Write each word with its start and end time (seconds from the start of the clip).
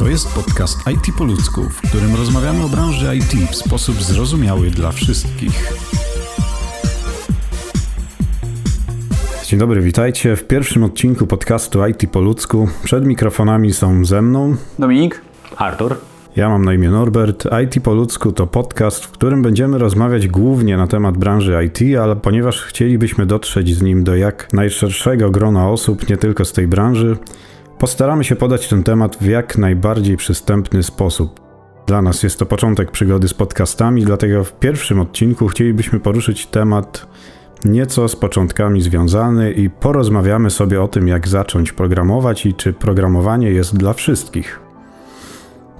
To 0.00 0.08
jest 0.08 0.34
podcast 0.34 0.78
IT 0.88 1.14
po 1.18 1.24
ludzku, 1.24 1.62
w 1.62 1.88
którym 1.88 2.14
rozmawiamy 2.14 2.64
o 2.64 2.68
branży 2.68 3.16
IT 3.16 3.50
w 3.50 3.54
sposób 3.54 4.02
zrozumiały 4.02 4.70
dla 4.70 4.92
wszystkich. 4.92 5.72
Dzień 9.44 9.60
dobry, 9.60 9.80
witajcie 9.80 10.36
w 10.36 10.46
pierwszym 10.46 10.84
odcinku 10.84 11.26
podcastu 11.26 11.86
IT 11.86 12.10
po 12.12 12.20
ludzku. 12.20 12.68
Przed 12.84 13.06
mikrofonami 13.06 13.72
są 13.72 14.04
ze 14.04 14.22
mną 14.22 14.56
Dominik. 14.78 15.20
Artur. 15.56 15.96
Ja 16.36 16.48
mam 16.48 16.64
na 16.64 16.74
imię 16.74 16.90
Norbert. 16.90 17.48
IT 17.64 17.82
po 17.84 17.94
ludzku 17.94 18.32
to 18.32 18.46
podcast, 18.46 19.04
w 19.04 19.10
którym 19.10 19.42
będziemy 19.42 19.78
rozmawiać 19.78 20.28
głównie 20.28 20.76
na 20.76 20.86
temat 20.86 21.18
branży 21.18 21.64
IT, 21.64 21.98
ale 21.98 22.16
ponieważ 22.16 22.62
chcielibyśmy 22.62 23.26
dotrzeć 23.26 23.74
z 23.74 23.82
nim 23.82 24.04
do 24.04 24.16
jak 24.16 24.52
najszerszego 24.52 25.30
grona 25.30 25.68
osób, 25.68 26.08
nie 26.08 26.16
tylko 26.16 26.44
z 26.44 26.52
tej 26.52 26.66
branży, 26.66 27.16
postaramy 27.80 28.24
się 28.24 28.36
podać 28.36 28.68
ten 28.68 28.82
temat 28.82 29.16
w 29.16 29.26
jak 29.26 29.58
najbardziej 29.58 30.16
przystępny 30.16 30.82
sposób. 30.82 31.40
Dla 31.86 32.02
nas 32.02 32.22
jest 32.22 32.38
to 32.38 32.46
początek 32.46 32.90
przygody 32.90 33.28
z 33.28 33.34
podcastami, 33.34 34.04
dlatego 34.04 34.44
w 34.44 34.52
pierwszym 34.52 35.00
odcinku 35.00 35.48
chcielibyśmy 35.48 36.00
poruszyć 36.00 36.46
temat 36.46 37.06
nieco 37.64 38.08
z 38.08 38.16
początkami 38.16 38.82
związany 38.82 39.52
i 39.52 39.70
porozmawiamy 39.70 40.50
sobie 40.50 40.82
o 40.82 40.88
tym, 40.88 41.08
jak 41.08 41.28
zacząć 41.28 41.72
programować 41.72 42.46
i 42.46 42.54
czy 42.54 42.72
programowanie 42.72 43.50
jest 43.50 43.76
dla 43.76 43.92
wszystkich. 43.92 44.60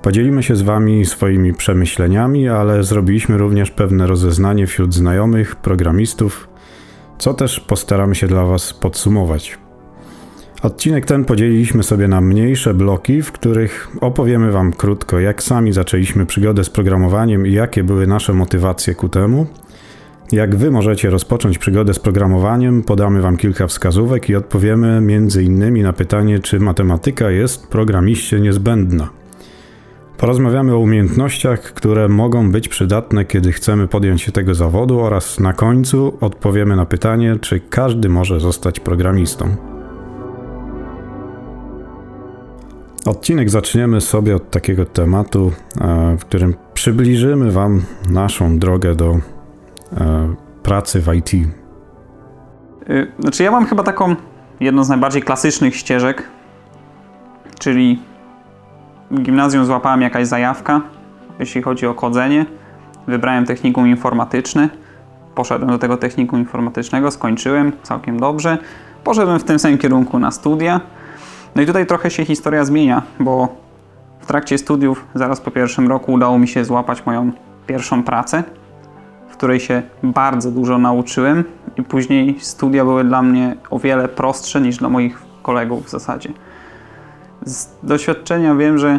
Podzielimy 0.02 0.42
się 0.42 0.56
z 0.56 0.62
Wami 0.62 1.06
swoimi 1.06 1.54
przemyśleniami, 1.54 2.48
ale 2.48 2.82
zrobiliśmy 2.82 3.38
również 3.38 3.70
pewne 3.70 4.06
rozeznanie 4.06 4.66
wśród 4.66 4.94
znajomych, 4.94 5.56
programistów, 5.56 6.48
co 7.18 7.34
też 7.34 7.60
postaramy 7.60 8.14
się 8.14 8.26
dla 8.26 8.44
Was 8.44 8.72
podsumować. 8.72 9.59
Odcinek 10.62 11.06
ten 11.06 11.24
podzieliliśmy 11.24 11.82
sobie 11.82 12.08
na 12.08 12.20
mniejsze 12.20 12.74
bloki, 12.74 13.22
w 13.22 13.32
których 13.32 13.88
opowiemy 14.00 14.52
Wam 14.52 14.72
krótko, 14.72 15.20
jak 15.20 15.42
sami 15.42 15.72
zaczęliśmy 15.72 16.26
przygodę 16.26 16.64
z 16.64 16.70
programowaniem 16.70 17.46
i 17.46 17.52
jakie 17.52 17.84
były 17.84 18.06
nasze 18.06 18.32
motywacje 18.32 18.94
ku 18.94 19.08
temu. 19.08 19.46
Jak 20.32 20.56
Wy 20.56 20.70
możecie 20.70 21.10
rozpocząć 21.10 21.58
przygodę 21.58 21.94
z 21.94 21.98
programowaniem, 21.98 22.82
podamy 22.82 23.22
Wam 23.22 23.36
kilka 23.36 23.66
wskazówek 23.66 24.28
i 24.28 24.36
odpowiemy 24.36 24.88
m.in. 24.88 25.82
na 25.82 25.92
pytanie, 25.92 26.38
czy 26.38 26.60
matematyka 26.60 27.30
jest 27.30 27.68
programiście 27.68 28.40
niezbędna. 28.40 29.08
Porozmawiamy 30.18 30.74
o 30.74 30.78
umiejętnościach, 30.78 31.60
które 31.60 32.08
mogą 32.08 32.52
być 32.52 32.68
przydatne, 32.68 33.24
kiedy 33.24 33.52
chcemy 33.52 33.88
podjąć 33.88 34.22
się 34.22 34.32
tego 34.32 34.54
zawodu, 34.54 35.00
oraz 35.00 35.40
na 35.40 35.52
końcu 35.52 36.16
odpowiemy 36.20 36.76
na 36.76 36.86
pytanie, 36.86 37.36
czy 37.40 37.60
każdy 37.60 38.08
może 38.08 38.40
zostać 38.40 38.80
programistą. 38.80 39.56
Odcinek 43.06 43.50
zaczniemy 43.50 44.00
sobie 44.00 44.36
od 44.36 44.50
takiego 44.50 44.86
tematu, 44.86 45.52
e, 45.80 46.16
w 46.18 46.24
którym 46.24 46.54
przybliżymy 46.74 47.52
Wam 47.52 47.82
naszą 48.10 48.58
drogę 48.58 48.94
do 48.94 49.10
e, 49.12 49.20
pracy 50.62 51.00
w 51.00 51.14
IT. 51.14 51.34
Y, 51.34 53.12
znaczy, 53.18 53.42
ja 53.42 53.50
mam 53.50 53.66
chyba 53.66 53.82
taką 53.82 54.16
jedną 54.60 54.84
z 54.84 54.88
najbardziej 54.88 55.22
klasycznych 55.22 55.76
ścieżek, 55.76 56.22
czyli 57.58 58.02
gimnazjum 59.14 59.64
złapałem 59.64 60.02
jakaś 60.02 60.26
zajawka, 60.26 60.80
jeśli 61.38 61.62
chodzi 61.62 61.86
o 61.86 61.94
kodzenie. 61.94 62.46
Wybrałem 63.06 63.46
technikum 63.46 63.88
informatyczny. 63.88 64.68
Poszedłem 65.34 65.70
do 65.70 65.78
tego 65.78 65.96
technikum 65.96 66.38
informatycznego, 66.38 67.10
skończyłem 67.10 67.72
całkiem 67.82 68.20
dobrze. 68.20 68.58
Poszedłem 69.04 69.38
w 69.38 69.44
tym 69.44 69.58
samym 69.58 69.78
kierunku 69.78 70.18
na 70.18 70.30
studia. 70.30 70.80
No 71.54 71.62
i 71.62 71.66
tutaj 71.66 71.86
trochę 71.86 72.10
się 72.10 72.24
historia 72.24 72.64
zmienia, 72.64 73.02
bo 73.20 73.48
w 74.20 74.26
trakcie 74.26 74.58
studiów, 74.58 75.06
zaraz 75.14 75.40
po 75.40 75.50
pierwszym 75.50 75.88
roku, 75.88 76.12
udało 76.12 76.38
mi 76.38 76.48
się 76.48 76.64
złapać 76.64 77.06
moją 77.06 77.32
pierwszą 77.66 78.02
pracę, 78.02 78.44
w 79.28 79.32
której 79.32 79.60
się 79.60 79.82
bardzo 80.02 80.50
dużo 80.50 80.78
nauczyłem, 80.78 81.44
i 81.76 81.82
później 81.82 82.36
studia 82.40 82.84
były 82.84 83.04
dla 83.04 83.22
mnie 83.22 83.56
o 83.70 83.78
wiele 83.78 84.08
prostsze 84.08 84.60
niż 84.60 84.76
dla 84.76 84.88
moich 84.88 85.22
kolegów 85.42 85.86
w 85.86 85.90
zasadzie. 85.90 86.30
Z 87.44 87.68
doświadczenia 87.82 88.54
wiem, 88.54 88.78
że 88.78 88.98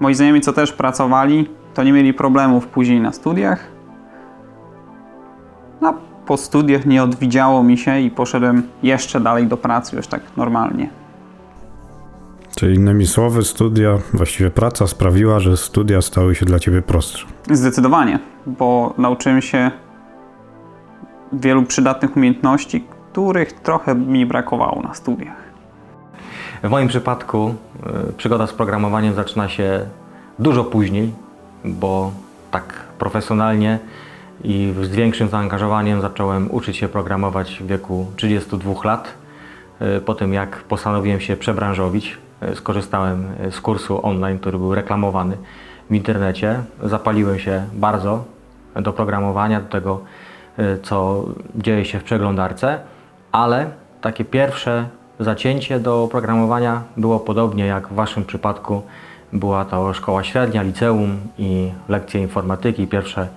moi 0.00 0.14
znajomi, 0.14 0.40
co 0.40 0.52
też 0.52 0.72
pracowali, 0.72 1.50
to 1.74 1.82
nie 1.82 1.92
mieli 1.92 2.14
problemów 2.14 2.66
później 2.66 3.00
na 3.00 3.12
studiach. 3.12 3.64
A 5.80 5.92
po 6.26 6.36
studiach 6.36 6.86
nie 6.86 7.02
odwidziało 7.02 7.62
mi 7.62 7.78
się 7.78 8.00
i 8.00 8.10
poszedłem 8.10 8.62
jeszcze 8.82 9.20
dalej 9.20 9.46
do 9.46 9.56
pracy, 9.56 9.96
już 9.96 10.06
tak 10.06 10.22
normalnie. 10.36 11.01
Czyli 12.56 12.74
innymi 12.76 13.06
słowy, 13.06 13.44
studia, 13.44 13.98
właściwie 14.14 14.50
praca 14.50 14.86
sprawiła, 14.86 15.40
że 15.40 15.56
studia 15.56 16.02
stały 16.02 16.34
się 16.34 16.46
dla 16.46 16.58
Ciebie 16.58 16.82
prostsze. 16.82 17.26
Zdecydowanie, 17.50 18.18
bo 18.46 18.94
nauczyłem 18.98 19.42
się 19.42 19.70
wielu 21.32 21.62
przydatnych 21.62 22.16
umiejętności, 22.16 22.84
których 23.12 23.52
trochę 23.52 23.94
mi 23.94 24.26
brakowało 24.26 24.82
na 24.82 24.94
studiach. 24.94 25.36
W 26.62 26.68
moim 26.70 26.88
przypadku 26.88 27.54
y, 28.10 28.12
przygoda 28.12 28.46
z 28.46 28.52
programowaniem 28.52 29.14
zaczyna 29.14 29.48
się 29.48 29.80
dużo 30.38 30.64
później, 30.64 31.12
bo 31.64 32.12
tak 32.50 32.74
profesjonalnie 32.98 33.78
i 34.44 34.74
z 34.82 34.88
większym 34.88 35.28
zaangażowaniem 35.28 36.00
zacząłem 36.00 36.50
uczyć 36.50 36.76
się 36.76 36.88
programować 36.88 37.58
w 37.60 37.66
wieku 37.66 38.06
32 38.16 38.74
lat. 38.84 39.14
Y, 39.96 40.00
Po 40.00 40.14
tym 40.14 40.32
jak 40.32 40.56
postanowiłem 40.56 41.20
się 41.20 41.36
przebranżowić, 41.36 42.18
skorzystałem 42.54 43.26
z 43.50 43.60
kursu 43.60 44.06
online, 44.06 44.38
który 44.38 44.58
był 44.58 44.74
reklamowany 44.74 45.36
w 45.90 45.94
internecie. 45.94 46.60
Zapaliłem 46.82 47.38
się 47.38 47.64
bardzo 47.72 48.24
do 48.74 48.92
programowania, 48.92 49.60
do 49.60 49.68
tego 49.68 50.00
co 50.82 51.24
dzieje 51.54 51.84
się 51.84 51.98
w 51.98 52.04
przeglądarce, 52.04 52.78
ale 53.32 53.70
takie 54.00 54.24
pierwsze 54.24 54.88
zacięcie 55.20 55.80
do 55.80 56.08
programowania 56.10 56.82
było 56.96 57.20
podobnie 57.20 57.66
jak 57.66 57.88
w 57.88 57.94
Waszym 57.94 58.24
przypadku. 58.24 58.82
Była 59.32 59.64
to 59.64 59.94
szkoła 59.94 60.24
średnia, 60.24 60.62
liceum 60.62 61.16
i 61.38 61.72
lekcje 61.88 62.20
informatyki, 62.20 62.86
pierwsze 62.86 63.28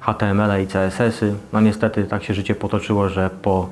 HTML 0.00 0.62
i 0.62 0.66
CSS-y. 0.66 1.34
No 1.52 1.60
niestety 1.60 2.04
tak 2.04 2.24
się 2.24 2.34
życie 2.34 2.54
potoczyło, 2.54 3.08
że 3.08 3.30
po 3.42 3.68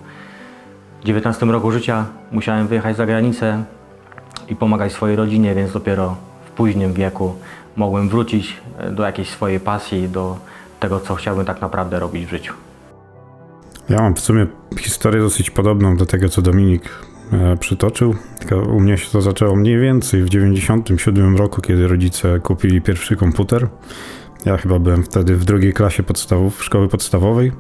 19 1.04 1.46
roku 1.46 1.70
życia 1.70 2.04
musiałem 2.32 2.66
wyjechać 2.66 2.96
za 2.96 3.06
granicę 3.06 3.64
i 4.50 4.56
pomagać 4.56 4.92
swojej 4.92 5.16
rodzinie, 5.16 5.54
więc 5.54 5.72
dopiero 5.72 6.16
w 6.44 6.50
późnym 6.50 6.92
wieku 6.92 7.34
mogłem 7.76 8.08
wrócić 8.08 8.56
do 8.92 9.02
jakiejś 9.02 9.28
swojej 9.28 9.60
pasji, 9.60 10.08
do 10.08 10.36
tego, 10.80 11.00
co 11.00 11.14
chciałbym 11.14 11.46
tak 11.46 11.60
naprawdę 11.60 11.98
robić 11.98 12.26
w 12.26 12.30
życiu. 12.30 12.54
Ja 13.88 14.02
mam 14.02 14.14
w 14.14 14.20
sumie 14.20 14.46
historię 14.78 15.20
dosyć 15.20 15.50
podobną 15.50 15.96
do 15.96 16.06
tego, 16.06 16.28
co 16.28 16.42
Dominik 16.42 16.82
e, 17.32 17.56
przytoczył. 17.56 18.14
Tylko 18.38 18.56
u 18.56 18.80
mnie 18.80 18.98
się 18.98 19.10
to 19.10 19.20
zaczęło 19.20 19.56
mniej 19.56 19.78
więcej 19.78 20.22
w 20.22 20.28
97 20.28 21.36
roku, 21.36 21.60
kiedy 21.60 21.88
rodzice 21.88 22.40
kupili 22.40 22.80
pierwszy 22.80 23.16
komputer. 23.16 23.68
Ja 24.44 24.56
chyba 24.56 24.78
byłem 24.78 25.02
wtedy 25.02 25.36
w 25.36 25.44
drugiej 25.44 25.72
klasie 25.72 26.02
podstawów, 26.02 26.64
szkoły 26.64 26.88
podstawowej. 26.88 27.52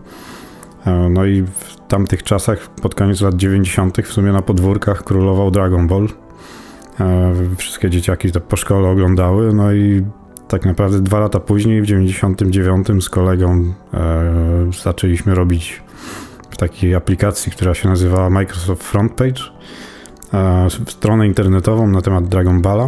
E, 0.86 1.08
No 1.08 1.24
i 1.24 1.42
w 1.42 1.76
tamtych 1.88 2.22
czasach, 2.22 2.70
pod 2.82 2.94
koniec 2.94 3.20
lat 3.20 3.34
90., 3.34 3.98
w 3.98 4.12
sumie 4.12 4.32
na 4.32 4.42
podwórkach 4.42 5.04
królował 5.04 5.50
Dragon 5.50 5.88
Ball. 5.88 6.08
Wszystkie 7.56 7.90
dzieciaki 7.90 8.32
to 8.32 8.40
po 8.40 8.56
szkole 8.56 8.88
oglądały, 8.88 9.54
no 9.54 9.72
i 9.72 10.04
tak 10.48 10.66
naprawdę 10.66 11.00
dwa 11.00 11.20
lata 11.20 11.40
później, 11.40 11.82
w 11.82 11.86
99 11.86 13.04
z 13.04 13.08
kolegą 13.08 13.72
e, 13.94 14.70
zaczęliśmy 14.82 15.34
robić 15.34 15.82
w 16.50 16.56
takiej 16.56 16.94
aplikacji, 16.94 17.52
która 17.52 17.74
się 17.74 17.88
nazywała 17.88 18.30
Microsoft 18.30 18.82
Frontpage, 18.82 19.42
e, 20.34 20.66
stronę 20.70 21.26
internetową 21.26 21.86
na 21.86 22.02
temat 22.02 22.28
Dragon 22.28 22.62
Balla. 22.62 22.86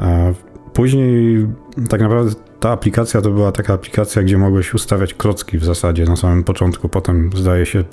E, 0.00 0.34
później 0.72 1.46
tak 1.88 2.00
naprawdę 2.00 2.32
ta 2.60 2.70
aplikacja 2.70 3.20
to 3.20 3.30
była 3.30 3.52
taka 3.52 3.74
aplikacja, 3.74 4.22
gdzie 4.22 4.38
mogłeś 4.38 4.74
ustawiać 4.74 5.14
klocki 5.14 5.58
w 5.58 5.64
zasadzie 5.64 6.04
na 6.04 6.16
samym 6.16 6.44
początku. 6.44 6.88
Potem 6.88 7.30
zdaje 7.34 7.66
się 7.66 7.84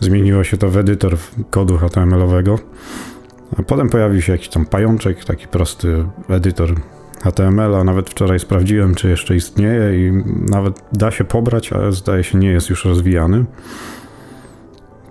zmieniło 0.00 0.44
się 0.44 0.56
to 0.56 0.70
w 0.70 0.76
edytor 0.76 1.16
kodu 1.50 1.76
HTML-owego. 1.76 2.58
A 3.58 3.62
potem 3.62 3.88
pojawił 3.88 4.22
się 4.22 4.32
jakiś 4.32 4.48
tam 4.48 4.66
pajączek, 4.66 5.24
taki 5.24 5.48
prosty 5.48 6.04
edytor 6.28 6.74
HTML-a. 7.22 7.84
Nawet 7.84 8.10
wczoraj 8.10 8.38
sprawdziłem, 8.38 8.94
czy 8.94 9.08
jeszcze 9.08 9.36
istnieje 9.36 10.08
i 10.08 10.12
nawet 10.50 10.84
da 10.92 11.10
się 11.10 11.24
pobrać, 11.24 11.72
ale 11.72 11.92
zdaje 11.92 12.24
się 12.24 12.38
nie 12.38 12.48
jest 12.48 12.70
już 12.70 12.84
rozwijany. 12.84 13.44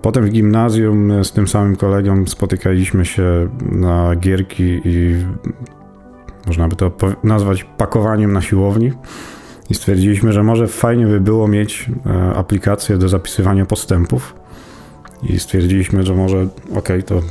Potem 0.01 0.25
w 0.25 0.29
gimnazjum 0.29 1.23
z 1.23 1.31
tym 1.31 1.47
samym 1.47 1.75
kolegą 1.75 2.25
spotykaliśmy 2.27 3.05
się 3.05 3.49
na 3.71 4.15
gierki 4.15 4.81
i 4.85 5.25
można 6.47 6.67
by 6.67 6.75
to 6.75 6.91
nazwać 7.23 7.63
pakowaniem 7.63 8.33
na 8.33 8.41
siłowni. 8.41 8.91
I 9.69 9.73
stwierdziliśmy, 9.73 10.33
że 10.33 10.43
może 10.43 10.67
fajnie 10.67 11.07
by 11.07 11.19
było 11.19 11.47
mieć 11.47 11.89
e, 12.05 12.35
aplikację 12.35 12.97
do 12.97 13.09
zapisywania 13.09 13.65
postępów. 13.65 14.35
I 15.23 15.39
stwierdziliśmy, 15.39 16.03
że 16.03 16.15
może 16.15 16.47
okej, 16.75 17.03
to 17.03 17.21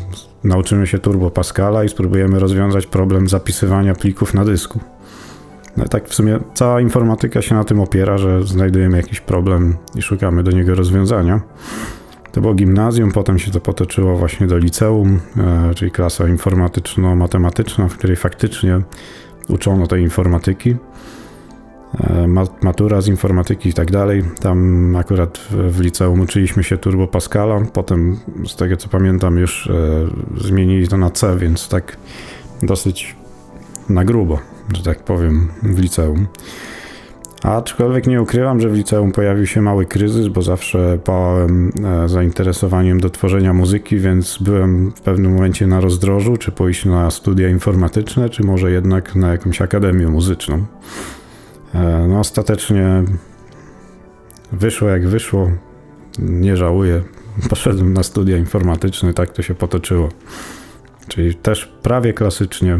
nauczymy 0.45 0.87
się 0.87 0.99
Turbo 0.99 1.31
Pascala 1.31 1.85
i 1.85 1.89
spróbujemy 1.89 2.39
rozwiązać 2.39 2.87
problem 2.87 3.29
zapisywania 3.29 3.95
plików 3.95 4.35
na 4.35 4.45
dysku. 4.45 4.81
No 5.77 5.85
i 5.85 5.89
tak 5.89 6.09
w 6.09 6.15
sumie 6.15 6.39
cała 6.55 6.81
informatyka 6.81 7.43
się 7.43 7.55
na 7.55 7.65
tym 7.65 7.81
opiera, 7.81 8.19
że 8.19 8.43
znajdujemy 8.43 8.97
jakiś 8.97 9.21
problem 9.21 9.77
i 9.95 10.03
szukamy 10.03 10.43
do 10.43 10.51
niego 10.51 10.75
rozwiązania. 10.75 11.41
To 12.33 12.41
było 12.41 12.55
gimnazjum, 12.55 13.13
potem 13.13 13.39
się 13.39 13.51
to 13.51 13.61
potoczyło 13.61 14.17
właśnie 14.17 14.47
do 14.47 14.59
liceum, 14.59 15.21
e, 15.37 15.75
czyli 15.75 15.91
klasa 15.91 16.29
informatyczno-matematyczna, 16.29 17.89
w 17.89 17.97
której 17.97 18.17
faktycznie 18.17 18.81
uczono 19.49 19.87
tej 19.87 20.03
informatyki. 20.03 20.77
E, 22.01 22.27
matura 22.63 23.01
z 23.01 23.09
informatyki 23.09 23.69
i 23.69 23.73
tak 23.73 23.91
dalej. 23.91 24.25
Tam 24.41 24.97
akurat 24.97 25.39
w 25.51 25.81
liceum 25.81 26.21
uczyliśmy 26.21 26.65
się 26.65 26.79
Turbo 26.79 27.07
Pascala, 27.07 27.61
potem 27.73 28.19
z 28.47 28.57
tego 28.57 28.77
co 28.77 28.89
pamiętam 28.89 29.39
już 29.39 29.67
e, 29.67 29.73
zmienili 30.41 30.89
to 30.89 30.97
na 30.97 31.11
C, 31.11 31.37
więc 31.39 31.69
tak 31.69 31.97
dosyć 32.63 33.17
na 33.89 34.05
grubo, 34.05 34.39
że 34.77 34.83
tak 34.83 35.05
powiem, 35.05 35.49
w 35.63 35.79
liceum. 35.79 36.27
Aczkolwiek 37.43 38.07
nie 38.07 38.23
ukrywam, 38.23 38.61
że 38.61 38.69
w 38.69 38.75
liceum 38.75 39.13
pojawił 39.13 39.47
się 39.47 39.63
mały 39.63 39.87
kryzys, 39.87 40.29
bo 40.29 40.43
zawsze 40.43 40.99
pałałem 41.05 41.73
e, 41.85 42.09
zainteresowaniem 42.09 43.01
do 43.01 43.11
tworzenia 43.11 43.53
muzyki, 43.53 43.99
więc 43.99 44.39
byłem 44.41 44.91
w 44.91 45.01
pewnym 45.01 45.35
momencie 45.35 45.67
na 45.67 45.81
rozdrożu, 45.81 46.37
czy 46.37 46.53
pójść 46.53 46.85
na 46.85 47.11
studia 47.11 47.49
informatyczne, 47.49 48.29
czy 48.29 48.43
może 48.45 48.71
jednak 48.71 49.15
na 49.15 49.33
jakąś 49.33 49.63
akademię 49.63 50.09
muzyczną. 50.09 50.65
E, 51.75 52.07
no 52.09 52.19
ostatecznie 52.19 53.05
wyszło 54.53 54.89
jak 54.89 55.09
wyszło. 55.09 55.51
Nie 56.19 56.57
żałuję. 56.57 57.03
Poszedłem 57.51 57.93
na 57.93 58.03
studia 58.03 58.37
informatyczne, 58.37 59.15
tak 59.15 59.31
to 59.31 59.43
się 59.43 59.55
potoczyło. 59.55 60.09
Czyli 61.09 61.35
też 61.35 61.67
prawie 61.83 62.13
klasycznie, 62.13 62.79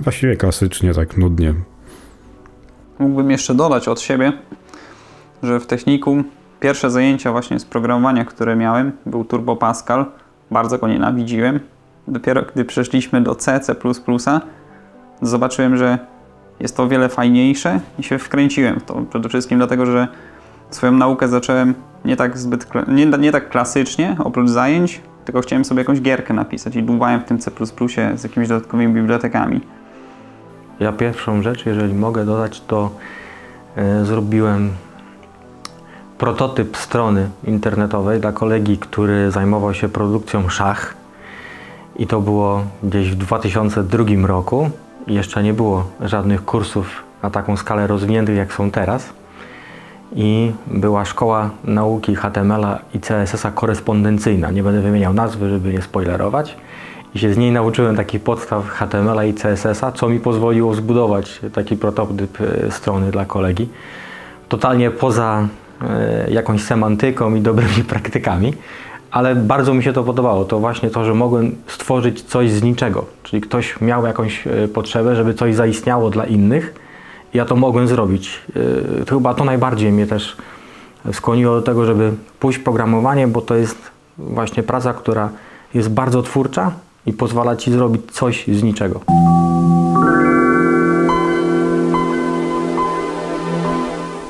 właściwie 0.00 0.36
klasycznie, 0.36 0.94
tak 0.94 1.16
nudnie. 1.16 1.54
Mógłbym 2.98 3.30
jeszcze 3.30 3.54
dodać 3.54 3.88
od 3.88 4.00
siebie, 4.00 4.32
że 5.42 5.60
w 5.60 5.66
technikum 5.66 6.24
pierwsze 6.60 6.90
zajęcia 6.90 7.32
właśnie 7.32 7.58
z 7.60 7.64
programowania, 7.64 8.24
które 8.24 8.56
miałem, 8.56 8.92
był 9.06 9.24
Turbo 9.24 9.56
Pascal. 9.56 10.06
Bardzo 10.50 10.78
go 10.78 10.88
nienawidziłem. 10.88 11.60
Dopiero 12.08 12.42
gdy 12.54 12.64
przeszliśmy 12.64 13.20
do 13.20 13.34
C, 13.34 13.60
C++, 13.60 13.74
zobaczyłem, 15.22 15.76
że 15.76 15.98
jest 16.60 16.76
to 16.76 16.82
o 16.82 16.88
wiele 16.88 17.08
fajniejsze 17.08 17.80
i 17.98 18.02
się 18.02 18.18
wkręciłem 18.18 18.80
w 18.80 18.84
to. 18.84 19.02
Przede 19.10 19.28
wszystkim 19.28 19.58
dlatego, 19.58 19.86
że 19.86 20.08
swoją 20.70 20.92
naukę 20.92 21.28
zacząłem 21.28 21.74
nie 22.04 22.16
tak 22.16 22.38
zbyt, 22.38 22.66
nie, 22.88 23.06
nie 23.06 23.32
tak 23.32 23.48
klasycznie, 23.48 24.16
oprócz 24.24 24.48
zajęć, 24.48 25.00
tylko 25.24 25.40
chciałem 25.40 25.64
sobie 25.64 25.80
jakąś 25.80 26.00
gierkę 26.00 26.34
napisać 26.34 26.76
i 26.76 26.82
dłubałem 26.82 27.20
w 27.20 27.24
tym 27.24 27.38
C++ 27.38 27.50
z 28.14 28.22
jakimiś 28.22 28.48
dodatkowymi 28.48 28.94
bibliotekami. 28.94 29.60
Ja 30.80 30.92
pierwszą 30.92 31.42
rzecz, 31.42 31.66
jeżeli 31.66 31.94
mogę 31.94 32.24
dodać, 32.24 32.60
to 32.60 32.90
e, 33.76 34.04
zrobiłem 34.04 34.70
prototyp 36.18 36.76
strony 36.76 37.28
internetowej 37.44 38.20
dla 38.20 38.32
kolegi, 38.32 38.78
który 38.78 39.30
zajmował 39.30 39.74
się 39.74 39.88
produkcją 39.88 40.48
szach. 40.48 40.94
I 41.96 42.06
to 42.06 42.20
było 42.20 42.62
gdzieś 42.82 43.10
w 43.10 43.14
2002 43.14 44.26
roku 44.26 44.70
jeszcze 45.06 45.42
nie 45.42 45.52
było 45.52 45.90
żadnych 46.00 46.44
kursów 46.44 47.04
na 47.22 47.30
taką 47.30 47.56
skalę 47.56 47.86
rozwiniętych 47.86 48.36
jak 48.36 48.52
są 48.52 48.70
teraz. 48.70 49.12
I 50.14 50.52
była 50.66 51.04
szkoła 51.04 51.50
nauki 51.64 52.14
HTML-a 52.14 52.78
i 52.94 53.00
CSS-a 53.00 53.50
korespondencyjna. 53.50 54.50
Nie 54.50 54.62
będę 54.62 54.80
wymieniał 54.80 55.14
nazwy, 55.14 55.50
żeby 55.50 55.72
nie 55.72 55.82
spoilerować. 55.82 56.56
I 57.14 57.18
się 57.18 57.34
z 57.34 57.36
niej 57.36 57.52
nauczyłem 57.52 57.96
takich 57.96 58.22
podstaw 58.22 58.68
HTML-a 58.68 59.24
i 59.24 59.34
CSS-a, 59.34 59.92
co 59.92 60.08
mi 60.08 60.20
pozwoliło 60.20 60.74
zbudować 60.74 61.40
taki 61.52 61.76
prototyp 61.76 62.38
e, 62.40 62.70
strony 62.70 63.10
dla 63.10 63.24
kolegi. 63.24 63.68
Totalnie 64.48 64.90
poza 64.90 65.48
e, 65.82 66.30
jakąś 66.30 66.62
semantyką 66.62 67.34
i 67.34 67.40
dobrymi 67.40 67.84
praktykami 67.94 68.52
ale 69.10 69.34
bardzo 69.34 69.74
mi 69.74 69.82
się 69.82 69.92
to 69.92 70.04
podobało. 70.04 70.44
To 70.44 70.58
właśnie 70.58 70.90
to, 70.90 71.04
że 71.04 71.14
mogłem 71.14 71.54
stworzyć 71.66 72.22
coś 72.22 72.50
z 72.50 72.62
niczego. 72.62 73.04
Czyli 73.22 73.42
ktoś 73.42 73.80
miał 73.80 74.06
jakąś 74.06 74.46
e, 74.46 74.68
potrzebę, 74.68 75.16
żeby 75.16 75.34
coś 75.34 75.54
zaistniało 75.54 76.10
dla 76.10 76.24
innych. 76.24 76.74
Ja 77.34 77.44
to 77.44 77.56
mogłem 77.56 77.88
zrobić. 77.88 78.40
E, 79.02 79.10
chyba 79.10 79.34
to 79.34 79.44
najbardziej 79.44 79.92
mnie 79.92 80.06
też 80.06 80.36
skłoniło 81.12 81.54
do 81.54 81.62
tego, 81.62 81.86
żeby 81.86 82.12
pójść 82.40 82.58
w 82.58 82.62
programowanie, 82.62 83.28
bo 83.28 83.40
to 83.40 83.54
jest 83.54 83.78
właśnie 84.18 84.62
praca, 84.62 84.94
która 84.94 85.30
jest 85.74 85.90
bardzo 85.90 86.22
twórcza 86.22 86.72
i 87.06 87.12
pozwala 87.12 87.56
ci 87.56 87.72
zrobić 87.72 88.02
coś 88.12 88.46
z 88.46 88.62
niczego. 88.62 89.00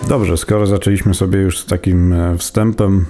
Dobrze, 0.08 0.36
skoro 0.36 0.66
zaczęliśmy 0.66 1.14
sobie 1.14 1.38
już 1.38 1.58
z 1.58 1.66
takim 1.66 2.12
e, 2.12 2.38
wstępem 2.38 3.06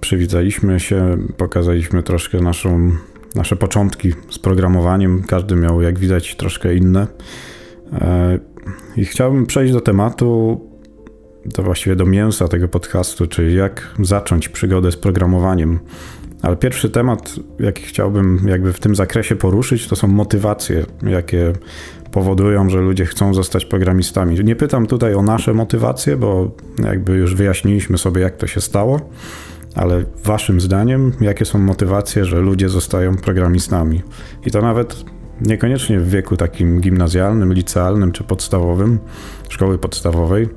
przywitaliśmy 0.00 0.80
się, 0.80 1.16
pokazaliśmy 1.36 2.02
troszkę 2.02 2.40
naszą, 2.40 2.90
nasze 3.34 3.56
początki 3.56 4.12
z 4.30 4.38
programowaniem. 4.38 5.22
Każdy 5.22 5.56
miał, 5.56 5.82
jak 5.82 5.98
widać, 5.98 6.36
troszkę 6.36 6.74
inne. 6.74 7.06
E, 7.92 8.38
I 8.96 9.04
chciałbym 9.04 9.46
przejść 9.46 9.72
do 9.72 9.80
tematu, 9.80 10.60
to 11.54 11.62
właściwie 11.62 11.96
do 11.96 12.06
mięsa 12.06 12.48
tego 12.48 12.68
podcastu, 12.68 13.26
czyli 13.26 13.56
jak 13.56 13.94
zacząć 14.00 14.48
przygodę 14.48 14.92
z 14.92 14.96
programowaniem. 14.96 15.78
Ale 16.42 16.56
pierwszy 16.56 16.90
temat, 16.90 17.34
jaki 17.58 17.82
chciałbym 17.82 18.40
jakby 18.48 18.72
w 18.72 18.80
tym 18.80 18.96
zakresie 18.96 19.36
poruszyć, 19.36 19.88
to 19.88 19.96
są 19.96 20.08
motywacje, 20.08 20.84
jakie 21.02 21.52
powodują, 22.12 22.70
że 22.70 22.80
ludzie 22.80 23.06
chcą 23.06 23.34
zostać 23.34 23.64
programistami. 23.64 24.44
Nie 24.44 24.56
pytam 24.56 24.86
tutaj 24.86 25.14
o 25.14 25.22
nasze 25.22 25.54
motywacje, 25.54 26.16
bo 26.16 26.50
jakby 26.84 27.16
już 27.16 27.34
wyjaśniliśmy 27.34 27.98
sobie, 27.98 28.20
jak 28.20 28.36
to 28.36 28.46
się 28.46 28.60
stało. 28.60 29.00
Ale 29.74 30.04
waszym 30.24 30.60
zdaniem, 30.60 31.12
jakie 31.20 31.44
są 31.44 31.58
motywacje, 31.58 32.24
że 32.24 32.40
ludzie 32.40 32.68
zostają 32.68 33.16
programistami? 33.16 34.02
I 34.46 34.50
to 34.50 34.62
nawet 34.62 35.04
niekoniecznie 35.40 36.00
w 36.00 36.10
wieku 36.10 36.36
takim 36.36 36.80
gimnazjalnym, 36.80 37.52
licealnym 37.52 38.12
czy 38.12 38.24
podstawowym, 38.24 38.98
szkoły 39.48 39.78
podstawowej, 39.78 40.48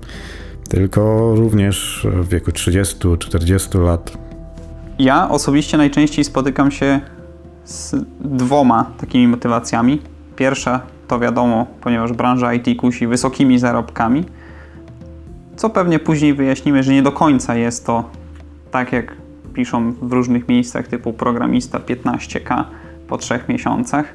tylko 0.69 1.33
również 1.35 2.07
w 2.13 2.29
wieku 2.29 2.51
30-40 2.51 3.83
lat. 3.83 4.17
Ja 4.99 5.29
osobiście 5.29 5.77
najczęściej 5.77 6.25
spotykam 6.25 6.71
się 6.71 7.01
z 7.65 7.95
dwoma 8.21 8.91
takimi 8.97 9.27
motywacjami. 9.27 10.01
Pierwsza 10.35 10.81
to 11.07 11.19
wiadomo, 11.19 11.67
ponieważ 11.81 12.13
branża 12.13 12.53
IT 12.53 12.79
kusi 12.79 13.07
wysokimi 13.07 13.59
zarobkami, 13.59 14.25
co 15.55 15.69
pewnie 15.69 15.99
później 15.99 16.33
wyjaśnimy, 16.33 16.83
że 16.83 16.91
nie 16.91 17.03
do 17.03 17.11
końca 17.11 17.55
jest 17.55 17.85
to 17.85 18.09
tak 18.73 18.91
jak 18.91 19.15
piszą 19.53 19.91
w 19.91 20.13
różnych 20.13 20.47
miejscach 20.47 20.87
typu 20.87 21.13
programista 21.13 21.79
15k 21.79 22.63
po 23.07 23.17
trzech 23.17 23.49
miesiącach. 23.49 24.13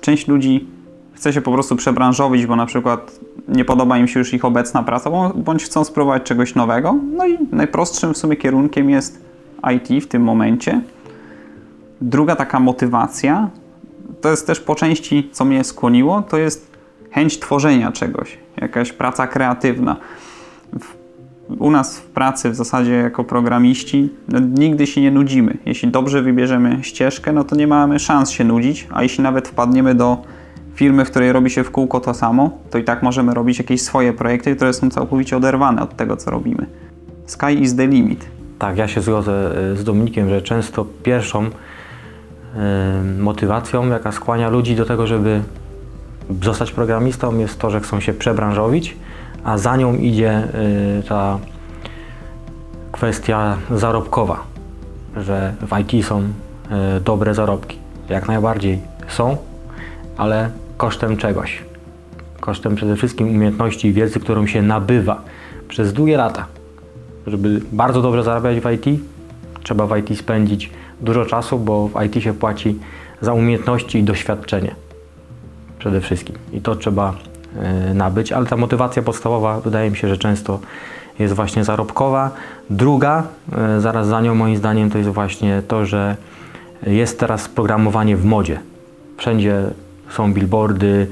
Część 0.00 0.28
ludzi 0.28 0.66
chce 1.12 1.32
się 1.32 1.40
po 1.40 1.52
prostu 1.52 1.76
przebranżowić, 1.76 2.46
bo 2.46 2.56
na 2.56 2.66
przykład 2.66 3.20
nie 3.48 3.64
podoba 3.64 3.98
im 3.98 4.08
się 4.08 4.18
już 4.18 4.34
ich 4.34 4.44
obecna 4.44 4.82
praca, 4.82 5.10
bądź 5.34 5.64
chcą 5.64 5.84
spróbować 5.84 6.22
czegoś 6.22 6.54
nowego. 6.54 6.94
No 7.16 7.26
i 7.26 7.38
najprostszym 7.52 8.14
w 8.14 8.18
sumie 8.18 8.36
kierunkiem 8.36 8.90
jest 8.90 9.24
IT 9.74 10.04
w 10.04 10.06
tym 10.06 10.22
momencie. 10.22 10.80
Druga 12.00 12.36
taka 12.36 12.60
motywacja, 12.60 13.50
to 14.20 14.30
jest 14.30 14.46
też 14.46 14.60
po 14.60 14.74
części, 14.74 15.30
co 15.32 15.44
mnie 15.44 15.64
skłoniło, 15.64 16.22
to 16.22 16.38
jest 16.38 16.72
chęć 17.10 17.38
tworzenia 17.38 17.92
czegoś, 17.92 18.38
jakaś 18.56 18.92
praca 18.92 19.26
kreatywna 19.26 19.96
u 21.58 21.70
nas 21.70 21.98
w 21.98 22.06
pracy 22.06 22.50
w 22.50 22.54
zasadzie 22.54 22.92
jako 22.92 23.24
programiści 23.24 24.10
no, 24.28 24.40
nigdy 24.40 24.86
się 24.86 25.00
nie 25.00 25.10
nudzimy. 25.10 25.58
Jeśli 25.66 25.88
dobrze 25.88 26.22
wybierzemy 26.22 26.78
ścieżkę, 26.82 27.32
no 27.32 27.44
to 27.44 27.56
nie 27.56 27.66
mamy 27.66 27.98
szans 27.98 28.30
się 28.30 28.44
nudzić, 28.44 28.88
a 28.90 29.02
jeśli 29.02 29.24
nawet 29.24 29.48
wpadniemy 29.48 29.94
do 29.94 30.22
firmy, 30.74 31.04
w 31.04 31.10
której 31.10 31.32
robi 31.32 31.50
się 31.50 31.64
w 31.64 31.70
kółko 31.70 32.00
to 32.00 32.14
samo, 32.14 32.58
to 32.70 32.78
i 32.78 32.84
tak 32.84 33.02
możemy 33.02 33.34
robić 33.34 33.58
jakieś 33.58 33.82
swoje 33.82 34.12
projekty, 34.12 34.56
które 34.56 34.72
są 34.72 34.90
całkowicie 34.90 35.36
oderwane 35.36 35.82
od 35.82 35.96
tego, 35.96 36.16
co 36.16 36.30
robimy. 36.30 36.66
Sky 37.26 37.52
is 37.60 37.76
the 37.76 37.86
limit. 37.86 38.26
Tak, 38.58 38.76
ja 38.76 38.88
się 38.88 39.00
zgodzę 39.00 39.32
e, 39.72 39.76
z 39.76 39.84
Dominikiem, 39.84 40.28
że 40.28 40.42
często 40.42 40.86
pierwszą 41.02 41.46
y, 41.46 41.50
motywacją, 43.18 43.88
jaka 43.88 44.12
skłania 44.12 44.48
ludzi 44.48 44.76
do 44.76 44.84
tego, 44.84 45.06
żeby 45.06 45.42
zostać 46.42 46.72
programistą, 46.72 47.38
jest 47.38 47.58
to, 47.58 47.70
że 47.70 47.80
chcą 47.80 48.00
się 48.00 48.12
przebranżowić 48.12 48.96
a 49.44 49.58
za 49.58 49.76
nią 49.76 49.96
idzie 49.96 50.48
y, 50.98 51.02
ta 51.08 51.38
kwestia 52.92 53.56
zarobkowa, 53.70 54.40
że 55.16 55.54
w 55.60 55.78
IT 55.78 56.06
są 56.06 56.20
y, 56.20 57.00
dobre 57.00 57.34
zarobki. 57.34 57.78
Jak 58.08 58.28
najbardziej 58.28 58.78
są, 59.08 59.36
ale 60.16 60.50
kosztem 60.76 61.16
czegoś. 61.16 61.62
Kosztem 62.40 62.74
przede 62.74 62.96
wszystkim 62.96 63.28
umiejętności 63.28 63.88
i 63.88 63.92
wiedzy, 63.92 64.20
którą 64.20 64.46
się 64.46 64.62
nabywa 64.62 65.22
przez 65.68 65.92
długie 65.92 66.16
lata. 66.16 66.46
Żeby 67.26 67.60
bardzo 67.72 68.02
dobrze 68.02 68.22
zarabiać 68.22 68.60
w 68.60 68.70
IT, 68.70 69.00
trzeba 69.62 69.86
w 69.86 69.96
IT 69.96 70.18
spędzić 70.18 70.70
dużo 71.00 71.26
czasu, 71.26 71.58
bo 71.58 71.88
w 71.88 72.02
IT 72.04 72.22
się 72.22 72.34
płaci 72.34 72.78
za 73.20 73.32
umiejętności 73.32 73.98
i 73.98 74.04
doświadczenie 74.04 74.74
przede 75.78 76.00
wszystkim. 76.00 76.36
I 76.52 76.60
to 76.60 76.76
trzeba 76.76 77.14
nabyć, 77.94 78.32
ale 78.32 78.46
ta 78.46 78.56
motywacja 78.56 79.02
podstawowa 79.02 79.60
wydaje 79.60 79.90
mi 79.90 79.96
się, 79.96 80.08
że 80.08 80.16
często 80.16 80.60
jest 81.18 81.34
właśnie 81.34 81.64
zarobkowa. 81.64 82.30
Druga, 82.70 83.22
e, 83.52 83.80
zaraz 83.80 84.06
za 84.06 84.20
nią 84.20 84.34
moim 84.34 84.56
zdaniem, 84.56 84.90
to 84.90 84.98
jest 84.98 85.10
właśnie 85.10 85.62
to, 85.68 85.86
że 85.86 86.16
jest 86.86 87.20
teraz 87.20 87.48
programowanie 87.48 88.16
w 88.16 88.24
modzie. 88.24 88.60
Wszędzie 89.16 89.62
są 90.10 90.32
billboardy, 90.32 91.06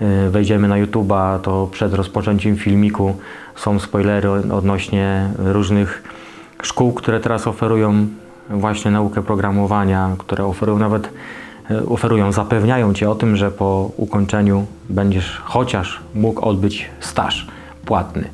e, 0.00 0.30
wejdziemy 0.30 0.68
na 0.68 0.76
YouTube'a, 0.76 1.38
to 1.40 1.68
przed 1.72 1.94
rozpoczęciem 1.94 2.56
filmiku 2.56 3.16
są 3.56 3.78
spoilery 3.78 4.30
odnośnie 4.30 5.30
różnych 5.38 6.02
szkół, 6.62 6.92
które 6.92 7.20
teraz 7.20 7.46
oferują 7.46 8.06
właśnie 8.50 8.90
naukę 8.90 9.22
programowania, 9.22 10.10
które 10.18 10.44
oferują 10.44 10.78
nawet 10.78 11.06
e, 11.06 11.10
oferują, 11.88 12.32
zapewniają 12.32 12.94
Cię 12.94 13.10
o 13.10 13.14
tym, 13.14 13.36
że 13.36 13.50
po 13.50 13.90
ukończeniu 13.96 14.66
będziesz 14.90 15.42
chociaż 15.44 16.00
mógł 16.14 16.48
odbyć 16.48 16.90
staż 17.00 17.46
płatny 17.84 18.24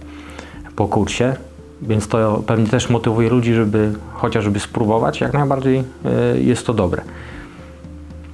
po 0.77 0.89
kursie, 0.89 1.37
więc 1.83 2.09
to 2.09 2.43
pewnie 2.47 2.67
też 2.67 2.91
motywuje 2.91 3.31
ludzi, 3.31 3.55
żeby 3.55 3.93
chociażby 4.13 4.61
spróbować. 4.61 5.21
Jak 5.21 5.33
najbardziej 5.33 5.85
e, 6.05 6.41
jest 6.41 6.67
to 6.67 6.75
dobre. 6.75 7.03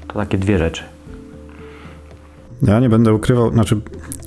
To 0.09 0.15
takie 0.15 0.39
dwie 0.39 0.59
rzeczy. 0.59 0.83
Ja 2.63 2.81
nie 2.81 2.89
będę 2.89 3.15
ukrywał, 3.15 3.53
znaczy 3.53 3.81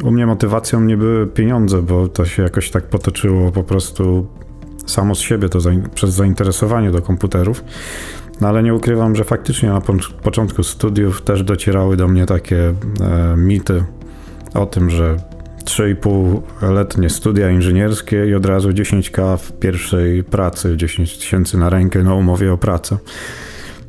u 0.04 0.12
mnie 0.12 0.26
motywacją 0.26 0.82
nie 0.82 0.98
były 0.98 1.28
pieniądze, 1.28 1.82
bo 1.82 2.08
to 2.08 2.26
się 2.26 2.44
jakoś 2.44 2.72
tak 2.72 2.84
potoczyło 2.84 3.52
po 3.52 3.64
prostu 3.64 4.28
samo 4.86 5.16
z 5.16 5.20
siebie, 5.20 5.50
to 5.50 5.62
za, 5.62 5.72
przez 5.96 6.10
zainteresowanie 6.10 6.92
do 6.92 7.02
komputerów. 7.02 7.64
No 8.42 8.48
ale 8.48 8.64
nie 8.64 8.74
ukrywam, 8.74 9.16
że 9.16 9.24
faktycznie 9.24 9.70
na 9.70 9.82
po, 9.82 9.94
początku 10.24 10.64
studiów 10.64 11.22
też 11.22 11.44
docierały 11.44 11.98
do 11.98 12.08
mnie 12.08 12.26
takie 12.26 12.68
e, 12.68 12.74
mity 13.38 13.84
o 14.54 14.66
tym, 14.66 14.90
że 14.90 15.18
3,5-letnie 15.66 17.10
studia 17.10 17.50
inżynierskie 17.50 18.28
i 18.28 18.36
od 18.36 18.46
razu 18.46 18.70
10k 18.70 19.38
w 19.38 19.52
pierwszej 19.52 20.24
pracy, 20.24 20.78
10 20.78 21.18
tysięcy 21.18 21.58
na 21.58 21.70
rękę 21.70 22.04
na 22.04 22.14
umowie 22.14 22.54
o 22.54 22.58
pracę. 22.58 22.98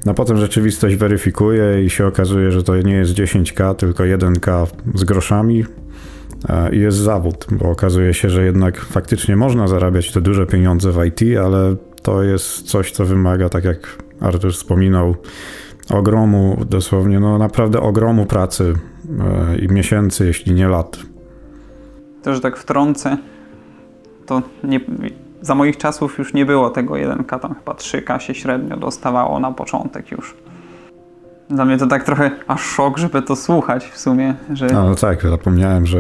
No 0.07 0.15
potem 0.15 0.37
rzeczywistość 0.37 0.97
weryfikuje 0.97 1.85
i 1.85 1.91
się 1.91 2.07
okazuje, 2.07 2.51
że 2.51 2.63
to 2.63 2.77
nie 2.77 2.95
jest 2.95 3.13
10k, 3.13 3.75
tylko 3.75 4.03
1k 4.03 4.67
z 4.95 5.05
groszami 5.05 5.65
e, 6.49 6.75
i 6.75 6.79
jest 6.79 6.99
zawód, 6.99 7.47
bo 7.51 7.71
okazuje 7.71 8.15
się, 8.15 8.31
że 8.31 8.45
jednak 8.45 8.81
faktycznie 8.81 9.37
można 9.37 9.69
zarabiać 9.69 10.13
te 10.13 10.21
duże 10.21 10.47
pieniądze 10.47 10.93
w 10.93 11.05
IT, 11.05 11.39
ale 11.45 11.77
to 12.03 12.23
jest 12.23 12.63
coś, 12.63 12.93
co 12.93 13.05
wymaga, 13.05 13.49
tak 13.49 13.65
jak 13.65 13.99
Artur 14.21 14.53
wspominał, 14.53 15.17
ogromu, 15.91 16.65
dosłownie, 16.69 17.21
no 17.21 17.39
naprawdę 17.39 17.81
ogromu 17.81 18.27
pracy 18.27 18.75
e, 19.55 19.59
i 19.59 19.69
miesięcy, 19.69 20.27
jeśli 20.27 20.55
nie 20.55 20.69
lat. 20.69 20.99
To, 22.23 22.35
że 22.35 22.41
tak 22.41 22.57
wtrącę, 22.57 23.17
to 24.27 24.43
nie, 24.65 24.81
za 25.41 25.55
moich 25.55 25.77
czasów 25.77 26.19
już 26.19 26.35
nie 26.35 26.47
było 26.47 26.71
tego 26.71 26.95
1K, 26.95 27.41
tam 27.41 27.55
chyba 27.55 27.73
3K 27.73 28.19
się 28.19 28.35
średnio 28.35 28.77
dostawało 28.77 29.41
na 29.41 29.53
początek 29.53 30.11
już. 30.11 30.37
Dla 31.51 31.65
mnie 31.65 31.79
to 31.79 31.87
tak 31.87 32.05
trochę 32.05 32.31
aż 32.47 32.61
szok, 32.61 32.99
żeby 32.99 33.23
to 33.23 33.37
słuchać 33.37 33.85
w 33.85 33.99
sumie. 33.99 34.35
Że... 34.53 34.67
No, 34.67 34.85
no 34.85 34.95
tak, 34.95 35.23
zapomniałem, 35.23 35.87
że 35.87 35.99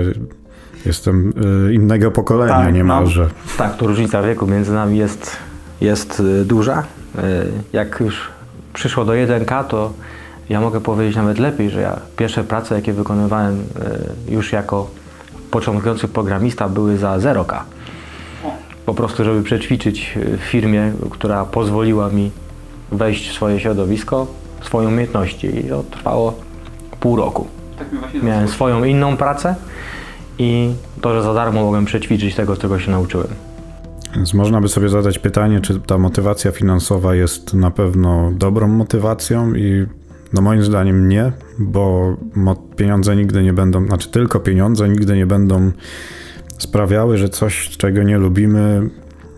jestem 0.87 1.33
y, 1.69 1.75
innego 1.75 2.11
pokolenia 2.11 2.55
tak, 2.55 2.75
niemalże. 2.75 3.23
No. 3.23 3.29
Tak, 3.59 3.77
to 3.77 3.87
różnica 3.87 4.23
wieku 4.23 4.47
między 4.47 4.73
nami 4.73 4.99
jest, 4.99 5.37
jest 5.81 6.21
y, 6.21 6.45
duża. 6.45 6.83
Y, 7.19 7.21
jak 7.73 8.01
już 8.01 8.29
przyszło 8.73 9.05
do 9.05 9.13
1K, 9.13 9.65
to 9.65 9.93
ja 10.49 10.61
mogę 10.61 10.81
powiedzieć 10.81 11.17
nawet 11.17 11.39
lepiej, 11.39 11.71
że 11.71 11.81
ja 11.81 12.01
pierwsze 12.17 12.45
prace, 12.45 12.75
jakie 12.75 12.93
wykonywałem 12.93 13.65
już 14.29 14.53
jako 14.53 14.91
początkujący 15.51 16.09
programista 16.09 16.69
były 16.69 16.97
za 16.97 17.19
0K 17.19 17.61
po 18.91 18.95
prostu, 18.95 19.25
żeby 19.25 19.43
przećwiczyć 19.43 20.19
w 20.39 20.41
firmie, 20.41 20.93
która 21.11 21.45
pozwoliła 21.45 22.09
mi 22.09 22.31
wejść 22.93 23.31
w 23.31 23.33
swoje 23.33 23.61
środowisko, 23.61 24.27
swoje 24.63 24.89
umiejętności 24.89 25.47
i 25.47 25.69
to 25.69 25.83
trwało 25.83 26.35
pół 27.01 27.17
roku. 27.17 27.47
Tak 27.79 27.89
Miałem 28.23 28.49
swoją 28.49 28.85
inną 28.85 29.17
pracę 29.17 29.55
i 30.39 30.73
to, 31.01 31.15
że 31.15 31.23
za 31.23 31.35
darmo 31.35 31.63
mogłem 31.63 31.85
przećwiczyć 31.85 32.35
tego, 32.35 32.57
czego 32.57 32.79
się 32.79 32.91
nauczyłem. 32.91 33.29
Więc 34.15 34.35
można 34.35 34.61
by 34.61 34.69
sobie 34.69 34.89
zadać 34.89 35.19
pytanie, 35.19 35.61
czy 35.61 35.81
ta 35.81 35.99
motywacja 35.99 36.51
finansowa 36.53 37.15
jest 37.15 37.55
na 37.55 37.71
pewno 37.71 38.33
dobrą 38.33 38.69
motywacją 38.69 39.55
i 39.55 39.87
no 40.33 40.43
moim 40.43 40.63
zdaniem 40.63 41.09
nie, 41.09 41.33
bo 41.59 42.17
pieniądze 42.77 43.17
nigdy 43.17 43.43
nie 43.43 43.53
będą, 43.53 43.87
znaczy 43.87 44.11
tylko 44.11 44.41
pieniądze 44.41 44.89
nigdy 44.89 45.17
nie 45.17 45.27
będą 45.27 45.73
sprawiały, 46.59 47.19
że 47.19 47.29
coś, 47.29 47.69
czego 47.69 48.03
nie 48.03 48.19
lubimy, 48.19 48.91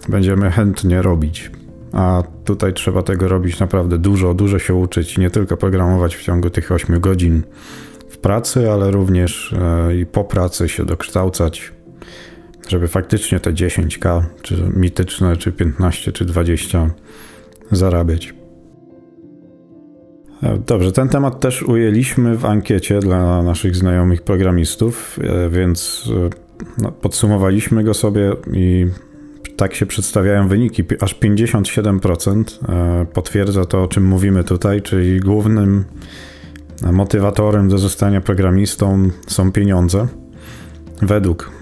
będziemy 0.08 0.50
chętnie 0.50 1.02
robić. 1.02 1.50
A 1.92 2.22
tutaj 2.44 2.72
trzeba 2.72 3.02
tego 3.02 3.28
robić 3.28 3.60
naprawdę 3.60 3.98
dużo, 3.98 4.34
dużo 4.34 4.58
się 4.58 4.74
uczyć, 4.74 5.18
nie 5.18 5.30
tylko 5.30 5.56
programować 5.56 6.16
w 6.16 6.22
ciągu 6.22 6.50
tych 6.50 6.72
8 6.72 7.00
godzin 7.00 7.42
w 8.08 8.18
pracy, 8.18 8.70
ale 8.70 8.90
również 8.90 9.52
e, 9.52 9.96
i 9.96 10.06
po 10.06 10.24
pracy 10.24 10.68
się 10.68 10.84
dokształcać, 10.84 11.72
żeby 12.68 12.88
faktycznie 12.88 13.40
te 13.40 13.52
10k, 13.52 14.22
czy 14.42 14.70
mityczne, 14.76 15.36
czy 15.36 15.52
15, 15.52 16.12
czy 16.12 16.24
20 16.24 16.90
zarabiać. 17.70 18.34
E, 20.42 20.58
dobrze, 20.66 20.92
ten 20.92 21.08
temat 21.08 21.40
też 21.40 21.62
ujęliśmy 21.62 22.36
w 22.36 22.44
ankiecie 22.44 23.00
dla 23.00 23.42
naszych 23.42 23.76
znajomych 23.76 24.22
programistów, 24.22 25.18
e, 25.22 25.50
więc 25.50 26.08
no, 26.78 26.92
podsumowaliśmy 26.92 27.84
go 27.84 27.94
sobie 27.94 28.32
i 28.52 28.86
tak 29.56 29.74
się 29.74 29.86
przedstawiają 29.86 30.48
wyniki. 30.48 30.84
Aż 31.00 31.14
57% 31.14 32.44
e, 32.68 33.06
potwierdza 33.06 33.64
to, 33.64 33.82
o 33.82 33.88
czym 33.88 34.04
mówimy 34.04 34.44
tutaj, 34.44 34.82
czyli 34.82 35.20
głównym 35.20 35.84
motywatorem 36.92 37.68
do 37.68 37.78
zostania 37.78 38.20
programistą 38.20 39.10
są 39.26 39.52
pieniądze. 39.52 40.06
Według 41.02 41.50
e, 41.50 41.61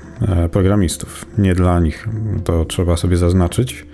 programistów, 0.53 1.25
nie 1.39 1.55
dla 1.55 1.81
nich, 1.81 2.09
to 2.45 2.65
trzeba 2.65 2.97
sobie 2.97 3.17
zaznaczyć. 3.17 3.87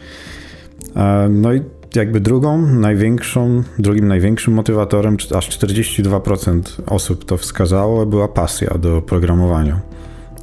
E, 0.96 1.28
no 1.30 1.52
i 1.52 1.60
jakby 1.94 2.20
drugą 2.20 2.66
największą, 2.66 3.62
drugim 3.78 4.08
największym 4.08 4.54
motywatorem, 4.54 5.16
aż 5.34 5.58
42% 5.58 6.60
osób 6.86 7.24
to 7.24 7.36
wskazało, 7.36 8.06
była 8.06 8.28
pasja 8.28 8.78
do 8.78 9.02
programowania 9.02 9.80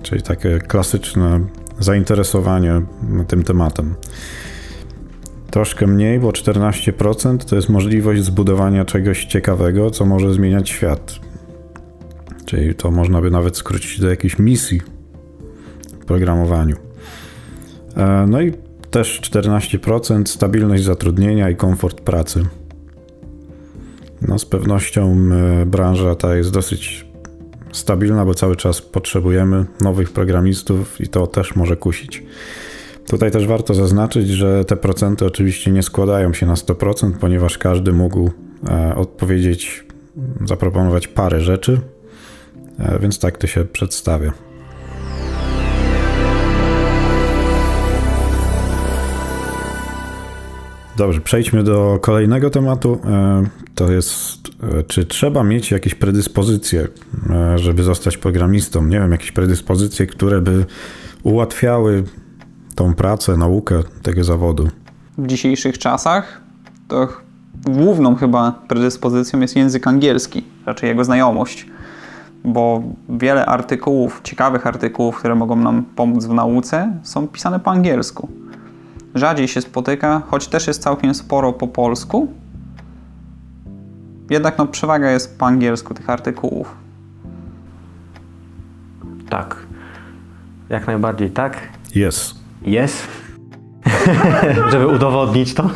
czyli 0.03 0.21
takie 0.21 0.59
klasyczne 0.59 1.39
zainteresowanie 1.79 2.81
tym 3.27 3.43
tematem. 3.43 3.95
Troszkę 5.51 5.87
mniej, 5.87 6.19
bo 6.19 6.29
14% 6.29 7.37
to 7.37 7.55
jest 7.55 7.69
możliwość 7.69 8.23
zbudowania 8.23 8.85
czegoś 8.85 9.25
ciekawego, 9.25 9.91
co 9.91 10.05
może 10.05 10.33
zmieniać 10.33 10.69
świat. 10.69 11.19
Czyli 12.45 12.75
to 12.75 12.91
można 12.91 13.21
by 13.21 13.31
nawet 13.31 13.57
skrócić 13.57 13.99
do 13.99 14.09
jakiejś 14.09 14.39
misji 14.39 14.81
programowaniu. 16.05 16.75
E, 17.97 18.25
no 18.27 18.41
i 18.41 18.53
też 18.91 19.21
14% 19.21 20.25
stabilność 20.25 20.83
zatrudnienia 20.83 21.49
i 21.49 21.55
komfort 21.55 22.01
pracy. 22.01 22.45
No 24.27 24.39
z 24.39 24.45
pewnością 24.45 25.17
e, 25.61 25.65
branża 25.65 26.15
ta 26.15 26.35
jest 26.35 26.51
dosyć 26.51 27.05
stabilna, 27.71 28.25
bo 28.25 28.33
cały 28.33 28.55
czas 28.55 28.81
potrzebujemy 28.81 29.65
nowych 29.81 30.11
programistów 30.11 31.01
i 31.01 31.07
to 31.07 31.27
też 31.27 31.55
może 31.55 31.77
kusić. 31.77 32.23
Tutaj 33.07 33.31
też 33.31 33.47
warto 33.47 33.73
zaznaczyć, 33.73 34.27
że 34.27 34.65
te 34.65 34.75
procenty 34.75 35.25
oczywiście 35.25 35.71
nie 35.71 35.83
składają 35.83 36.33
się 36.33 36.45
na 36.45 36.53
100%, 36.53 37.11
ponieważ 37.19 37.57
każdy 37.57 37.93
mógł 37.93 38.31
e, 38.69 38.95
odpowiedzieć, 38.95 39.85
zaproponować 40.45 41.07
parę 41.07 41.41
rzeczy, 41.41 41.79
więc 42.99 43.19
tak 43.19 43.37
to 43.37 43.47
się 43.47 43.65
przedstawia. 43.65 44.33
Dobrze, 50.97 51.21
przejdźmy 51.21 51.63
do 51.63 51.99
kolejnego 52.01 52.49
tematu. 52.49 52.99
E, 53.05 53.43
to 53.75 53.91
jest, 53.91 54.37
e, 54.79 54.83
czy 54.83 55.05
trzeba 55.05 55.43
mieć 55.43 55.71
jakieś 55.71 55.95
predyspozycje, 55.95 56.87
e, 57.29 57.57
żeby 57.57 57.83
zostać 57.83 58.17
programistą? 58.17 58.85
Nie 58.85 58.99
wiem, 58.99 59.11
jakieś 59.11 59.31
predyspozycje, 59.31 60.07
które 60.07 60.41
by 60.41 60.65
ułatwiały 61.23 62.03
tą 62.75 62.93
pracę, 62.93 63.37
naukę 63.37 63.83
tego 64.03 64.23
zawodu. 64.23 64.69
W 65.17 65.27
dzisiejszych 65.27 65.77
czasach 65.77 66.41
to 66.87 67.07
główną 67.65 68.15
chyba 68.15 68.51
predyspozycją 68.67 69.39
jest 69.39 69.55
język 69.55 69.87
angielski, 69.87 70.43
raczej 70.65 70.89
jego 70.89 71.03
znajomość, 71.03 71.67
bo 72.43 72.83
wiele 73.09 73.45
artykułów, 73.45 74.21
ciekawych 74.23 74.67
artykułów, 74.67 75.17
które 75.17 75.35
mogą 75.35 75.55
nam 75.55 75.85
pomóc 75.95 76.25
w 76.25 76.33
nauce, 76.33 76.99
są 77.03 77.27
pisane 77.27 77.59
po 77.59 77.71
angielsku 77.71 78.42
rzadziej 79.15 79.47
się 79.47 79.61
spotyka, 79.61 80.21
choć 80.27 80.47
też 80.47 80.67
jest 80.67 80.81
całkiem 80.81 81.13
sporo 81.13 81.53
po 81.53 81.67
polsku, 81.67 82.27
jednak 84.29 84.57
no, 84.57 84.67
przewaga 84.67 85.11
jest 85.11 85.39
po 85.39 85.45
angielsku 85.45 85.93
tych 85.93 86.09
artykułów. 86.09 86.75
Tak. 89.29 89.55
Jak 90.69 90.87
najbardziej 90.87 91.31
tak. 91.31 91.57
Jest. 91.95 92.35
Jest. 92.61 93.07
Żeby 94.71 94.87
udowodnić 94.87 95.53
to. 95.53 95.69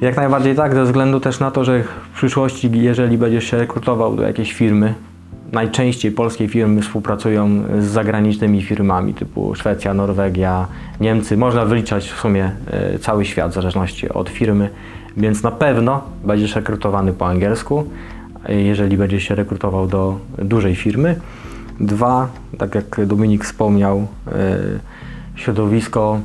Jak 0.00 0.16
najbardziej 0.16 0.56
tak, 0.56 0.74
ze 0.74 0.84
względu 0.84 1.20
też 1.20 1.40
na 1.40 1.50
to, 1.50 1.64
że 1.64 1.82
w 1.82 2.16
przyszłości, 2.16 2.70
jeżeli 2.72 3.18
będziesz 3.18 3.44
się 3.44 3.58
rekrutował 3.58 4.16
do 4.16 4.22
jakiejś 4.22 4.52
firmy, 4.52 4.94
najczęściej 5.52 6.12
polskie 6.12 6.48
firmy 6.48 6.82
współpracują 6.82 7.64
z 7.78 7.84
zagranicznymi 7.84 8.62
firmami 8.62 9.14
typu 9.14 9.54
Szwecja, 9.54 9.94
Norwegia, 9.94 10.66
Niemcy. 11.00 11.36
Można 11.36 11.64
wyliczać 11.64 12.10
w 12.10 12.20
sumie 12.20 12.50
e, 12.66 12.98
cały 12.98 13.24
świat 13.24 13.50
w 13.50 13.54
zależności 13.54 14.08
od 14.08 14.28
firmy, 14.28 14.70
więc 15.16 15.42
na 15.42 15.50
pewno 15.50 16.02
będziesz 16.24 16.56
rekrutowany 16.56 17.12
po 17.12 17.26
angielsku, 17.26 17.84
e, 18.48 18.54
jeżeli 18.54 18.96
będziesz 18.96 19.24
się 19.24 19.34
rekrutował 19.34 19.86
do 19.86 20.18
dużej 20.38 20.76
firmy. 20.76 21.20
Dwa, 21.80 22.28
tak 22.58 22.74
jak 22.74 23.06
Dominik 23.06 23.44
wspomniał, 23.44 24.06
e, 24.26 24.58
środowisko 25.34 26.20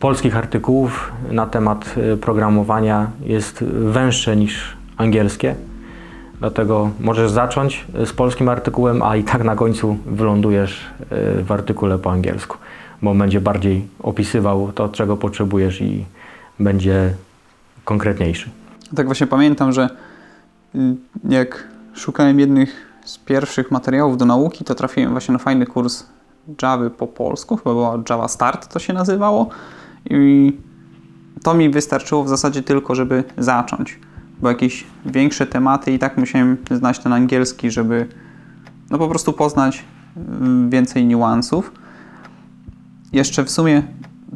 polskich 0.00 0.36
artykułów 0.36 1.12
na 1.30 1.46
temat 1.46 1.94
programowania 2.20 3.10
jest 3.24 3.64
węższe 3.64 4.36
niż 4.36 4.76
angielskie. 4.96 5.54
Dlatego 6.40 6.90
możesz 7.00 7.30
zacząć 7.30 7.86
z 8.04 8.12
polskim 8.12 8.48
artykułem, 8.48 9.02
a 9.02 9.16
i 9.16 9.24
tak 9.24 9.44
na 9.44 9.56
końcu 9.56 9.98
wylądujesz 10.06 10.84
e, 11.00 11.42
w 11.42 11.52
artykule 11.52 11.98
po 11.98 12.12
angielsku, 12.12 12.58
bo 13.02 13.14
będzie 13.14 13.40
bardziej 13.40 13.88
opisywał 14.02 14.72
to, 14.72 14.88
czego 14.88 15.16
potrzebujesz 15.16 15.80
i 15.80 16.04
będzie 16.60 17.14
konkretniejszy. 17.84 18.50
Tak 18.96 19.06
właśnie 19.06 19.26
pamiętam, 19.26 19.72
że 19.72 19.88
y, 20.74 20.78
jak 21.28 21.68
szukałem 21.94 22.40
jednych 22.40 22.86
z 23.04 23.18
pierwszych 23.18 23.70
materiałów 23.70 24.16
do 24.16 24.24
nauki, 24.24 24.64
to 24.64 24.74
trafiłem 24.74 25.10
właśnie 25.10 25.32
na 25.32 25.38
fajny 25.38 25.66
kurs 25.66 26.04
Java 26.62 26.90
po 26.90 27.06
polsku, 27.06 27.56
chyba 27.56 27.70
była 27.70 28.02
Java 28.10 28.28
Start 28.28 28.72
to 28.72 28.78
się 28.78 28.92
nazywało 28.92 29.48
i 30.10 30.52
to 31.42 31.54
mi 31.54 31.70
wystarczyło 31.70 32.24
w 32.24 32.28
zasadzie 32.28 32.62
tylko, 32.62 32.94
żeby 32.94 33.24
zacząć 33.38 33.98
bo 34.42 34.48
jakieś 34.48 34.84
większe 35.06 35.46
tematy 35.46 35.92
i 35.92 35.98
tak 35.98 36.16
musiałem 36.16 36.56
znać 36.70 36.98
ten 36.98 37.12
angielski, 37.12 37.70
żeby 37.70 38.06
no 38.90 38.98
po 38.98 39.08
prostu 39.08 39.32
poznać 39.32 39.84
mm, 40.16 40.70
więcej 40.70 41.06
niuansów. 41.06 41.72
Jeszcze 43.12 43.44
w 43.44 43.50
sumie 43.50 43.82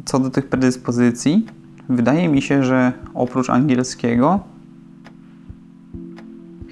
co 0.05 0.19
do 0.19 0.29
tych 0.29 0.47
predyspozycji, 0.49 1.45
wydaje 1.89 2.29
mi 2.29 2.41
się, 2.41 2.63
że 2.63 2.91
oprócz 3.13 3.49
angielskiego 3.49 4.39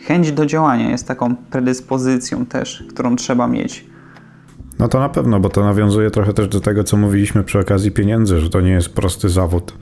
chęć 0.05 0.31
do 0.31 0.45
działania 0.45 0.89
jest 0.89 1.07
taką 1.07 1.35
predyspozycją 1.35 2.45
też, 2.45 2.83
którą 2.89 3.15
trzeba 3.15 3.47
mieć. 3.47 3.85
No 4.79 4.87
to 4.87 4.99
na 4.99 5.09
pewno, 5.09 5.39
bo 5.39 5.49
to 5.49 5.63
nawiązuje 5.63 6.11
trochę 6.11 6.33
też 6.33 6.47
do 6.47 6.59
tego, 6.61 6.83
co 6.83 6.97
mówiliśmy 6.97 7.43
przy 7.43 7.59
okazji 7.59 7.91
pieniędzy, 7.91 8.39
że 8.39 8.49
to 8.49 8.61
nie 8.61 8.71
jest 8.71 8.89
prosty 8.89 9.29
zawód. 9.29 9.73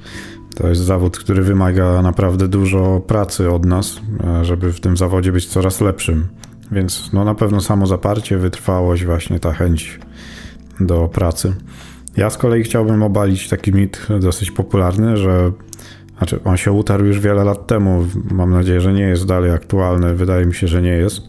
To 0.57 0.67
jest 0.67 0.81
zawód, 0.81 1.17
który 1.17 1.43
wymaga 1.43 2.01
naprawdę 2.01 2.47
dużo 2.47 3.01
pracy 3.07 3.51
od 3.51 3.65
nas, 3.65 4.01
e, 4.23 4.45
żeby 4.45 4.73
w 4.73 4.79
tym 4.79 4.97
zawodzie 4.97 5.31
być 5.31 5.47
coraz 5.47 5.81
lepszym. 5.81 6.27
Więc 6.71 7.09
no 7.13 7.25
na 7.25 7.35
pewno 7.35 7.61
samo 7.61 7.87
zaparcie, 7.87 8.37
wytrwałość, 8.37 9.05
właśnie 9.05 9.39
ta 9.39 9.53
chęć 9.53 9.99
do 10.79 11.07
pracy. 11.07 11.53
Ja 12.17 12.29
z 12.29 12.37
kolei 12.37 12.63
chciałbym 12.63 13.03
obalić 13.03 13.49
taki 13.49 13.73
mit 13.73 14.07
dosyć 14.19 14.51
popularny, 14.51 15.17
że 15.17 15.51
znaczy 16.17 16.39
on 16.43 16.57
się 16.57 16.71
utarł 16.71 17.05
już 17.05 17.19
wiele 17.19 17.43
lat 17.43 17.67
temu. 17.67 18.05
Mam 18.31 18.51
nadzieję, 18.51 18.81
że 18.81 18.93
nie 18.93 19.07
jest 19.07 19.25
dalej 19.25 19.51
aktualny. 19.51 20.15
Wydaje 20.15 20.45
mi 20.45 20.55
się, 20.55 20.67
że 20.67 20.81
nie 20.81 20.97
jest. 20.97 21.21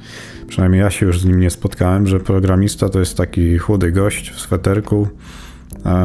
Przynajmniej 0.47 0.81
ja 0.81 0.91
się 0.91 1.07
już 1.07 1.21
z 1.21 1.25
nim 1.25 1.41
nie 1.41 1.51
spotkałem, 1.51 2.07
że 2.07 2.21
programista 2.21 2.89
to 2.89 2.99
jest 2.99 3.17
taki 3.17 3.59
chudy 3.59 3.93
gość 3.93 4.31
w 4.31 4.41
sweterku, 4.41 5.09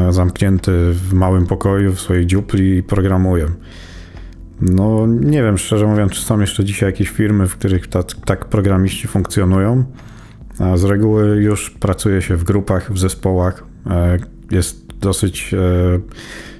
zamknięty 0.09 0.71
w 0.93 1.13
małym 1.13 1.47
pokoju 1.47 1.93
w 1.93 2.01
swojej 2.01 2.25
dziupli 2.25 2.77
i 2.77 2.83
programuje. 2.83 3.47
No 4.62 5.07
nie 5.07 5.43
wiem, 5.43 5.57
szczerze 5.57 5.88
mówiąc, 5.88 6.12
czy 6.12 6.21
są 6.21 6.39
jeszcze 6.39 6.63
dzisiaj 6.63 6.89
jakieś 6.89 7.09
firmy, 7.09 7.47
w 7.47 7.57
których 7.57 7.88
tak, 7.88 8.05
tak 8.25 8.45
programiści 8.45 9.07
funkcjonują. 9.07 9.83
Z 10.75 10.83
reguły 10.83 11.43
już 11.43 11.69
pracuje 11.69 12.21
się 12.21 12.38
w 12.38 12.43
grupach, 12.43 12.93
w 12.93 12.99
zespołach. 12.99 13.63
E, 13.89 14.17
jest 14.51 14.88
dosyć 14.99 15.53
e, 15.53 15.57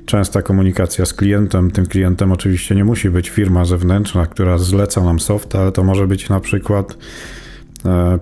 częsta 0.06 0.42
komunikacja 0.42 1.06
z 1.06 1.14
klientem. 1.14 1.72
Tym 1.72 1.86
klientem 1.86 2.32
oczywiście 2.32 2.76
nie 2.76 2.86
musi 2.86 3.10
być 3.10 3.30
firma 3.30 3.66
zewnętrzna, 3.66 4.26
która 4.26 4.58
zleca 4.58 5.04
nam 5.04 5.20
soft, 5.20 5.56
ale 5.56 5.72
to 5.72 5.84
może 5.84 6.08
być 6.08 6.30
na 6.30 6.40
przykład 6.40 6.98
E, 6.98 6.98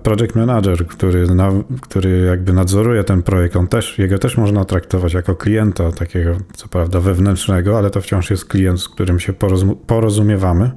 project 0.02 0.34
manager, 0.34 0.86
który, 0.86 1.34
na, 1.34 1.50
który 1.80 2.20
jakby 2.20 2.52
nadzoruje 2.52 3.04
ten 3.04 3.22
projekt, 3.22 3.56
on 3.56 3.66
też, 3.66 3.98
jego 3.98 4.18
też 4.18 4.36
można 4.36 4.64
traktować 4.64 5.14
jako 5.14 5.36
klienta, 5.36 5.92
takiego 5.92 6.36
co 6.54 6.68
prawda 6.68 7.00
wewnętrznego, 7.00 7.78
ale 7.78 7.90
to 7.90 8.00
wciąż 8.00 8.30
jest 8.30 8.44
klient, 8.44 8.80
z 8.80 8.88
którym 8.88 9.20
się 9.20 9.32
porozum 9.32 9.76
porozumiewamy. 9.86 10.70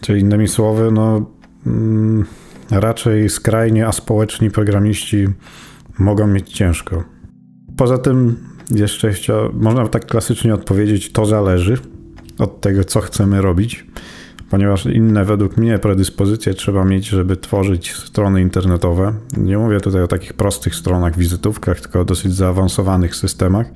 Czyli 0.00 0.20
innymi 0.20 0.48
słowy, 0.48 0.90
no 0.92 1.30
mm, 1.66 2.24
raczej 2.70 3.28
skrajnie 3.28 3.86
aspołeczni 3.86 4.50
programiści 4.50 5.28
mogą 5.98 6.26
mieć 6.26 6.52
ciężko. 6.52 7.04
Poza 7.76 7.98
tym 7.98 8.36
jeszcze 8.70 9.12
chciał, 9.12 9.52
można 9.52 9.88
tak 9.88 10.06
klasycznie 10.06 10.54
odpowiedzieć, 10.54 11.12
to 11.12 11.26
zależy 11.26 11.78
od 12.38 12.60
tego, 12.60 12.84
co 12.84 13.00
chcemy 13.00 13.42
robić 13.42 13.86
ponieważ 14.50 14.86
inne 14.86 15.24
według 15.24 15.56
mnie 15.56 15.78
predyspozycje 15.78 16.54
trzeba 16.54 16.84
mieć, 16.84 17.06
żeby 17.06 17.36
tworzyć 17.36 17.92
strony 17.92 18.40
internetowe. 18.40 19.14
Nie 19.36 19.58
mówię 19.58 19.80
tutaj 19.80 20.02
o 20.02 20.08
takich 20.08 20.32
prostych 20.32 20.74
stronach, 20.74 21.18
wizytówkach, 21.18 21.80
tylko 21.80 22.00
o 22.00 22.04
dosyć 22.04 22.34
zaawansowanych 22.34 23.16
systemach. 23.16 23.66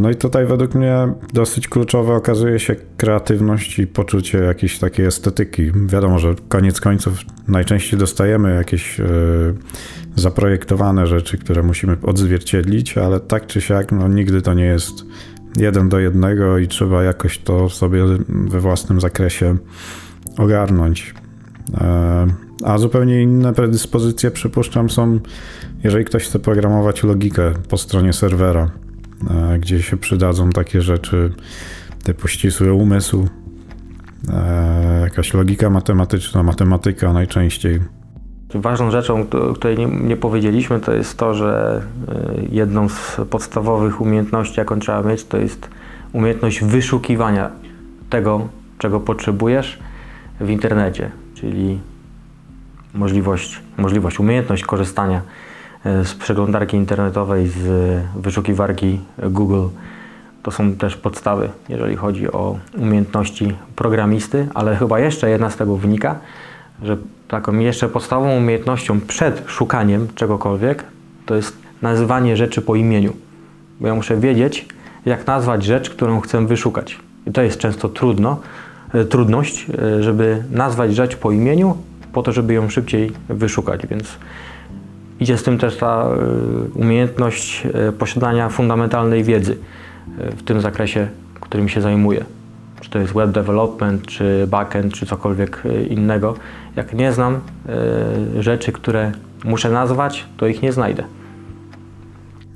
No 0.00 0.10
i 0.10 0.14
tutaj 0.14 0.46
według 0.46 0.74
mnie 0.74 1.08
dosyć 1.32 1.68
kluczowe 1.68 2.14
okazuje 2.14 2.58
się 2.58 2.76
kreatywność 2.96 3.78
i 3.78 3.86
poczucie 3.86 4.38
jakiejś 4.38 4.78
takiej 4.78 5.06
estetyki. 5.06 5.72
Wiadomo, 5.86 6.18
że 6.18 6.34
koniec 6.48 6.80
końców 6.80 7.18
najczęściej 7.48 7.98
dostajemy 7.98 8.54
jakieś 8.54 9.00
e, 9.00 9.04
zaprojektowane 10.16 11.06
rzeczy, 11.06 11.38
które 11.38 11.62
musimy 11.62 11.96
odzwierciedlić, 12.02 12.98
ale 12.98 13.20
tak 13.20 13.46
czy 13.46 13.60
siak 13.60 13.92
no, 13.92 14.08
nigdy 14.08 14.42
to 14.42 14.54
nie 14.54 14.64
jest 14.64 15.04
jeden 15.56 15.88
do 15.88 15.98
jednego 15.98 16.58
i 16.58 16.68
trzeba 16.68 17.02
jakoś 17.02 17.38
to 17.38 17.68
sobie 17.68 18.04
we 18.28 18.60
własnym 18.60 19.00
zakresie 19.00 19.56
ogarnąć. 20.38 21.14
E, 21.74 22.26
a 22.64 22.78
zupełnie 22.78 23.22
inne 23.22 23.52
predyspozycje, 23.52 24.30
przypuszczam, 24.30 24.90
są, 24.90 25.20
jeżeli 25.84 26.04
ktoś 26.04 26.24
chce 26.24 26.38
programować 26.38 27.02
logikę 27.02 27.52
po 27.68 27.78
stronie 27.78 28.12
serwera, 28.12 28.70
e, 29.30 29.58
gdzie 29.58 29.82
się 29.82 29.96
przydadzą 29.96 30.50
takie 30.50 30.82
rzeczy 30.82 31.32
typu 32.04 32.28
ścisły 32.28 32.72
umysł, 32.72 33.28
e, 34.32 35.00
jakaś 35.00 35.34
logika 35.34 35.70
matematyczna, 35.70 36.42
matematyka 36.42 37.12
najczęściej. 37.12 37.80
Ważną 38.60 38.90
rzeczą, 38.90 39.20
o 39.50 39.54
której 39.54 39.78
nie, 39.78 39.86
nie, 39.86 40.16
powiedzieliśmy, 40.16 40.80
to 40.80 40.92
jest 40.92 41.18
to, 41.18 41.34
że 41.34 41.82
e, 42.08 42.32
jedną 42.50 42.88
z 42.88 43.20
podstawowych 43.30 44.00
umiejętności, 44.00 44.60
jaką 44.60 44.78
trzeba 44.78 45.02
mieć, 45.02 45.24
to 45.24 45.36
jest 45.36 45.68
umiejętność 46.12 46.64
wyszukiwania 46.64 47.50
tego, 48.10 48.48
czego 48.78 49.00
potrzebujesz 49.00 49.78
w 50.40 50.50
internecie, 50.50 51.10
czyli 51.34 51.78
możliwość, 52.94 53.60
możliwość 53.76 54.20
umiejętność 54.20 54.64
korzystania 54.64 55.20
e, 55.84 56.04
z 56.04 56.14
przeglądarki 56.14 56.76
internetowej, 56.76 57.48
z 57.48 57.66
wyszukiwarki 58.16 59.00
Google. 59.30 59.66
To 60.42 60.50
są 60.50 60.72
też 60.72 60.96
podstawy, 60.96 61.48
jeżeli 61.68 61.96
chodzi 61.96 62.32
o 62.32 62.58
umiejętności 62.78 63.54
programisty, 63.76 64.48
ale 64.54 64.76
chyba 64.76 64.98
jeszcze 64.98 65.30
jedna 65.30 65.50
z 65.50 65.56
tego 65.56 65.76
wynika, 65.76 66.18
że 66.82 66.96
taką 67.28 67.58
jeszcze 67.58 67.88
podstawową 67.88 68.36
umiejętnością 68.36 69.00
przed 69.00 69.42
szukaniem 69.46 70.08
czegokolwiek 70.14 70.84
to 71.26 71.34
jest 71.34 71.56
nazywanie 71.82 72.36
rzeczy 72.36 72.62
po 72.62 72.74
imieniu. 72.74 73.12
Bo 73.80 73.88
ja 73.88 73.94
muszę 73.94 74.16
wiedzieć, 74.16 74.66
jak 75.06 75.26
nazwać 75.26 75.64
rzecz, 75.64 75.90
którą 75.90 76.20
chcę 76.20 76.46
wyszukać. 76.46 76.98
I 77.26 77.32
to 77.32 77.42
jest 77.42 77.58
często 77.58 77.88
trudno, 77.88 78.40
e, 78.94 79.04
trudność, 79.04 79.66
e, 79.78 80.02
żeby 80.02 80.42
nazwać 80.50 80.94
rzecz 80.94 81.16
po 81.16 81.32
imieniu, 81.32 81.76
po 82.12 82.22
to, 82.22 82.32
żeby 82.32 82.54
ją 82.54 82.68
szybciej 82.68 83.12
wyszukać. 83.28 83.86
Więc 83.86 84.18
idzie 85.20 85.38
z 85.38 85.42
tym 85.42 85.58
też 85.58 85.76
ta 85.76 86.04
e, 86.04 86.78
umiejętność 86.78 87.66
posiadania 87.98 88.48
fundamentalnej 88.48 89.24
wiedzy 89.24 89.56
w 90.18 90.42
tym 90.42 90.60
zakresie, 90.60 91.08
którym 91.40 91.68
się 91.68 91.80
zajmuję 91.80 92.24
czy 92.80 92.90
to 92.90 92.98
jest 92.98 93.12
web 93.12 93.30
development, 93.30 94.06
czy 94.06 94.46
backend, 94.46 94.94
czy 94.94 95.06
cokolwiek 95.06 95.62
e, 95.64 95.82
innego. 95.82 96.34
Jak 96.76 96.94
nie 96.94 97.12
znam 97.12 97.40
y, 98.38 98.42
rzeczy, 98.42 98.72
które 98.72 99.12
muszę 99.44 99.70
nazwać, 99.70 100.26
to 100.36 100.46
ich 100.46 100.62
nie 100.62 100.72
znajdę. 100.72 101.04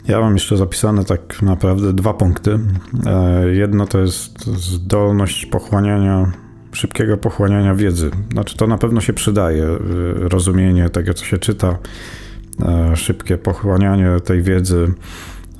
Ja 0.08 0.20
mam 0.20 0.34
jeszcze 0.34 0.56
zapisane 0.56 1.04
tak 1.04 1.42
naprawdę 1.42 1.92
dwa 1.92 2.14
punkty. 2.14 2.58
E, 3.06 3.48
jedno 3.48 3.86
to 3.86 3.98
jest 3.98 4.46
zdolność 4.46 5.46
pochłaniania, 5.46 6.32
szybkiego 6.72 7.16
pochłaniania 7.16 7.74
wiedzy. 7.74 8.10
Znaczy 8.32 8.56
to 8.56 8.66
na 8.66 8.78
pewno 8.78 9.00
się 9.00 9.12
przydaje, 9.12 9.66
rozumienie 10.14 10.88
tego, 10.88 11.14
co 11.14 11.24
się 11.24 11.38
czyta, 11.38 11.78
szybkie 12.94 13.38
pochłanianie 13.38 14.20
tej 14.24 14.42
wiedzy, 14.42 14.94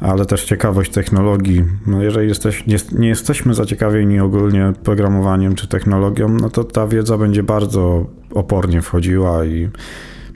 ale 0.00 0.26
też 0.26 0.44
ciekawość 0.44 0.90
technologii. 0.90 1.64
No 1.86 2.02
jeżeli 2.02 2.28
jesteś, 2.28 2.66
nie, 2.66 2.76
nie 2.92 3.08
jesteśmy 3.08 3.54
zaciekawieni 3.54 4.20
ogólnie 4.20 4.72
programowaniem 4.82 5.54
czy 5.54 5.68
technologią, 5.68 6.28
no 6.28 6.50
to 6.50 6.64
ta 6.64 6.86
wiedza 6.86 7.18
będzie 7.18 7.42
bardzo 7.42 8.06
opornie 8.34 8.82
wchodziła 8.82 9.44
i 9.44 9.68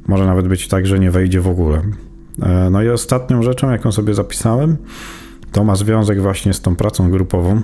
może 0.07 0.27
nawet 0.27 0.49
być 0.49 0.69
tak, 0.69 0.87
że 0.87 0.99
nie 0.99 1.11
wejdzie 1.11 1.41
w 1.41 1.49
ogóle. 1.49 1.83
E, 2.43 2.71
no 2.71 2.83
i 2.83 2.89
ostatnią 2.89 3.43
rzeczą, 3.43 3.71
jaką 3.71 3.93
sobie 3.93 4.15
zapisałem, 4.15 4.77
to 5.53 5.65
ma 5.65 5.77
związek 5.77 6.23
właśnie 6.23 6.53
z 6.53 6.61
tą 6.61 6.77
pracą 6.77 7.11
grupową. 7.11 7.63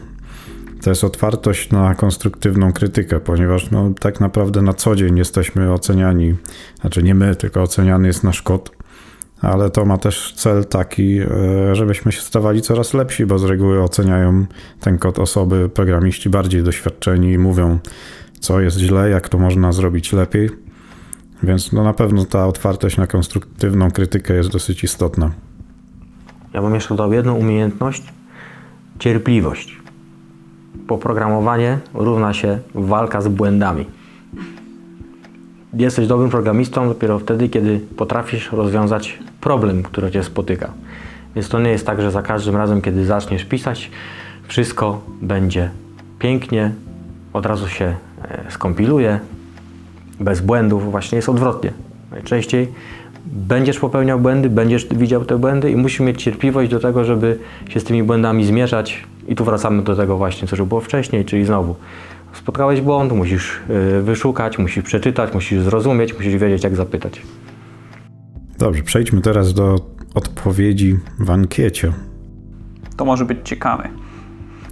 To 0.82 0.90
jest 0.90 1.04
otwartość 1.04 1.70
na 1.70 1.94
konstruktywną 1.94 2.72
krytykę, 2.72 3.20
ponieważ 3.20 3.70
no, 3.70 3.90
tak 4.00 4.20
naprawdę 4.20 4.62
na 4.62 4.72
co 4.72 4.96
dzień 4.96 5.18
jesteśmy 5.18 5.72
oceniani, 5.72 6.34
znaczy 6.80 7.02
nie 7.02 7.14
my, 7.14 7.36
tylko 7.36 7.62
oceniany 7.62 8.06
jest 8.06 8.24
nasz 8.24 8.42
kod, 8.42 8.70
ale 9.42 9.70
to 9.70 9.84
ma 9.84 9.98
też 9.98 10.32
cel 10.36 10.64
taki, 10.64 11.18
e, 11.18 11.26
żebyśmy 11.74 12.12
się 12.12 12.20
stawali 12.20 12.62
coraz 12.62 12.94
lepsi, 12.94 13.26
bo 13.26 13.38
z 13.38 13.44
reguły 13.44 13.82
oceniają 13.82 14.46
ten 14.80 14.98
kod 14.98 15.18
osoby, 15.18 15.68
programiści 15.68 16.30
bardziej 16.30 16.62
doświadczeni 16.62 17.32
i 17.32 17.38
mówią, 17.38 17.78
co 18.40 18.60
jest 18.60 18.78
źle, 18.78 19.10
jak 19.10 19.28
to 19.28 19.38
można 19.38 19.72
zrobić 19.72 20.12
lepiej. 20.12 20.50
Więc 21.42 21.72
no 21.72 21.84
na 21.84 21.92
pewno 21.92 22.24
ta 22.24 22.46
otwartość 22.46 22.96
na 22.96 23.06
konstruktywną 23.06 23.90
krytykę 23.90 24.34
jest 24.34 24.50
dosyć 24.50 24.84
istotna. 24.84 25.30
Ja 26.54 26.62
bym 26.62 26.74
jeszcze 26.74 26.94
dodał 26.94 27.12
jedną 27.12 27.34
umiejętność 27.34 28.02
cierpliwość. 28.98 29.76
Poprogramowanie 30.86 31.78
równa 31.94 32.34
się 32.34 32.58
walka 32.74 33.20
z 33.20 33.28
błędami. 33.28 33.86
Jesteś 35.74 36.06
dobrym 36.06 36.30
programistą 36.30 36.88
dopiero 36.88 37.18
wtedy, 37.18 37.48
kiedy 37.48 37.80
potrafisz 37.96 38.52
rozwiązać 38.52 39.18
problem, 39.40 39.82
który 39.82 40.10
cię 40.10 40.22
spotyka. 40.22 40.70
Więc 41.34 41.48
to 41.48 41.60
nie 41.60 41.70
jest 41.70 41.86
tak, 41.86 42.02
że 42.02 42.10
za 42.10 42.22
każdym 42.22 42.56
razem, 42.56 42.82
kiedy 42.82 43.04
zaczniesz 43.04 43.44
pisać, 43.44 43.90
wszystko 44.48 45.00
będzie 45.22 45.70
pięknie, 46.18 46.72
od 47.32 47.46
razu 47.46 47.68
się 47.68 47.94
e, 48.22 48.44
skompiluje, 48.48 49.20
bez 50.20 50.40
błędów, 50.40 50.90
właśnie 50.90 51.16
jest 51.16 51.28
odwrotnie. 51.28 51.72
Najczęściej 52.10 52.68
będziesz 53.26 53.78
popełniał 53.78 54.20
błędy, 54.20 54.50
będziesz 54.50 54.86
widział 54.86 55.24
te 55.24 55.38
błędy 55.38 55.70
i 55.70 55.76
musisz 55.76 56.00
mieć 56.00 56.22
cierpliwość 56.22 56.70
do 56.70 56.80
tego, 56.80 57.04
żeby 57.04 57.38
się 57.68 57.80
z 57.80 57.84
tymi 57.84 58.02
błędami 58.02 58.44
zmierzać. 58.44 59.04
I 59.28 59.34
tu 59.34 59.44
wracamy 59.44 59.82
do 59.82 59.96
tego 59.96 60.16
właśnie, 60.16 60.48
co 60.48 60.56
już 60.56 60.68
było 60.68 60.80
wcześniej, 60.80 61.24
czyli 61.24 61.44
znowu 61.44 61.74
spotkałeś 62.32 62.80
błąd, 62.80 63.12
musisz 63.12 63.60
y, 63.98 64.02
wyszukać, 64.02 64.58
musisz 64.58 64.84
przeczytać, 64.84 65.34
musisz 65.34 65.62
zrozumieć, 65.62 66.14
musisz 66.14 66.36
wiedzieć, 66.36 66.64
jak 66.64 66.76
zapytać. 66.76 67.22
Dobrze, 68.58 68.82
przejdźmy 68.82 69.20
teraz 69.20 69.54
do 69.54 69.76
odpowiedzi 70.14 70.98
w 71.18 71.30
ankiecie. 71.30 71.92
To 72.96 73.04
może 73.04 73.24
być 73.24 73.38
ciekawe. 73.44 73.88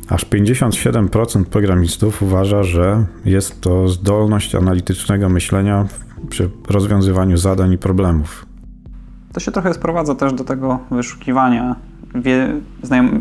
Aż 0.08 0.26
57% 0.26 1.44
programistów 1.44 2.22
uważa, 2.22 2.62
że 2.62 3.04
jest 3.24 3.60
to 3.60 3.88
zdolność 3.88 4.54
analitycznego 4.54 5.28
myślenia 5.28 5.86
przy 6.30 6.50
rozwiązywaniu 6.68 7.36
zadań 7.36 7.72
i 7.72 7.78
problemów. 7.78 8.46
To 9.32 9.40
się 9.40 9.52
trochę 9.52 9.74
sprowadza 9.74 10.14
też 10.14 10.32
do 10.32 10.44
tego 10.44 10.78
wyszukiwania, 10.90 11.76
wie, 12.14 12.54
znajom, 12.82 13.20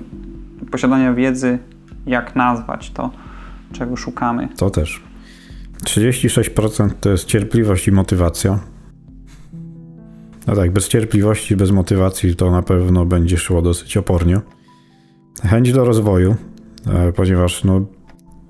posiadania 0.72 1.14
wiedzy, 1.14 1.60
jak 2.06 2.36
nazwać 2.36 2.92
to, 2.92 3.10
czego 3.72 3.96
szukamy. 3.96 4.50
To 4.58 4.70
też. 4.70 5.04
36% 5.84 6.90
to 7.02 7.10
jest 7.10 7.26
cierpliwość 7.26 7.88
i 7.88 7.92
motywacja. 7.92 8.60
No 10.48 10.56
tak, 10.56 10.72
bez 10.72 10.88
cierpliwości, 10.88 11.56
bez 11.56 11.72
motywacji 11.72 12.36
to 12.36 12.52
na 12.52 12.62
pewno 12.62 13.06
będzie 13.06 13.38
szło 13.38 13.62
dosyć 13.62 13.98
opornie. 13.98 14.42
Chęć 15.44 15.74
do 15.74 15.86
rozwoju, 15.86 16.36
E, 16.94 17.12
ponieważ 17.12 17.64
no, 17.64 17.82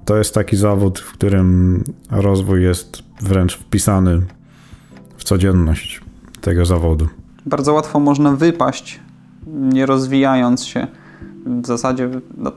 to 0.06 0.18
jest 0.18 0.34
taki 0.34 0.58
zawód, 0.58 1.00
w 1.00 1.12
którym 1.12 1.84
rozwój 2.12 2.64
jest 2.64 3.04
wręcz 3.22 3.58
wpisany 3.58 4.22
w 5.18 5.24
codzienność 5.24 6.02
tego 6.42 6.66
zawodu. 6.66 7.08
Bardzo 7.46 7.74
łatwo 7.74 8.00
można 8.00 8.32
wypaść, 8.32 9.00
nie 9.48 9.86
rozwijając 9.86 10.66
się. 10.66 10.88
W 11.46 11.68
zasadzie 11.68 12.10
no, 12.38 12.52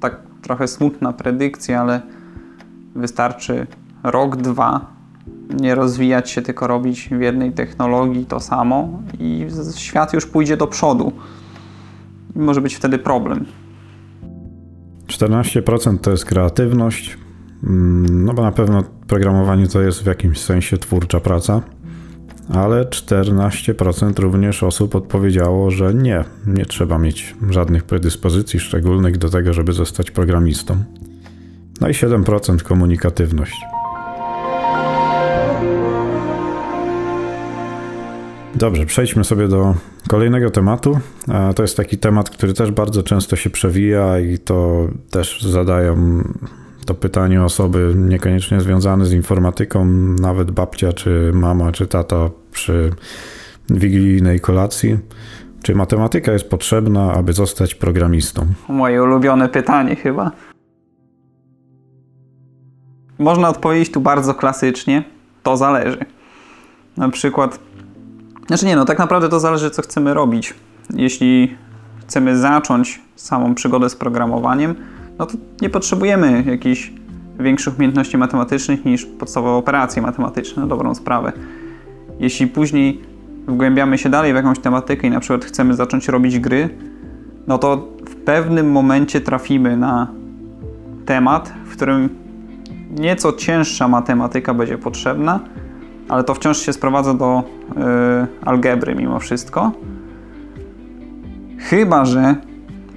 tak 0.00 0.20
trochę 0.46 0.68
smutna 0.68 1.12
predykcja, 1.12 1.80
ale 1.80 2.00
wystarczy 2.94 3.66
rok, 4.02 4.36
dwa 4.36 4.96
nie 5.60 5.74
rozwijać 5.74 6.30
się, 6.30 6.42
tylko 6.42 6.66
robić 6.66 7.08
w 7.08 7.20
jednej 7.20 7.52
technologii 7.52 8.26
to 8.26 8.40
samo 8.40 9.02
i 9.18 9.46
świat 9.76 10.12
już 10.12 10.26
pójdzie 10.26 10.56
do 10.56 10.66
przodu. 10.66 11.12
I 12.36 12.38
może 12.38 12.60
być 12.60 12.74
wtedy 12.74 12.98
problem. 12.98 13.44
14% 15.06 15.98
to 15.98 16.10
jest 16.10 16.24
kreatywność, 16.24 17.18
mm, 17.64 18.24
no 18.24 18.34
bo 18.34 18.42
na 18.42 18.52
pewno 18.52 18.82
programowanie 19.06 19.66
to 19.68 19.80
jest 19.80 20.02
w 20.02 20.06
jakimś 20.06 20.40
sensie 20.40 20.78
twórcza 20.78 21.20
praca, 21.20 21.62
ale 22.54 22.84
14% 22.84 24.18
również 24.18 24.62
osób 24.62 24.94
odpowiedziało, 24.94 25.70
że 25.70 25.94
nie, 25.94 26.24
nie 26.46 26.66
trzeba 26.66 26.98
mieć 26.98 27.34
żadnych 27.50 27.84
predyspozycji 27.84 28.60
szczególnych 28.60 29.18
do 29.18 29.28
tego, 29.28 29.52
żeby 29.52 29.72
zostać 29.72 30.10
programistą. 30.10 30.84
No 31.80 31.88
i 31.88 31.92
7% 31.92 32.62
komunikatywność. 32.62 33.56
Dobrze, 38.54 38.86
przejdźmy 38.86 39.24
sobie 39.24 39.48
do 39.48 39.74
kolejnego 40.08 40.50
tematu. 40.50 40.98
To 41.56 41.62
jest 41.62 41.76
taki 41.76 41.98
temat, 41.98 42.30
który 42.30 42.54
też 42.54 42.70
bardzo 42.70 43.02
często 43.02 43.36
się 43.36 43.50
przewija 43.50 44.20
i 44.20 44.38
to 44.38 44.88
też 45.10 45.42
zadają 45.42 46.22
to 46.86 46.94
pytanie 46.94 47.44
osoby 47.44 47.92
niekoniecznie 47.96 48.60
związane 48.60 49.06
z 49.06 49.12
informatyką, 49.12 49.84
nawet 50.20 50.50
babcia, 50.50 50.92
czy 50.92 51.30
mama, 51.34 51.72
czy 51.72 51.86
tata 51.86 52.30
przy 52.52 52.90
wigilijnej 53.70 54.40
kolacji. 54.40 54.98
Czy 55.62 55.74
matematyka 55.74 56.32
jest 56.32 56.50
potrzebna, 56.50 57.12
aby 57.12 57.32
zostać 57.32 57.74
programistą? 57.74 58.46
Moje 58.68 59.02
ulubione 59.02 59.48
pytanie 59.48 59.96
chyba. 59.96 60.30
Można 63.18 63.48
odpowiedzieć 63.48 63.92
tu 63.92 64.00
bardzo 64.00 64.34
klasycznie. 64.34 65.04
To 65.42 65.56
zależy. 65.56 65.98
Na 66.96 67.08
przykład 67.08 67.58
znaczy 68.46 68.66
nie, 68.66 68.76
no 68.76 68.84
tak 68.84 68.98
naprawdę 68.98 69.28
to 69.28 69.40
zależy, 69.40 69.70
co 69.70 69.82
chcemy 69.82 70.14
robić. 70.14 70.54
Jeśli 70.94 71.56
chcemy 72.00 72.38
zacząć 72.38 73.00
samą 73.16 73.54
przygodę 73.54 73.90
z 73.90 73.96
programowaniem, 73.96 74.74
no 75.18 75.26
to 75.26 75.34
nie 75.62 75.70
potrzebujemy 75.70 76.44
jakichś 76.46 76.92
większych 77.38 77.76
umiejętności 77.76 78.18
matematycznych 78.18 78.84
niż 78.84 79.06
podstawowe 79.06 79.54
operacje 79.54 80.02
matematyczne, 80.02 80.62
na 80.62 80.68
dobrą 80.68 80.94
sprawę. 80.94 81.32
Jeśli 82.20 82.46
później 82.46 83.00
wgłębiamy 83.46 83.98
się 83.98 84.08
dalej 84.08 84.32
w 84.32 84.36
jakąś 84.36 84.58
tematykę 84.58 85.06
i 85.06 85.10
na 85.10 85.20
przykład 85.20 85.44
chcemy 85.44 85.74
zacząć 85.74 86.08
robić 86.08 86.38
gry, 86.38 86.68
no 87.46 87.58
to 87.58 87.88
w 88.08 88.14
pewnym 88.16 88.70
momencie 88.70 89.20
trafimy 89.20 89.76
na 89.76 90.08
temat, 91.06 91.52
w 91.64 91.72
którym 91.72 92.08
nieco 92.90 93.32
cięższa 93.32 93.88
matematyka 93.88 94.54
będzie 94.54 94.78
potrzebna, 94.78 95.40
ale 96.08 96.24
to 96.24 96.34
wciąż 96.34 96.58
się 96.58 96.72
sprowadza 96.72 97.14
do 97.14 97.42
y, 97.42 98.46
algebry 98.46 98.94
mimo 98.94 99.18
wszystko. 99.18 99.72
Chyba, 101.58 102.04
że 102.04 102.34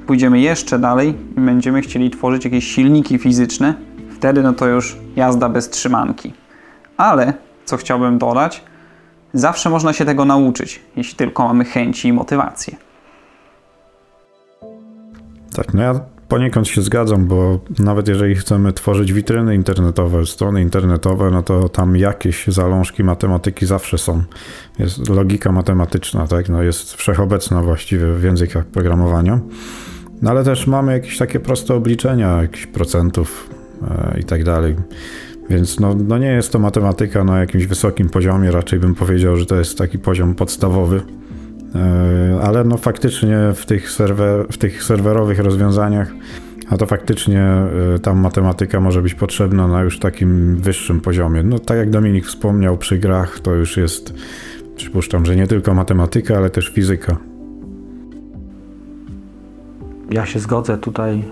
pójdziemy 0.10 0.40
jeszcze 0.40 0.80
dalej 0.80 1.16
i 1.38 1.42
będziemy 1.42 1.82
chcieli 1.82 2.10
tworzyć 2.10 2.46
jakieś 2.46 2.68
silniki 2.68 3.18
fizyczne, 3.18 3.74
wtedy 4.16 4.44
no 4.44 4.54
to 4.54 4.68
już 4.68 4.98
jazda 5.16 5.50
bez 5.50 5.70
trzymanki. 5.70 6.34
Ale, 6.98 7.34
co 7.66 7.78
chciałbym 7.78 8.18
dodać, 8.18 8.64
zawsze 9.34 9.70
można 9.70 9.94
się 9.94 10.06
tego 10.06 10.26
nauczyć, 10.26 10.82
jeśli 10.96 11.16
tylko 11.16 11.48
mamy 11.48 11.66
chęci 11.66 12.08
i 12.08 12.14
motywację. 12.14 12.76
Tak, 15.56 15.74
no 15.74 15.82
ja 15.82 16.00
Poniekąd 16.30 16.68
się 16.68 16.82
zgadzam, 16.82 17.26
bo 17.26 17.60
nawet 17.80 18.08
jeżeli 18.08 18.36
chcemy 18.36 18.74
tworzyć 18.74 19.14
witryny 19.14 19.56
internetowe, 19.56 20.26
strony 20.26 20.62
internetowe, 20.62 21.32
no 21.32 21.44
to 21.44 21.70
tam 21.70 21.96
jakieś 21.96 22.48
zalążki 22.48 23.04
matematyki 23.04 23.66
zawsze 23.66 23.98
są. 23.98 24.24
Jest 24.80 25.10
logika 25.10 25.52
matematyczna, 25.52 26.28
tak? 26.28 26.50
No 26.50 26.64
jest 26.64 26.94
wszechobecna 26.94 27.62
właściwie 27.62 28.14
w 28.14 28.24
językach 28.24 28.66
programowania. 28.66 29.40
No 30.22 30.30
ale 30.30 30.44
też 30.44 30.68
mamy 30.68 30.92
jakieś 30.92 31.18
takie 31.18 31.40
proste 31.40 31.74
obliczenia, 31.74 32.42
jakichś 32.42 32.66
procentów 32.66 33.50
e, 33.92 34.20
i 34.20 34.24
tak 34.24 34.44
dalej. 34.44 34.76
Więc 35.50 35.80
no, 35.80 35.96
no 36.08 36.18
nie 36.18 36.32
jest 36.32 36.52
to 36.52 36.60
matematyka 36.60 37.24
na 37.24 37.40
jakimś 37.40 37.66
wysokim 37.66 38.10
poziomie, 38.10 38.52
raczej 38.52 38.80
bym 38.80 38.96
powiedział, 38.96 39.38
że 39.38 39.46
to 39.46 39.56
jest 39.56 39.78
taki 39.78 40.00
poziom 40.00 40.36
podstawowy. 40.36 41.02
E, 41.76 42.40
ale 42.44 42.64
no 42.64 42.78
faktycznie 42.78 43.38
w 43.56 43.66
tych, 43.66 43.92
serwer, 43.92 44.46
w 44.52 44.58
tych 44.58 44.84
serwerowych 44.84 45.40
rozwiązaniach, 45.40 46.12
a 46.70 46.78
to 46.78 46.86
faktycznie 46.86 47.42
e, 47.42 48.00
tam 48.00 48.20
matematyka 48.20 48.80
może 48.80 49.02
być 49.02 49.14
potrzebna 49.14 49.68
na 49.68 49.82
już 49.82 50.00
takim 50.00 50.56
wyższym 50.56 51.02
poziomie. 51.02 51.44
No 51.44 51.60
tak 51.60 51.78
jak 51.78 51.90
Dominik 51.90 52.26
wspomniał, 52.26 52.78
przy 52.78 52.98
grach 52.98 53.40
to 53.40 53.56
już 53.56 53.78
jest, 53.78 54.14
przypuszczam, 54.76 55.26
że 55.26 55.36
nie 55.36 55.48
tylko 55.48 55.74
matematyka, 55.74 56.38
ale 56.38 56.50
też 56.50 56.70
fizyka. 56.70 57.29
Ja 60.12 60.26
się 60.26 60.40
zgodzę 60.40 60.78
tutaj 60.78 61.24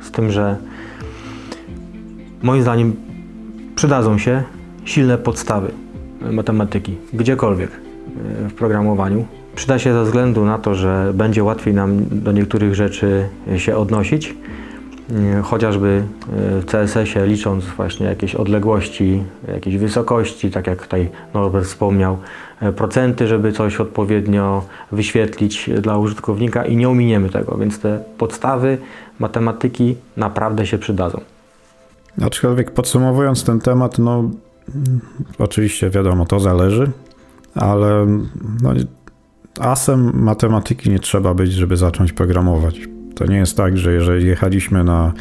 z 0.00 0.10
tym, 0.10 0.30
że 0.30 0.56
moim 2.42 2.62
zdaniem 2.62 2.96
przydadzą 3.74 4.18
się 4.18 4.42
silne 4.84 5.18
podstawy 5.18 5.72
matematyki, 6.32 6.96
gdziekolwiek 7.12 7.70
e, 7.70 8.48
w 8.48 8.54
programowaniu. 8.54 9.24
Przyda 9.54 9.78
się 9.78 9.92
ze 9.92 10.04
względu 10.04 10.44
na 10.44 10.58
to, 10.58 10.74
że 10.74 11.12
będzie 11.14 11.44
łatwiej 11.44 11.74
nam 11.74 12.04
do 12.10 12.32
niektórych 12.32 12.74
rzeczy 12.74 13.28
się 13.56 13.76
odnosić, 13.76 14.34
chociażby 15.42 16.02
e, 16.32 16.60
w 16.60 16.64
CSS-ie 16.64 17.26
licząc 17.26 17.64
właśnie 17.64 18.06
jakieś 18.06 18.34
odległości, 18.34 19.24
jakieś 19.48 19.76
wysokości, 19.76 20.50
tak 20.50 20.66
jak 20.66 20.82
tutaj 20.82 21.10
Norbert 21.34 21.66
wspomniał, 21.66 22.18
procenty, 22.76 23.26
żeby 23.26 23.52
coś 23.52 23.80
odpowiednio 23.80 24.64
wyświetlić 24.92 25.70
dla 25.80 25.98
użytkownika 25.98 26.64
i 26.64 26.76
nie 26.76 26.88
ominiemy 26.88 27.30
tego, 27.30 27.56
więc 27.58 27.78
te 27.78 28.04
podstawy 28.18 28.78
matematyki 29.18 29.96
naprawdę 30.16 30.66
się 30.66 30.78
przydadzą. 30.78 31.20
Aczkolwiek 32.22 32.70
podsumowując 32.70 33.44
ten 33.44 33.60
temat, 33.60 33.98
no 33.98 34.30
oczywiście 35.38 35.90
wiadomo, 35.90 36.26
to 36.26 36.40
zależy, 36.40 36.90
ale 37.54 38.06
no, 38.62 38.72
asem 39.60 40.12
matematyki 40.14 40.90
nie 40.90 40.98
trzeba 40.98 41.34
być, 41.34 41.52
żeby 41.52 41.76
zacząć 41.76 42.12
programować. 42.12 42.80
To 43.14 43.26
nie 43.26 43.36
jest 43.36 43.56
tak, 43.56 43.78
że 43.78 43.92
jeżeli 43.92 44.26
jechaliśmy 44.26 44.84
na 44.84 45.12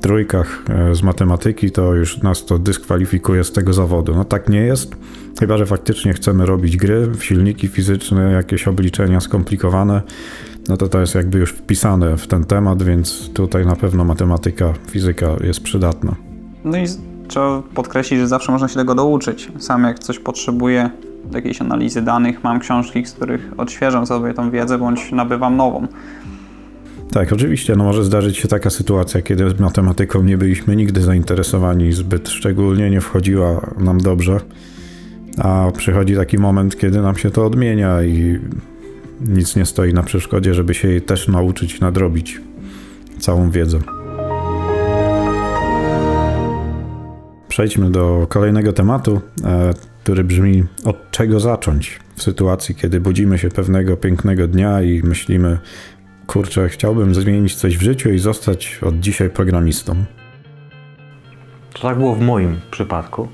trójkach 0.00 0.64
e, 0.68 0.94
z 0.94 1.02
matematyki, 1.02 1.70
to 1.70 1.94
już 1.94 2.22
nas 2.22 2.44
to 2.44 2.58
dyskwalifikuje 2.58 3.44
z 3.44 3.52
tego 3.52 3.72
zawodu. 3.72 4.14
No 4.14 4.24
tak 4.24 4.48
nie 4.48 4.60
jest, 4.60 4.96
chyba 5.40 5.58
że 5.58 5.66
faktycznie 5.66 6.12
chcemy 6.12 6.46
robić 6.46 6.76
gry, 6.76 7.08
silniki 7.20 7.68
fizyczne, 7.68 8.32
jakieś 8.32 8.68
obliczenia 8.68 9.20
skomplikowane, 9.20 10.02
no 10.68 10.76
to 10.76 10.88
to 10.88 11.00
jest 11.00 11.14
jakby 11.14 11.38
już 11.38 11.50
wpisane 11.50 12.16
w 12.16 12.26
ten 12.26 12.44
temat, 12.44 12.82
więc 12.82 13.30
tutaj 13.32 13.66
na 13.66 13.76
pewno 13.76 14.04
matematyka, 14.04 14.72
fizyka 14.90 15.26
jest 15.44 15.62
przydatna. 15.62 16.14
No 16.64 16.78
i 16.78 16.84
trzeba 17.28 17.62
podkreślić, 17.74 18.20
że 18.20 18.28
zawsze 18.28 18.52
można 18.52 18.68
się 18.68 18.74
tego 18.74 18.94
douczyć. 18.94 19.52
Sam 19.58 19.84
jak 19.84 19.98
coś 19.98 20.18
potrzebuję 20.18 20.90
jakiejś 21.34 21.60
analizy 21.60 22.02
danych, 22.02 22.44
mam 22.44 22.60
książki, 22.60 23.06
z 23.06 23.12
których 23.12 23.50
odświeżam 23.56 24.06
sobie 24.06 24.34
tą 24.34 24.50
wiedzę, 24.50 24.78
bądź 24.78 25.12
nabywam 25.12 25.56
nową. 25.56 25.86
Tak, 27.12 27.32
oczywiście. 27.32 27.76
No 27.76 27.84
może 27.84 28.04
zdarzyć 28.04 28.36
się 28.36 28.48
taka 28.48 28.70
sytuacja, 28.70 29.22
kiedy 29.22 29.50
z 29.50 29.60
matematyką 29.60 30.22
nie 30.22 30.38
byliśmy 30.38 30.76
nigdy 30.76 31.00
zainteresowani 31.00 31.92
zbyt 31.92 32.28
szczególnie, 32.28 32.90
nie 32.90 33.00
wchodziła 33.00 33.70
nam 33.78 34.00
dobrze, 34.00 34.40
a 35.38 35.72
przychodzi 35.76 36.16
taki 36.16 36.38
moment, 36.38 36.78
kiedy 36.78 37.02
nam 37.02 37.16
się 37.16 37.30
to 37.30 37.46
odmienia 37.46 38.02
i 38.02 38.38
nic 39.20 39.56
nie 39.56 39.66
stoi 39.66 39.94
na 39.94 40.02
przeszkodzie, 40.02 40.54
żeby 40.54 40.74
się 40.74 40.88
jej 40.88 41.02
też 41.02 41.28
nauczyć, 41.28 41.80
nadrobić 41.80 42.40
całą 43.18 43.50
wiedzę. 43.50 43.78
Przejdźmy 47.48 47.90
do 47.90 48.26
kolejnego 48.28 48.72
tematu, 48.72 49.20
e, 49.44 49.74
który 50.02 50.24
brzmi: 50.24 50.64
od 50.84 51.10
czego 51.10 51.40
zacząć 51.40 52.00
w 52.14 52.22
sytuacji, 52.22 52.74
kiedy 52.74 53.00
budzimy 53.00 53.38
się 53.38 53.48
pewnego 53.48 53.96
pięknego 53.96 54.48
dnia 54.48 54.82
i 54.82 55.02
myślimy, 55.02 55.58
kurczę, 56.30 56.68
chciałbym 56.68 57.14
zmienić 57.14 57.54
coś 57.54 57.78
w 57.78 57.82
życiu 57.82 58.10
i 58.10 58.18
zostać 58.18 58.78
od 58.82 59.00
dzisiaj 59.00 59.30
programistą. 59.30 60.04
To 61.72 61.82
tak 61.82 61.98
było 61.98 62.14
w 62.14 62.20
moim 62.20 62.60
przypadku. 62.70 63.28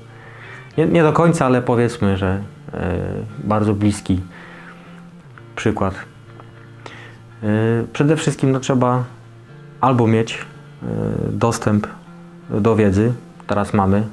Nie, 0.77 0.85
nie 0.85 1.03
do 1.03 1.13
końca, 1.13 1.45
ale 1.45 1.61
powiedzmy, 1.61 2.17
że 2.17 2.43
e, 2.73 2.95
bardzo 3.43 3.73
bliski 3.73 4.21
przykład. 5.55 5.95
E, 7.43 7.47
przede 7.93 8.15
wszystkim 8.15 8.51
no, 8.51 8.59
trzeba 8.59 9.03
albo 9.81 10.07
mieć 10.07 10.33
e, 10.33 10.85
dostęp 11.31 11.87
do 12.49 12.75
wiedzy, 12.75 13.13
teraz 13.47 13.73
mamy, 13.73 14.03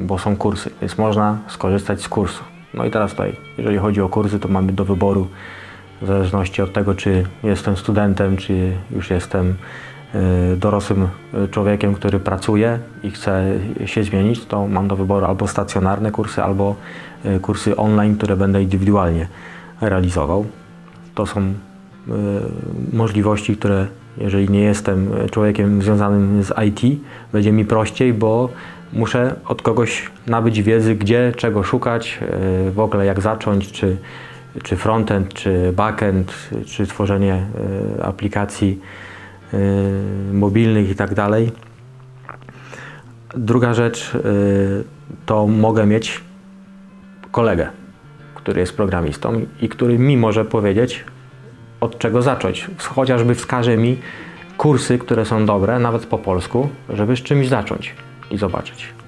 bo 0.00 0.18
są 0.18 0.36
kursy, 0.36 0.70
więc 0.80 0.98
można 0.98 1.38
skorzystać 1.48 2.02
z 2.02 2.08
kursu. 2.08 2.44
No 2.74 2.84
i 2.84 2.90
teraz 2.90 3.10
tutaj, 3.10 3.36
jeżeli 3.58 3.78
chodzi 3.78 4.00
o 4.00 4.08
kursy, 4.08 4.38
to 4.38 4.48
mamy 4.48 4.72
do 4.72 4.84
wyboru 4.84 5.28
w 6.02 6.06
zależności 6.06 6.62
od 6.62 6.72
tego, 6.72 6.94
czy 6.94 7.24
jestem 7.42 7.76
studentem, 7.76 8.36
czy 8.36 8.72
już 8.90 9.10
jestem 9.10 9.54
e, 10.14 10.56
dorosłym 10.56 11.08
człowiekiem, 11.50 11.94
który 11.94 12.20
pracuje 12.20 12.78
i 13.02 13.10
chce 13.10 13.58
się 13.86 14.04
zmienić, 14.04 14.46
to 14.46 14.68
mam 14.68 14.88
do 14.88 14.96
wyboru 14.96 15.26
albo 15.26 15.48
stacjonarne 15.48 16.10
kursy, 16.10 16.42
albo 16.42 16.76
kursy 17.42 17.76
online, 17.76 18.16
które 18.16 18.36
będę 18.36 18.62
indywidualnie 18.62 19.28
realizował. 19.80 20.46
To 21.14 21.26
są 21.26 21.54
możliwości, 22.92 23.56
które 23.56 23.86
jeżeli 24.18 24.50
nie 24.50 24.60
jestem 24.60 25.10
człowiekiem 25.30 25.82
związanym 25.82 26.42
z 26.42 26.52
IT, 26.66 27.00
będzie 27.32 27.52
mi 27.52 27.64
prościej, 27.64 28.12
bo 28.12 28.48
muszę 28.92 29.34
od 29.48 29.62
kogoś 29.62 30.10
nabyć 30.26 30.62
wiedzy, 30.62 30.94
gdzie, 30.94 31.32
czego 31.36 31.62
szukać, 31.62 32.20
w 32.74 32.80
ogóle 32.80 33.06
jak 33.06 33.20
zacząć, 33.20 33.72
czy, 33.72 33.96
czy 34.62 34.76
frontend, 34.76 35.34
czy 35.34 35.72
backend, 35.72 36.32
czy 36.66 36.86
tworzenie 36.86 37.46
e, 37.98 38.04
aplikacji 38.04 38.80
mobilnych 40.32 40.90
i 40.90 40.94
tak 40.94 41.14
dalej. 41.14 41.52
Druga 43.36 43.74
rzecz 43.74 44.12
to 45.26 45.46
mogę 45.46 45.86
mieć 45.86 46.20
kolegę, 47.30 47.68
który 48.34 48.60
jest 48.60 48.76
programistą 48.76 49.46
i 49.60 49.68
który 49.68 49.98
mi 49.98 50.16
może 50.16 50.44
powiedzieć, 50.44 51.04
od 51.80 51.98
czego 51.98 52.22
zacząć. 52.22 52.70
Chociażby 52.78 53.34
wskaże 53.34 53.76
mi 53.76 53.98
kursy, 54.56 54.98
które 54.98 55.24
są 55.24 55.46
dobre, 55.46 55.78
nawet 55.78 56.06
po 56.06 56.18
polsku, 56.18 56.68
żeby 56.88 57.16
z 57.16 57.22
czymś 57.22 57.48
zacząć 57.48 57.94
i 58.30 58.38
zobaczyć. 58.38 59.01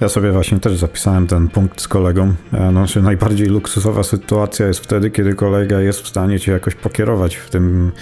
Ja 0.00 0.08
sobie 0.08 0.32
właśnie 0.32 0.60
też 0.60 0.76
zapisałem 0.76 1.26
ten 1.26 1.48
punkt 1.48 1.80
z 1.80 1.88
kolegą. 1.88 2.34
E, 2.52 2.70
znaczy, 2.70 3.02
najbardziej 3.02 3.46
luksusowa 3.46 4.02
sytuacja 4.02 4.66
jest 4.66 4.80
wtedy, 4.80 5.10
kiedy 5.10 5.34
kolega 5.34 5.80
jest 5.80 6.00
w 6.00 6.08
stanie 6.08 6.40
cię 6.40 6.52
jakoś 6.52 6.74
pokierować 6.74 7.36
w 7.36 7.50
tym, 7.50 7.92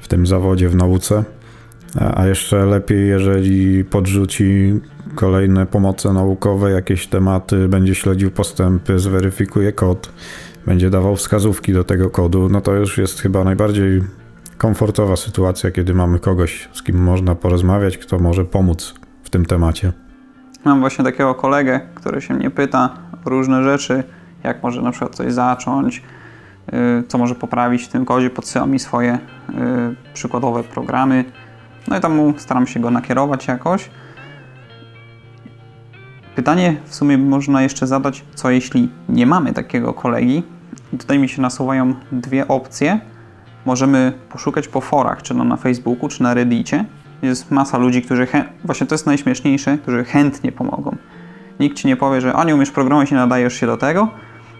w 0.00 0.08
tym 0.08 0.26
zawodzie, 0.26 0.68
w 0.68 0.76
nauce. 0.76 1.24
E, 2.00 2.18
a 2.18 2.26
jeszcze 2.26 2.66
lepiej, 2.66 3.08
jeżeli 3.08 3.84
podrzuci 3.84 4.80
kolejne 5.14 5.66
pomoce 5.66 6.12
naukowe, 6.12 6.70
jakieś 6.70 7.06
tematy, 7.06 7.68
będzie 7.68 7.94
śledził 7.94 8.30
postępy, 8.30 8.98
zweryfikuje 8.98 9.72
kod, 9.72 10.12
będzie 10.66 10.90
dawał 10.90 11.16
wskazówki 11.16 11.72
do 11.72 11.84
tego 11.84 12.10
kodu, 12.10 12.48
no 12.48 12.60
to 12.60 12.74
już 12.74 12.98
jest 12.98 13.20
chyba 13.20 13.44
najbardziej 13.44 14.02
komfortowa 14.58 15.16
sytuacja, 15.16 15.70
kiedy 15.70 15.94
mamy 15.94 16.18
kogoś, 16.18 16.68
z 16.72 16.82
kim 16.82 16.96
można 16.96 17.34
porozmawiać, 17.34 17.98
kto 17.98 18.18
może 18.18 18.44
pomóc 18.44 18.94
w 19.22 19.30
tym 19.30 19.46
temacie. 19.46 20.01
Mam 20.64 20.80
właśnie 20.80 21.04
takiego 21.04 21.34
kolegę, 21.34 21.80
który 21.94 22.20
się 22.20 22.34
mnie 22.34 22.50
pyta 22.50 22.90
o 23.26 23.30
różne 23.30 23.62
rzeczy, 23.64 24.04
jak 24.44 24.62
może 24.62 24.82
na 24.82 24.90
przykład 24.90 25.14
coś 25.14 25.32
zacząć, 25.32 26.02
y, 26.72 27.04
co 27.08 27.18
może 27.18 27.34
poprawić 27.34 27.82
w 27.82 27.88
tym 27.88 28.04
kodzie, 28.04 28.30
podsyła 28.30 28.66
mi 28.66 28.78
swoje 28.78 29.14
y, 29.14 29.54
przykładowe 30.14 30.64
programy. 30.64 31.24
No 31.88 31.96
i 31.96 32.00
tam 32.00 32.34
staram 32.36 32.66
się 32.66 32.80
go 32.80 32.90
nakierować 32.90 33.48
jakoś. 33.48 33.90
Pytanie 36.36 36.76
w 36.84 36.94
sumie 36.94 37.18
można 37.18 37.62
jeszcze 37.62 37.86
zadać, 37.86 38.24
co 38.34 38.50
jeśli 38.50 38.88
nie 39.08 39.26
mamy 39.26 39.52
takiego 39.52 39.94
kolegi. 39.94 40.42
I 40.92 40.98
tutaj 40.98 41.18
mi 41.18 41.28
się 41.28 41.42
nasuwają 41.42 41.94
dwie 42.12 42.48
opcje. 42.48 43.00
Możemy 43.66 44.12
poszukać 44.28 44.68
po 44.68 44.80
forach, 44.80 45.22
czy 45.22 45.34
no 45.34 45.44
na 45.44 45.56
Facebooku, 45.56 46.08
czy 46.08 46.22
na 46.22 46.34
Reddicie. 46.34 46.84
Jest 47.22 47.50
masa 47.50 47.78
ludzi, 47.78 48.02
którzy, 48.02 48.26
właśnie 48.64 48.86
to 48.86 48.94
jest 48.94 49.06
najśmieszniejsze, 49.06 49.78
którzy 49.78 50.04
chętnie 50.04 50.52
pomogą. 50.52 50.96
Nikt 51.60 51.76
ci 51.76 51.86
nie 51.86 51.96
powie, 51.96 52.20
że 52.20 52.34
a 52.34 52.44
nie 52.44 52.54
umiesz 52.54 52.70
programować 52.70 53.10
i 53.10 53.14
nadajesz 53.14 53.54
się 53.54 53.66
do 53.66 53.76
tego, 53.76 54.08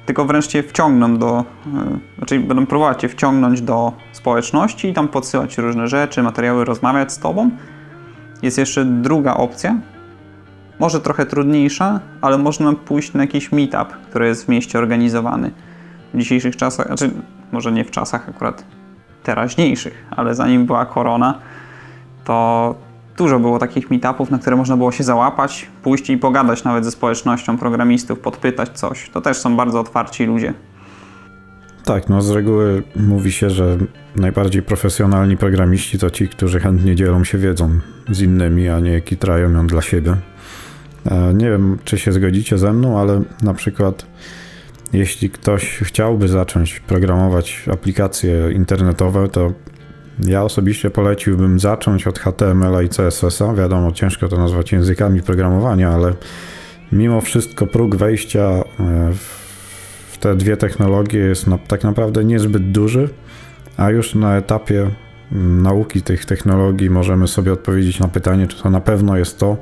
tylko 0.07 0.25
wręcz 0.25 0.47
cię 0.47 0.63
wciągną 0.63 1.19
do, 1.19 1.45
yy, 1.67 1.73
znaczy 2.19 2.41
będą 2.41 2.67
próbować 2.67 3.01
cię 3.01 3.09
wciągnąć 3.09 3.63
do 3.63 3.93
społeczności 4.13 4.89
i 4.89 4.93
tam 4.93 5.09
podsyłać 5.09 5.59
różne 5.59 5.89
rzeczy, 5.89 6.23
materiały, 6.23 6.65
rozmawiać 6.65 7.13
z 7.13 7.19
tobą. 7.19 7.51
Jest 8.43 8.59
jeszcze 8.59 8.85
druga 8.85 9.35
opcja, 9.35 9.77
może 10.79 11.01
trochę 11.01 11.27
trudniejsza, 11.27 12.01
ale 12.21 12.39
można 12.39 12.73
pójść 12.73 13.13
na 13.13 13.21
jakiś 13.21 13.53
meetup, 13.53 13.89
który 14.11 14.27
jest 14.27 14.45
w 14.45 14.49
mieście 14.49 14.79
organizowany. 14.79 15.51
W 16.15 16.19
dzisiejszych 16.19 16.57
czasach, 16.57 16.87
znaczy 16.87 17.11
może 17.53 17.73
nie 17.73 17.85
w 17.85 17.91
czasach 17.91 18.29
akurat 18.29 18.65
teraźniejszych, 19.23 20.07
ale 20.11 20.35
zanim 20.35 20.67
była 20.67 20.87
korona, 20.87 21.39
to 22.25 22.75
dużo 23.17 23.41
było 23.41 23.59
takich 23.59 23.91
meetupów, 23.91 24.31
na 24.31 24.39
które 24.39 24.57
można 24.57 24.77
było 24.77 24.93
się 24.93 25.05
załapać, 25.05 25.67
pójść 25.83 26.11
i 26.11 26.19
pogadać 26.19 26.65
nawet 26.65 26.85
ze 26.85 26.91
społecznością 26.91 27.59
programistów, 27.59 28.19
podpytać 28.19 28.69
coś. 28.79 29.11
To 29.11 29.21
też 29.21 29.37
są 29.37 29.57
bardzo 29.57 29.81
otwarci 29.81 30.25
ludzie. 30.25 30.55
Tak, 31.85 32.09
no 32.09 32.23
z 32.23 32.31
reguły 32.31 32.83
mówi 32.97 33.33
się, 33.33 33.51
że 33.51 33.77
najbardziej 34.17 34.63
profesjonalni 34.63 35.37
programiści 35.37 35.99
to 35.99 36.11
ci, 36.11 36.29
którzy 36.29 36.61
chętnie 36.61 36.97
dzielą 36.97 37.25
się 37.25 37.39
wiedzą 37.39 37.79
z 38.11 38.21
innymi, 38.21 38.69
a 38.69 38.81
nie 38.81 39.01
kitrają 39.01 39.51
ją 39.51 39.67
dla 39.67 39.83
siebie. 39.83 40.17
E, 41.07 41.35
nie 41.35 41.51
wiem, 41.51 41.79
czy 41.85 41.99
się 41.99 42.13
zgodzicie 42.13 42.59
ze 42.59 42.73
mną, 42.73 43.01
ale 43.01 43.23
na 43.43 43.55
przykład 43.55 44.07
jeśli 44.93 45.31
ktoś 45.31 45.79
chciałby 45.79 46.29
zacząć 46.29 46.81
programować 46.81 47.65
aplikacje 47.73 48.53
internetowe, 48.53 49.29
to 49.29 49.53
ja 50.21 50.43
osobiście 50.43 50.91
poleciłbym 50.91 51.61
zacząć 51.61 52.07
od 52.07 52.19
HTML 52.19 52.85
i 52.85 52.89
CSS-a. 52.89 53.55
Wiadomo, 53.55 53.93
ciężko 53.93 54.29
to 54.29 54.37
nazwać 54.37 54.73
językami 54.73 55.23
programowania, 55.23 55.91
ale 55.91 56.15
mimo 56.93 57.21
wszystko 57.21 57.67
próg 57.67 57.97
wejścia 57.97 58.41
e, 58.43 58.63
w 60.11 60.19
te 60.21 60.37
dwie 60.37 60.57
technologie 60.57 61.19
jest 61.19 61.47
tak 61.69 61.85
naprawdę 61.85 62.25
niezbyt 62.25 62.71
duży, 62.71 63.09
a 63.77 63.91
już 63.91 64.15
na 64.15 64.37
etapie 64.37 64.91
nauki 65.63 66.03
tych 66.03 66.25
technologii 66.25 66.91
możemy 66.91 67.29
sobie 67.29 67.53
odpowiedzieć 67.53 68.01
na 68.01 68.09
pytanie, 68.09 68.47
czy 68.47 68.63
to 68.63 68.71
na 68.71 68.81
pewno 68.81 69.17
jest 69.17 69.39
to, 69.39 69.57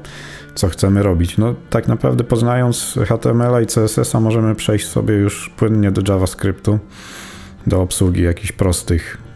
co 0.54 0.68
chcemy 0.68 1.02
robić. 1.02 1.38
No 1.38 1.54
tak 1.70 1.88
naprawdę 1.88 2.24
poznając 2.24 2.98
HTML 3.06 3.62
i 3.62 3.66
CSS-a 3.66 4.20
możemy 4.20 4.54
przejść 4.54 4.88
sobie 4.88 5.14
już 5.14 5.50
płynnie 5.56 5.90
do 5.90 6.12
JavaScriptu, 6.12 6.78
do 7.66 7.82
obsługi 7.82 8.22
jakichś 8.22 8.52
prostych 8.52 9.29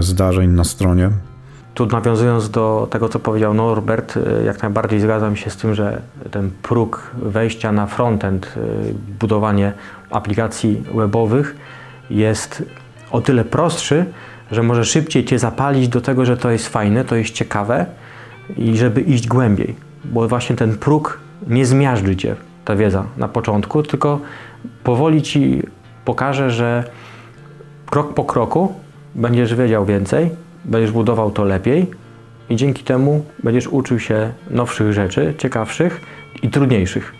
zdarzeń 0.00 0.50
na 0.50 0.64
stronie. 0.64 1.10
Tu 1.74 1.86
nawiązując 1.86 2.50
do 2.50 2.88
tego, 2.90 3.08
co 3.08 3.18
powiedział 3.18 3.54
Norbert, 3.54 4.16
e, 4.16 4.44
jak 4.44 4.62
najbardziej 4.62 5.00
zgadzam 5.00 5.36
się 5.36 5.50
z 5.50 5.56
tym, 5.56 5.74
że 5.74 6.02
ten 6.30 6.50
próg 6.62 7.10
wejścia 7.22 7.72
na 7.72 7.86
frontend, 7.86 8.46
e, 8.56 8.60
budowanie 9.20 9.72
aplikacji 10.10 10.82
webowych 10.94 11.56
jest 12.10 12.62
o 13.10 13.20
tyle 13.20 13.44
prostszy, 13.44 14.04
że 14.50 14.62
może 14.62 14.84
szybciej 14.84 15.24
Cię 15.24 15.38
zapalić 15.38 15.88
do 15.88 16.00
tego, 16.00 16.24
że 16.24 16.36
to 16.36 16.50
jest 16.50 16.68
fajne, 16.68 17.04
to 17.04 17.16
jest 17.16 17.30
ciekawe 17.30 17.86
i 18.56 18.76
żeby 18.76 19.00
iść 19.00 19.28
głębiej 19.28 19.76
bo 20.04 20.28
właśnie 20.28 20.56
ten 20.56 20.78
próg 20.78 21.20
nie 21.46 21.66
zmiażdży 21.66 22.16
cię, 22.16 22.36
ta 22.64 22.76
wiedza 22.76 23.04
na 23.16 23.28
początku, 23.28 23.82
tylko 23.82 24.20
powoli 24.84 25.22
ci 25.22 25.62
pokaże, 26.04 26.50
że 26.50 26.84
krok 27.90 28.14
po 28.14 28.24
kroku 28.24 28.74
będziesz 29.14 29.54
wiedział 29.54 29.86
więcej, 29.86 30.30
będziesz 30.64 30.90
budował 30.90 31.30
to 31.30 31.44
lepiej 31.44 31.86
i 32.50 32.56
dzięki 32.56 32.84
temu 32.84 33.24
będziesz 33.42 33.66
uczył 33.66 33.98
się 33.98 34.32
nowszych 34.50 34.92
rzeczy, 34.92 35.34
ciekawszych 35.38 36.00
i 36.42 36.48
trudniejszych. 36.48 37.14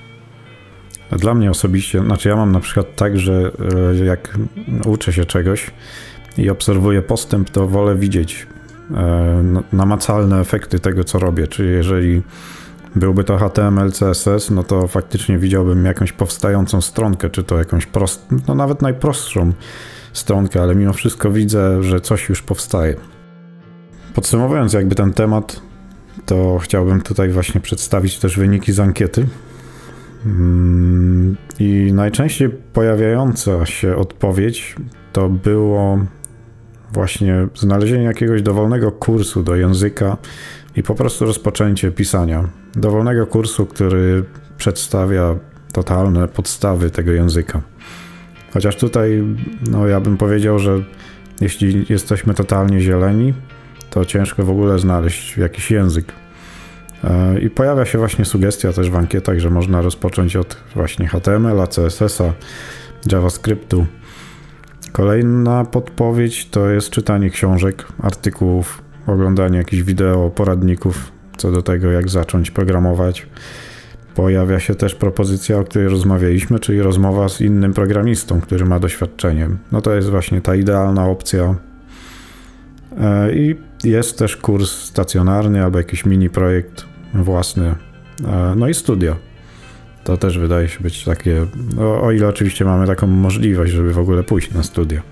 Dla 1.11 1.35
mnie 1.35 1.51
osobiście, 1.51 2.01
znaczy 2.01 2.29
ja 2.29 2.37
mam 2.37 2.53
na 2.53 2.61
przykład 2.61 2.97
tak, 2.97 3.19
że 3.19 3.51
e, 4.01 4.05
jak 4.05 4.39
uczę 4.87 5.13
się 5.13 5.25
czegoś 5.25 5.71
i 6.39 6.51
obserwuję 6.51 7.03
postęp, 7.03 7.51
to 7.51 7.69
wolę 7.69 7.97
widzieć 7.97 8.47
e, 8.95 9.63
namacalne 9.73 10.41
efekty 10.41 10.79
tego, 10.79 11.05
co 11.05 11.19
robię. 11.19 11.47
Czyli 11.47 11.71
jeżeli 11.71 12.23
byłby 12.97 13.25
to 13.25 13.39
HTML, 13.39 13.93
CSS, 13.93 14.51
no 14.51 14.65
to 14.65 14.89
faktycznie 14.89 15.39
widziałbym 15.39 15.85
jakąś 15.85 16.13
powstającą 16.13 16.81
stronkę, 16.81 17.31
czy 17.31 17.45
to 17.45 17.59
jakąś 17.59 17.87
prost, 17.87 18.27
no 18.49 18.55
nawet 18.55 18.83
najprostszą 18.83 19.53
stronkę, 20.13 20.63
ale 20.63 20.75
mimo 20.75 20.93
wszystko 20.93 21.31
widzę, 21.31 21.83
że 21.83 22.01
coś 22.01 22.29
już 22.29 22.43
powstaje. 22.43 22.97
Podsumowując 24.15 24.73
jakby 24.73 24.95
ten 24.95 25.13
temat, 25.13 25.63
to 26.27 26.59
chciałbym 26.59 27.01
tutaj 27.01 27.31
właśnie 27.31 27.61
przedstawić 27.61 28.19
też 28.19 28.39
wyniki 28.39 28.73
z 28.73 28.81
ankiety. 28.81 29.27
Mm, 30.27 31.37
I 31.59 31.91
najczęściej 31.95 32.49
pojawiająca 32.49 33.67
się 33.67 33.97
odpowiedź 33.97 34.77
to 35.13 35.29
było 35.29 35.99
właśnie 36.93 37.49
znalezienie 37.55 38.05
jakiegoś 38.05 38.43
dowolnego 38.43 38.93
kursu 38.93 39.43
do 39.43 39.57
języka 39.57 40.17
i 40.77 40.83
po 40.83 40.95
prostu 40.95 41.25
rozpoczęcie 41.25 41.91
pisania 41.91 42.49
dowolnego 42.75 43.27
kursu, 43.27 43.67
który 43.67 44.25
przedstawia 44.57 45.37
totalne 45.73 46.29
podstawy 46.29 46.91
tego 46.91 47.13
języka. 47.13 47.61
Chociaż 48.53 48.77
tutaj, 48.77 49.23
no 49.71 49.87
ja 49.87 50.01
bym 50.01 50.17
powiedział, 50.17 50.59
że 50.59 50.79
jeśli 51.41 51.87
jesteśmy 51.89 52.35
totalnie 52.35 52.81
zieleni, 52.81 53.35
to 53.91 54.05
ciężko 54.05 54.45
w 54.45 54.51
ogóle 54.51 54.79
znaleźć 54.79 55.37
jakiś 55.37 55.71
język. 55.71 56.13
E, 57.05 57.41
I 57.41 57.51
pojawia 57.51 57.85
się 57.85 57.99
właśnie 57.99 58.25
sugestia 58.25 58.73
też 58.73 58.91
w 58.91 58.97
ankietach, 58.97 59.39
że 59.39 59.51
można 59.51 59.81
rozpocząć 59.81 60.37
od 60.37 60.57
właśnie 60.75 61.09
HTML, 61.09 61.67
CSS-a, 61.69 62.33
JavaScriptu. 63.13 63.87
Kolejna 64.93 65.65
podpowiedź 65.65 66.49
to 66.49 66.69
jest 66.69 66.91
czytanie 66.91 67.31
książek, 67.31 67.87
artykułów, 68.03 68.83
oglądanie 69.07 69.59
jakichś 69.59 69.83
wideo, 69.83 70.31
poradników 70.31 71.13
co 71.37 71.53
do 71.53 71.63
tego, 71.63 71.91
jak 71.91 72.09
zacząć 72.09 72.51
programować. 72.51 73.27
Pojawia 74.15 74.61
się 74.61 74.75
też 74.75 74.95
propozycja, 74.95 75.59
o 75.59 75.65
której 75.65 75.89
rozmawialiśmy, 75.89 76.59
czyli 76.59 76.83
rozmowa 76.83 77.29
z 77.29 77.41
innym 77.41 77.73
programistą, 77.73 78.41
który 78.41 78.65
ma 78.65 78.81
doświadczenie. 78.81 79.49
No 79.73 79.81
to 79.81 79.95
jest 79.95 80.11
właśnie 80.11 80.41
ta 80.41 80.55
idealna 80.55 81.07
opcja. 81.07 81.55
E, 83.01 83.35
I 83.35 83.55
jest 83.85 84.19
też 84.19 84.37
kurs 84.37 84.71
stacjonarny 84.71 85.65
albo 85.65 85.79
jakiś 85.79 86.05
mini 86.05 86.31
projekt 86.31 86.85
własny. 87.15 87.75
E, 88.25 88.55
no 88.57 88.69
i 88.69 88.75
studia. 88.75 89.17
To 90.05 90.17
też 90.17 90.39
wydaje 90.39 90.69
się 90.69 90.81
być 90.81 91.05
takie, 91.05 91.47
no, 91.77 92.03
o 92.03 92.13
ile 92.13 92.29
oczywiście 92.29 92.65
mamy 92.65 92.87
taką 92.87 93.07
możliwość, 93.07 93.73
żeby 93.73 93.93
w 93.93 93.99
ogóle 93.99 94.23
pójść 94.23 94.55
na 94.55 94.63
studia. 94.63 95.03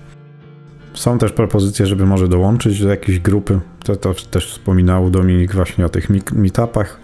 Są 0.93 1.17
też 1.17 1.31
propozycje, 1.31 1.85
żeby 1.85 2.05
może 2.05 2.27
dołączyć 2.27 2.81
do 2.81 2.89
jakiejś 2.89 3.19
grupy. 3.19 3.59
To, 3.83 3.95
to 3.95 4.13
też 4.13 4.51
wspominał 4.51 5.09
Dominik 5.09 5.53
właśnie 5.53 5.85
o 5.85 5.89
tych 5.89 6.09
meetupach. 6.33 7.00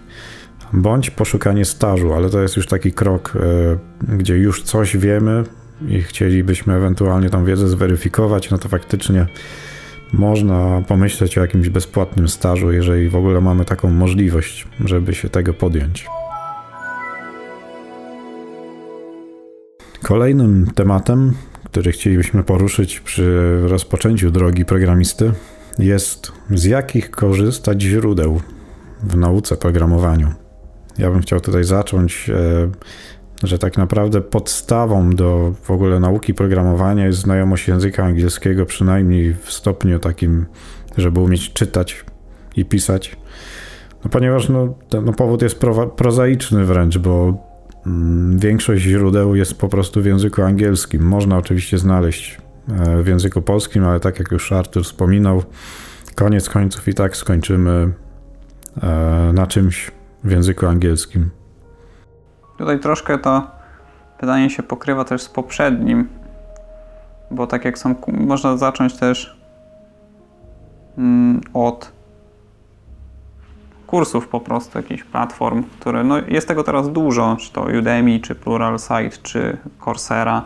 Bądź 0.73 1.09
poszukanie 1.09 1.65
stażu, 1.65 2.13
ale 2.13 2.29
to 2.29 2.41
jest 2.41 2.57
już 2.57 2.67
taki 2.67 2.91
krok, 2.91 3.33
e, 3.35 4.15
gdzie 4.17 4.37
już 4.37 4.63
coś 4.63 4.97
wiemy 4.97 5.43
i 5.87 6.01
chcielibyśmy 6.01 6.73
ewentualnie 6.73 7.29
tą 7.29 7.45
wiedzę 7.45 7.67
zweryfikować, 7.67 8.51
no 8.51 8.57
to 8.57 8.69
faktycznie 8.69 9.27
można 10.13 10.81
pomyśleć 10.87 11.37
o 11.37 11.41
jakimś 11.41 11.69
bezpłatnym 11.69 12.27
stażu, 12.27 12.71
jeżeli 12.71 13.09
w 13.09 13.15
ogóle 13.15 13.41
mamy 13.41 13.65
taką 13.65 13.89
możliwość, 13.89 14.67
żeby 14.85 15.15
się 15.15 15.29
tego 15.29 15.53
podjąć. 15.53 16.07
Kolejnym 20.03 20.71
tematem 20.75 21.33
który 21.77 21.91
chcielibyśmy 21.91 22.43
poruszyć 22.43 22.99
przy 22.99 23.59
rozpoczęciu 23.67 24.31
drogi 24.31 24.65
programisty, 24.65 25.31
jest 25.79 26.31
z 26.49 26.63
jakich 26.63 27.11
korzystać 27.11 27.81
źródeł 27.81 28.41
w 29.03 29.17
nauce 29.17 29.57
programowaniu. 29.57 30.46
Ja 30.97 31.11
bym 31.11 31.21
chciał 31.21 31.39
tutaj 31.39 31.63
zacząć, 31.63 32.29
e, 32.29 32.69
że 33.47 33.59
tak 33.59 33.77
naprawdę 33.77 34.21
podstawą 34.21 35.09
do 35.09 35.53
w 35.63 35.71
ogóle 35.71 35.99
nauki 35.99 36.33
programowania 36.33 37.05
jest 37.05 37.19
znajomość 37.19 37.67
języka 37.67 38.03
angielskiego, 38.03 38.65
przynajmniej 38.65 39.33
w 39.33 39.51
stopniu 39.51 39.99
takim, 39.99 40.45
żeby 40.97 41.19
umieć 41.19 41.53
czytać 41.53 42.05
i 42.55 42.65
pisać. 42.65 43.15
No, 44.03 44.09
ponieważ 44.09 44.49
no, 44.49 44.75
ten 44.89 45.05
no, 45.05 45.13
powód 45.13 45.41
jest 45.41 45.59
pro, 45.59 45.87
prozaiczny 45.87 46.65
wręcz, 46.65 46.97
bo 46.97 47.47
Mm, 47.87 48.39
większość 48.39 48.83
źródeł 48.83 49.35
jest 49.35 49.59
po 49.59 49.69
prostu 49.69 50.01
w 50.01 50.05
języku 50.05 50.41
angielskim. 50.41 51.01
Można 51.03 51.37
oczywiście 51.37 51.77
znaleźć 51.77 52.37
e, 52.69 53.03
w 53.03 53.07
języku 53.07 53.41
polskim, 53.41 53.83
ale 53.83 53.99
tak 53.99 54.19
jak 54.19 54.31
już 54.31 54.51
Artur 54.51 54.83
wspominał, 54.83 55.43
koniec 56.15 56.49
końców 56.49 56.87
i 56.87 56.93
tak 56.93 57.17
skończymy 57.17 57.93
e, 58.83 59.31
na 59.33 59.47
czymś 59.47 59.91
w 60.27 60.31
języku 60.31 60.67
angielskim. 60.67 61.29
Tutaj 62.57 62.79
troszkę 62.79 63.17
to 63.17 63.47
pytanie 64.17 64.49
się 64.49 64.63
pokrywa 64.63 65.03
też 65.03 65.21
z 65.21 65.29
poprzednim, 65.29 66.07
bo 67.31 67.47
tak 67.47 67.65
jak 67.65 67.77
są, 67.77 67.95
można 68.07 68.57
zacząć 68.57 68.97
też 68.97 69.37
mm, 70.97 71.41
od 71.53 71.91
kursów 73.87 74.27
po 74.27 74.39
prostu, 74.39 74.77
jakichś 74.77 75.03
platform, 75.03 75.63
które, 75.63 76.03
no 76.03 76.17
jest 76.27 76.47
tego 76.47 76.63
teraz 76.63 76.91
dużo, 76.91 77.37
czy 77.39 77.53
to 77.53 77.67
Udemy, 77.79 78.19
czy 78.19 78.35
Pluralsight, 78.35 79.21
czy 79.21 79.57
Coursera. 79.85 80.45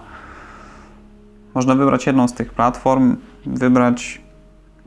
Można 1.53 1.75
wybrać 1.75 2.07
jedną 2.07 2.27
z 2.27 2.33
tych 2.33 2.53
platform, 2.53 3.17
wybrać, 3.45 4.21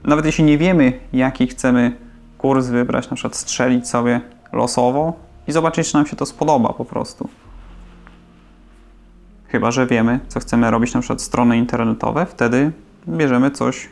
nawet 0.04 0.26
jeśli 0.26 0.44
nie 0.44 0.58
wiemy, 0.58 0.92
jaki 1.12 1.46
chcemy 1.46 1.96
kurs 2.38 2.66
wybrać, 2.66 3.10
na 3.10 3.16
przykład 3.16 3.36
strzelić 3.36 3.88
sobie 3.88 4.20
losowo 4.54 5.12
i 5.48 5.52
zobaczyć, 5.52 5.88
czy 5.88 5.94
nam 5.94 6.06
się 6.06 6.16
to 6.16 6.26
spodoba 6.26 6.72
po 6.72 6.84
prostu. 6.84 7.28
Chyba, 9.48 9.70
że 9.70 9.86
wiemy, 9.86 10.20
co 10.28 10.40
chcemy 10.40 10.70
robić, 10.70 10.94
na 10.94 11.00
przykład 11.00 11.22
strony 11.22 11.58
internetowe, 11.58 12.26
wtedy 12.26 12.72
bierzemy 13.08 13.50
coś 13.50 13.88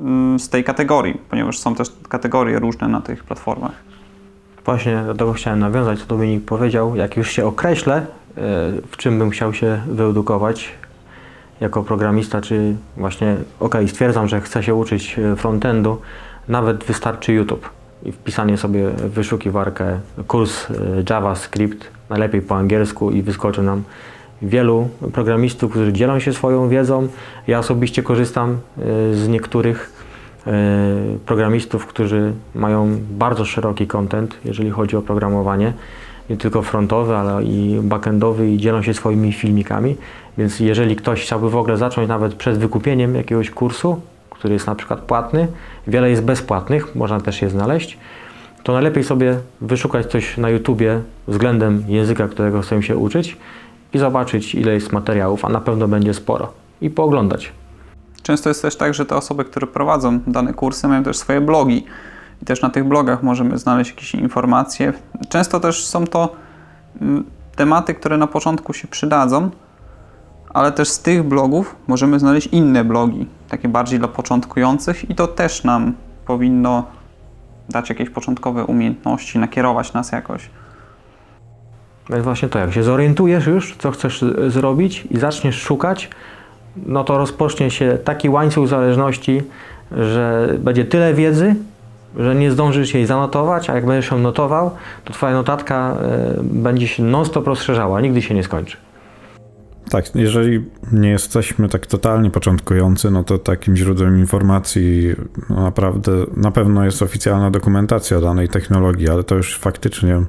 Mm, 0.00 0.38
z 0.38 0.48
tej 0.48 0.64
kategorii, 0.64 1.20
ponieważ 1.30 1.58
są 1.58 1.74
też 1.74 1.88
kategorie 2.08 2.58
różne 2.58 2.88
na 2.88 3.00
tych 3.00 3.24
platformach. 3.24 3.72
Właśnie 4.64 5.02
do 5.06 5.14
tego 5.14 5.32
chciałem 5.32 5.58
nawiązać, 5.58 5.98
co 6.00 6.06
Dominik 6.06 6.44
powiedział. 6.44 6.96
Jak 6.96 7.16
już 7.16 7.30
się 7.30 7.46
określę, 7.46 7.96
e, 7.96 8.04
w 8.90 8.96
czym 8.96 9.18
bym 9.18 9.30
chciał 9.30 9.54
się 9.54 9.80
wyedukować, 9.86 10.72
jako 11.60 11.82
programista, 11.82 12.40
czy 12.40 12.76
właśnie, 12.96 13.36
ok, 13.60 13.74
stwierdzam, 13.86 14.28
że 14.28 14.40
chcę 14.40 14.62
się 14.62 14.74
uczyć 14.74 15.18
e, 15.18 15.36
frontendu, 15.36 16.00
nawet 16.48 16.84
wystarczy 16.84 17.32
YouTube 17.32 17.70
i 18.04 18.12
wpisanie 18.12 18.56
sobie 18.56 18.90
w 18.90 19.10
wyszukiwarkę 19.10 20.00
kurs 20.28 20.70
e, 20.70 20.74
JavaScript, 21.10 21.90
najlepiej 22.10 22.42
po 22.42 22.56
angielsku 22.56 23.10
i 23.10 23.22
wyskoczy 23.22 23.62
nam 23.62 23.82
wielu 24.42 24.88
programistów, 25.12 25.70
którzy 25.70 25.92
dzielą 25.92 26.18
się 26.18 26.32
swoją 26.32 26.68
wiedzą. 26.68 27.08
Ja 27.46 27.58
osobiście 27.58 28.02
korzystam 28.02 28.50
e, 28.50 29.14
z 29.14 29.28
niektórych 29.28 30.04
programistów, 31.26 31.86
którzy 31.86 32.32
mają 32.54 32.98
bardzo 33.10 33.44
szeroki 33.44 33.86
content, 33.86 34.36
jeżeli 34.44 34.70
chodzi 34.70 34.96
o 34.96 35.02
programowanie 35.02 35.72
nie 36.30 36.36
tylko 36.36 36.62
frontowy, 36.62 37.16
ale 37.16 37.44
i 37.44 37.80
backendowy 37.82 38.50
i 38.50 38.58
dzielą 38.58 38.82
się 38.82 38.94
swoimi 38.94 39.32
filmikami. 39.32 39.96
Więc 40.38 40.60
jeżeli 40.60 40.96
ktoś 40.96 41.22
chciałby 41.22 41.50
w 41.50 41.56
ogóle 41.56 41.76
zacząć 41.76 42.08
nawet 42.08 42.34
przed 42.34 42.58
wykupieniem 42.58 43.14
jakiegoś 43.14 43.50
kursu, 43.50 44.00
który 44.44 44.54
jest 44.54 44.66
na 44.66 44.74
przykład 44.74 45.00
płatny, 45.00 45.48
wiele 45.86 46.10
jest 46.10 46.22
bezpłatnych, 46.22 46.94
można 46.94 47.20
też 47.20 47.42
je 47.42 47.50
znaleźć, 47.50 47.98
to 48.62 48.72
najlepiej 48.72 49.04
sobie 49.04 49.38
wyszukać 49.60 50.06
coś 50.06 50.36
na 50.36 50.50
YouTubie 50.50 51.00
względem 51.28 51.84
języka, 51.88 52.28
którego 52.28 52.60
chcę 52.60 52.82
się 52.82 52.96
uczyć 52.96 53.36
i 53.94 53.98
zobaczyć 53.98 54.54
ile 54.54 54.72
jest 54.72 54.92
materiałów, 54.92 55.44
a 55.44 55.48
na 55.48 55.60
pewno 55.60 55.88
będzie 55.88 56.14
sporo 56.14 56.52
i 56.80 56.90
pooglądać. 56.90 57.52
Często 58.22 58.50
jest 58.50 58.62
też 58.62 58.76
tak, 58.76 58.94
że 58.94 59.06
te 59.06 59.16
osoby, 59.16 59.44
które 59.44 59.66
prowadzą 59.66 60.20
dane 60.26 60.54
kursy, 60.54 60.88
mają 60.88 61.02
też 61.02 61.16
swoje 61.16 61.40
blogi 61.40 61.86
i 62.42 62.44
też 62.44 62.62
na 62.62 62.70
tych 62.70 62.84
blogach 62.84 63.22
możemy 63.22 63.58
znaleźć 63.58 63.90
jakieś 63.90 64.14
informacje. 64.14 64.92
Często 65.28 65.60
też 65.60 65.86
są 65.86 66.06
to 66.06 66.36
mm, 67.00 67.24
tematy, 67.56 67.94
które 67.94 68.16
na 68.16 68.26
początku 68.26 68.72
się 68.72 68.88
przydadzą, 68.88 69.50
ale 70.54 70.72
też 70.72 70.88
z 70.88 70.98
tych 70.98 71.22
blogów 71.22 71.76
możemy 71.86 72.18
znaleźć 72.18 72.46
inne 72.46 72.84
blogi, 72.84 73.26
takie 73.48 73.68
bardziej 73.68 73.98
dla 73.98 74.08
początkujących 74.08 75.10
i 75.10 75.14
to 75.14 75.26
też 75.26 75.64
nam 75.64 75.94
powinno 76.26 76.86
dać 77.68 77.88
jakieś 77.88 78.10
początkowe 78.10 78.64
umiejętności, 78.64 79.38
nakierować 79.38 79.92
nas 79.92 80.12
jakoś. 80.12 80.50
No 82.08 82.22
właśnie 82.22 82.48
to, 82.48 82.58
jak 82.58 82.72
się 82.72 82.82
zorientujesz 82.82 83.46
już, 83.46 83.76
co 83.78 83.90
chcesz 83.90 84.24
zrobić 84.48 85.06
i 85.10 85.18
zaczniesz 85.18 85.62
szukać, 85.62 86.10
no 86.86 87.04
to 87.04 87.18
rozpocznie 87.18 87.70
się 87.70 87.98
taki 88.04 88.28
łańcuch 88.28 88.68
zależności, 88.68 89.42
że 89.92 90.48
będzie 90.58 90.84
tyle 90.84 91.14
wiedzy, 91.14 91.56
że 92.16 92.34
nie 92.34 92.50
zdążysz 92.50 92.94
jej 92.94 93.06
zanotować, 93.06 93.70
a 93.70 93.74
jak 93.74 93.86
będziesz 93.86 94.10
ją 94.10 94.18
notował, 94.18 94.70
to 95.04 95.12
twoja 95.12 95.32
notatka 95.32 95.96
y, 96.40 96.42
będzie 96.42 96.88
się 96.88 97.02
non-stop 97.02 97.46
rozszerzała, 97.46 98.00
nigdy 98.00 98.22
się 98.22 98.34
nie 98.34 98.42
skończy. 98.42 98.76
Tak, 99.90 100.14
jeżeli 100.14 100.64
nie 100.92 101.08
jesteśmy 101.08 101.68
tak 101.68 101.86
totalnie 101.86 102.30
początkujący, 102.30 103.10
no 103.10 103.24
to 103.24 103.38
takim 103.38 103.76
źródłem 103.76 104.18
informacji 104.18 105.14
naprawdę 105.48 106.12
na 106.36 106.50
pewno 106.50 106.84
jest 106.84 107.02
oficjalna 107.02 107.50
dokumentacja 107.50 108.20
danej 108.20 108.48
technologii, 108.48 109.08
ale 109.08 109.24
to 109.24 109.34
już 109.34 109.58
faktycznie 109.58 110.22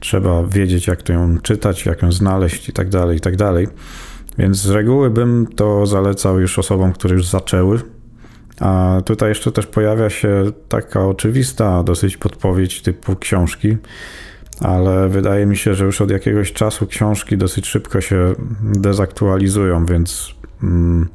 trzeba 0.00 0.42
wiedzieć, 0.42 0.86
jak 0.86 1.02
to 1.02 1.12
ją 1.12 1.38
czytać, 1.38 1.86
jak 1.86 2.02
ją 2.02 2.12
znaleźć 2.12 2.68
i 2.68 2.72
tak 2.72 2.88
dalej, 2.88 3.16
i 3.16 3.20
tak 3.20 3.36
dalej. 3.36 3.68
Więc 4.38 4.56
z 4.56 4.70
reguły 4.70 5.10
bym 5.10 5.46
to 5.56 5.86
zalecał 5.86 6.40
już 6.40 6.58
osobom, 6.58 6.92
które 6.92 7.14
już 7.14 7.26
zaczęły 7.26 7.78
a 8.60 9.00
tutaj 9.04 9.28
jeszcze 9.28 9.52
też 9.52 9.66
pojawia 9.66 10.10
się 10.10 10.44
taka 10.68 11.06
oczywista 11.06 11.82
dosyć 11.82 12.16
podpowiedź 12.16 12.82
typu 12.82 13.16
książki, 13.16 13.76
ale 14.60 15.08
wydaje 15.08 15.46
mi 15.46 15.56
się, 15.56 15.74
że 15.74 15.84
już 15.84 16.00
od 16.00 16.10
jakiegoś 16.10 16.52
czasu 16.52 16.86
książki 16.86 17.36
dosyć 17.36 17.66
szybko 17.66 18.00
się 18.00 18.34
dezaktualizują, 18.62 19.86
więc 19.86 20.34
mm, 20.62 21.08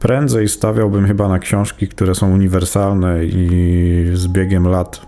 prędzej 0.00 0.48
stawiałbym 0.48 1.06
chyba 1.06 1.28
na 1.28 1.38
książki, 1.38 1.88
które 1.88 2.14
są 2.14 2.32
uniwersalne 2.32 3.24
i 3.24 4.10
z 4.14 4.28
biegiem 4.28 4.68
lat 4.68 5.06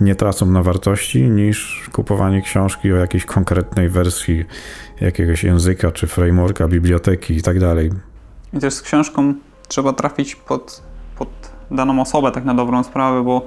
nie 0.00 0.14
tracą 0.14 0.46
na 0.46 0.62
wartości, 0.62 1.22
niż 1.22 1.88
kupowanie 1.92 2.42
książki 2.42 2.92
o 2.92 2.96
jakiejś 2.96 3.24
konkretnej 3.24 3.88
wersji 3.88 4.44
jakiegoś 5.00 5.44
języka 5.44 5.92
czy 5.92 6.06
frameworka, 6.06 6.68
biblioteki 6.68 7.36
i 7.36 7.42
tak 7.42 7.60
dalej. 7.60 7.90
I 8.52 8.58
też 8.58 8.74
z 8.74 8.82
książką 8.82 9.34
trzeba 9.68 9.92
trafić 9.92 10.36
pod, 10.36 10.82
pod 11.18 11.28
daną 11.70 12.00
osobę, 12.00 12.32
tak 12.32 12.44
na 12.44 12.54
dobrą 12.54 12.84
sprawę, 12.84 13.22
bo 13.22 13.46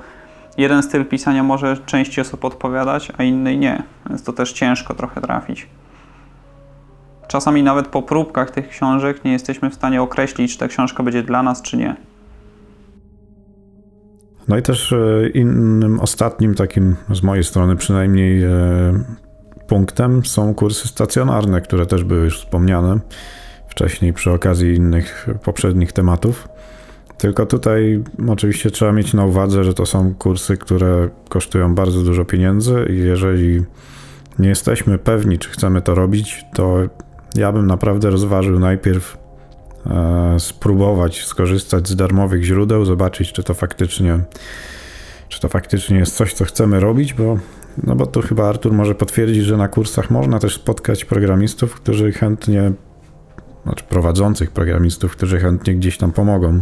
jeden 0.57 0.83
styl 0.83 1.05
pisania 1.05 1.43
może 1.43 1.77
części 1.77 2.21
osób 2.21 2.45
odpowiadać, 2.45 3.11
a 3.17 3.23
innej 3.23 3.57
nie. 3.57 3.83
Więc 4.09 4.23
to 4.23 4.33
też 4.33 4.53
ciężko 4.53 4.93
trochę 4.93 5.21
trafić. 5.21 5.67
Czasami 7.27 7.63
nawet 7.63 7.87
po 7.87 8.01
próbkach 8.01 8.51
tych 8.51 8.69
książek 8.69 9.25
nie 9.25 9.31
jesteśmy 9.31 9.69
w 9.69 9.73
stanie 9.73 10.01
określić, 10.01 10.53
czy 10.53 10.59
ta 10.59 10.67
książka 10.67 11.03
będzie 11.03 11.23
dla 11.23 11.43
nas, 11.43 11.61
czy 11.61 11.77
nie. 11.77 11.95
No 14.47 14.57
i 14.57 14.61
też 14.61 14.93
e, 14.93 15.29
innym, 15.33 15.99
ostatnim 15.99 16.55
takim, 16.55 16.95
z 17.11 17.23
mojej 17.23 17.43
strony 17.43 17.75
przynajmniej, 17.75 18.43
e, 18.43 18.49
punktem 19.67 20.25
są 20.25 20.53
kursy 20.53 20.87
stacjonarne, 20.87 21.61
które 21.61 21.85
też 21.85 22.03
były 22.03 22.23
już 22.23 22.39
wspomniane 22.39 22.99
wcześniej 23.67 24.13
przy 24.13 24.31
okazji 24.31 24.75
innych 24.75 25.27
poprzednich 25.43 25.91
tematów. 25.91 26.47
Tylko 27.17 27.45
tutaj 27.45 28.03
oczywiście 28.27 28.71
trzeba 28.71 28.91
mieć 28.91 29.13
na 29.13 29.25
uwadze, 29.25 29.63
że 29.63 29.73
to 29.73 29.85
są 29.85 30.13
kursy, 30.13 30.57
które 30.57 31.09
kosztują 31.29 31.75
bardzo 31.75 32.01
dużo 32.01 32.25
pieniędzy 32.25 32.85
i 32.89 32.97
jeżeli 32.97 33.63
nie 34.39 34.49
jesteśmy 34.49 34.97
pewni, 34.97 35.39
czy 35.39 35.49
chcemy 35.49 35.81
to 35.81 35.95
robić, 35.95 36.45
to 36.53 36.77
ja 37.35 37.51
bym 37.51 37.67
naprawdę 37.67 38.09
rozważył 38.09 38.59
najpierw 38.59 39.17
e, 39.85 40.39
spróbować 40.39 41.25
skorzystać 41.25 41.87
z 41.87 41.95
darmowych 41.95 42.43
źródeł, 42.43 42.85
zobaczyć, 42.85 43.33
czy 43.33 43.43
to 43.43 43.53
faktycznie 43.53 44.19
czy 45.29 45.41
to 45.41 45.49
faktycznie 45.49 45.97
jest 45.97 46.15
coś, 46.15 46.33
co 46.33 46.45
chcemy 46.45 46.79
robić, 46.79 47.13
bo 47.13 47.37
no 47.83 47.95
bo 47.95 48.05
tu 48.05 48.21
chyba 48.21 48.49
Artur 48.49 48.73
może 48.73 48.95
potwierdzić, 48.95 49.43
że 49.43 49.57
na 49.57 49.67
kursach 49.67 50.09
można 50.11 50.39
też 50.39 50.55
spotkać 50.55 51.05
programistów, 51.05 51.75
którzy 51.75 52.11
chętnie 52.11 52.71
znaczy 53.63 53.83
prowadzących 53.89 54.51
programistów, 54.51 55.11
którzy 55.11 55.39
chętnie 55.39 55.75
gdzieś 55.75 55.97
tam 55.97 56.11
pomogą 56.11 56.61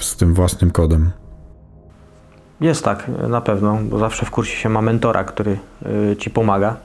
z 0.00 0.16
tym 0.16 0.34
własnym 0.34 0.70
kodem. 0.70 1.10
Jest 2.60 2.84
tak, 2.84 3.10
na 3.28 3.40
pewno, 3.40 3.78
bo 3.82 3.98
zawsze 3.98 4.26
w 4.26 4.30
kursie 4.30 4.56
się 4.56 4.68
ma 4.68 4.82
mentora, 4.82 5.24
który 5.24 5.58
e, 6.12 6.16
ci 6.16 6.30
pomaga. 6.30 6.76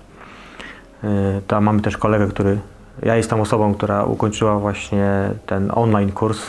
E, 1.04 1.41
tam 1.48 1.64
mamy 1.64 1.82
też 1.82 1.98
kolegę, 1.98 2.28
który. 2.28 2.60
Ja 3.04 3.16
jestem 3.16 3.41
osobą, 3.41 3.74
która 3.74 4.04
ukończyła 4.04 4.60
właśnie 4.60 5.32
ten 5.46 5.72
online 5.74 6.12
kurs 6.12 6.39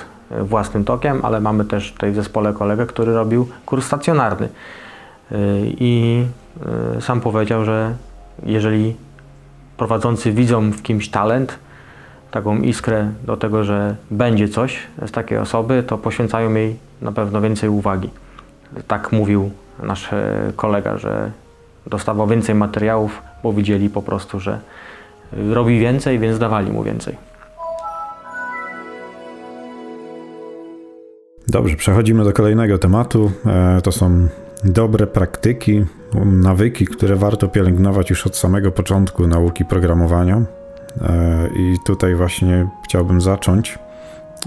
własnym 0.40 0.84
tokiem, 0.84 1.20
ale 1.22 1.40
mamy 1.40 1.64
też 1.64 1.92
tutaj 1.92 2.12
w 2.12 2.14
zespole 2.14 2.52
kolegę, 2.52 2.86
który 2.86 3.14
robił 3.14 3.48
kurs 3.66 3.86
stacjonarny. 3.86 4.48
I 5.66 6.24
sam 7.00 7.20
powiedział, 7.20 7.64
że 7.64 7.94
jeżeli 8.42 8.96
prowadzący 9.76 10.32
widzą 10.32 10.70
w 10.70 10.82
kimś 10.82 11.08
talent, 11.08 11.58
taką 12.36 12.60
iskrę 12.60 13.10
do 13.24 13.36
tego, 13.36 13.64
że 13.64 13.96
będzie 14.10 14.48
coś 14.48 14.78
z 15.06 15.10
takiej 15.10 15.38
osoby, 15.38 15.82
to 15.86 15.98
poświęcają 15.98 16.54
jej 16.54 16.76
na 17.02 17.12
pewno 17.12 17.40
więcej 17.40 17.68
uwagi. 17.68 18.10
Tak 18.86 19.12
mówił 19.12 19.50
nasz 19.82 20.12
e, 20.12 20.52
kolega, 20.56 20.98
że 20.98 21.30
dostawał 21.86 22.26
więcej 22.26 22.54
materiałów, 22.54 23.22
bo 23.42 23.52
widzieli 23.52 23.90
po 23.90 24.02
prostu, 24.02 24.40
że 24.40 24.60
robi 25.32 25.80
więcej, 25.80 26.18
więc 26.18 26.38
dawali 26.38 26.72
mu 26.72 26.82
więcej. 26.82 27.16
Dobrze, 31.48 31.76
przechodzimy 31.76 32.24
do 32.24 32.32
kolejnego 32.32 32.78
tematu. 32.78 33.32
E, 33.46 33.80
to 33.82 33.92
są 33.92 34.28
dobre 34.64 35.06
praktyki, 35.06 35.84
nawyki, 36.24 36.86
które 36.86 37.16
warto 37.16 37.48
pielęgnować 37.48 38.10
już 38.10 38.26
od 38.26 38.36
samego 38.36 38.72
początku 38.72 39.26
nauki 39.26 39.64
programowania. 39.64 40.42
E, 41.02 41.48
I 41.56 41.76
tutaj 41.86 42.14
właśnie 42.14 42.66
chciałbym 42.84 43.20
zacząć 43.20 43.78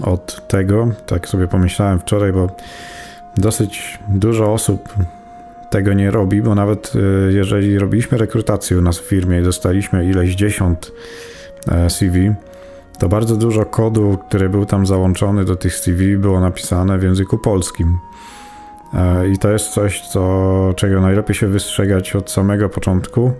od 0.02 0.48
tego, 0.48 0.88
tak 1.06 1.28
sobie 1.28 1.48
pomyślałem 1.48 1.98
wczoraj, 1.98 2.32
bo 2.32 2.48
dosyć 3.36 3.98
dużo 4.08 4.52
osób 4.52 4.94
tego 5.70 5.92
nie 5.92 6.10
robi, 6.10 6.42
bo 6.42 6.54
nawet 6.54 6.92
e, 7.28 7.32
jeżeli 7.32 7.78
robiliśmy 7.78 8.18
rekrutację 8.18 8.78
u 8.78 8.82
nas 8.82 8.98
w 8.98 9.04
firmie 9.04 9.40
i 9.40 9.42
dostaliśmy 9.42 10.06
ileś 10.06 10.34
dziesiąt 10.34 10.92
e, 11.68 11.90
CV, 11.90 12.32
to 12.98 13.08
bardzo 13.08 13.36
dużo 13.36 13.64
kodu, 13.64 14.18
który 14.28 14.48
był 14.48 14.66
tam 14.66 14.86
załączony 14.86 15.44
do 15.44 15.56
tych 15.56 15.74
CV, 15.74 16.16
było 16.16 16.40
napisane 16.40 16.98
w 16.98 17.02
języku 17.02 17.38
polskim. 17.38 17.98
I 19.32 19.38
to 19.38 19.50
jest 19.50 19.68
coś, 19.68 20.08
co, 20.08 20.74
czego 20.76 21.00
najlepiej 21.00 21.34
się 21.34 21.46
wystrzegać 21.46 22.16
od 22.16 22.30
samego 22.30 22.68
początku, 22.68 23.32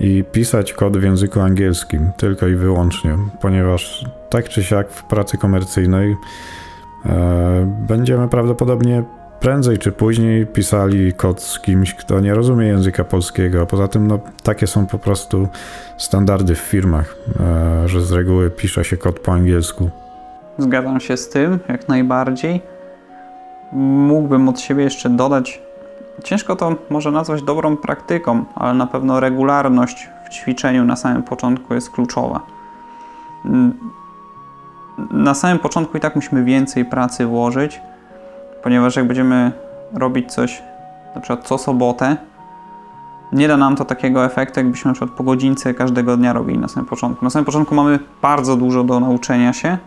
i 0.00 0.24
pisać 0.32 0.72
kod 0.72 0.96
w 0.96 1.02
języku 1.02 1.40
angielskim 1.40 2.10
tylko 2.16 2.48
i 2.48 2.54
wyłącznie, 2.54 3.18
ponieważ 3.40 4.04
tak 4.30 4.48
czy 4.48 4.64
siak 4.64 4.90
w 4.90 5.04
pracy 5.04 5.38
komercyjnej 5.38 6.16
e, 7.06 7.84
będziemy 7.88 8.28
prawdopodobnie 8.28 9.04
prędzej 9.40 9.78
czy 9.78 9.92
później 9.92 10.46
pisali 10.46 11.12
kod 11.12 11.42
z 11.42 11.60
kimś, 11.60 11.94
kto 11.94 12.20
nie 12.20 12.34
rozumie 12.34 12.66
języka 12.66 13.04
polskiego, 13.04 13.62
a 13.62 13.66
poza 13.66 13.88
tym 13.88 14.06
no, 14.06 14.18
takie 14.42 14.66
są 14.66 14.86
po 14.86 14.98
prostu 14.98 15.48
standardy 15.96 16.54
w 16.54 16.58
firmach, 16.58 17.16
e, 17.40 17.88
że 17.88 18.00
z 18.00 18.12
reguły 18.12 18.50
pisze 18.50 18.84
się 18.84 18.96
kod 18.96 19.20
po 19.20 19.32
angielsku. 19.32 19.90
Zgadzam 20.58 21.00
się 21.00 21.16
z 21.16 21.28
tym, 21.28 21.58
jak 21.68 21.88
najbardziej. 21.88 22.62
Mógłbym 23.72 24.48
od 24.48 24.60
siebie 24.60 24.84
jeszcze 24.84 25.10
dodać, 25.10 25.62
ciężko 26.24 26.56
to 26.56 26.74
może 26.90 27.10
nazwać 27.10 27.42
dobrą 27.42 27.76
praktyką, 27.76 28.44
ale 28.54 28.74
na 28.74 28.86
pewno 28.86 29.20
regularność 29.20 30.08
w 30.26 30.28
ćwiczeniu 30.30 30.84
na 30.84 30.96
samym 30.96 31.22
początku 31.22 31.74
jest 31.74 31.90
kluczowa. 31.90 32.40
Na 35.10 35.34
samym 35.34 35.58
początku 35.58 35.96
i 35.96 36.00
tak 36.00 36.16
musimy 36.16 36.44
więcej 36.44 36.84
pracy 36.84 37.26
włożyć, 37.26 37.80
ponieważ 38.62 38.96
jak 38.96 39.06
będziemy 39.06 39.52
robić 39.94 40.32
coś 40.32 40.62
na 41.14 41.20
przykład 41.20 41.46
co 41.46 41.58
sobotę, 41.58 42.16
nie 43.32 43.48
da 43.48 43.56
nam 43.56 43.76
to 43.76 43.84
takiego 43.84 44.24
efektu, 44.24 44.60
jakbyśmy 44.60 44.88
na 44.88 44.92
przykład 44.92 45.10
po 45.10 45.24
godzince 45.24 45.74
każdego 45.74 46.16
dnia 46.16 46.32
robili 46.32 46.58
na 46.58 46.68
samym 46.68 46.88
początku. 46.88 47.24
Na 47.24 47.30
samym 47.30 47.44
początku 47.44 47.74
mamy 47.74 47.98
bardzo 48.22 48.56
dużo 48.56 48.84
do 48.84 49.00
nauczenia 49.00 49.52
się, 49.52 49.78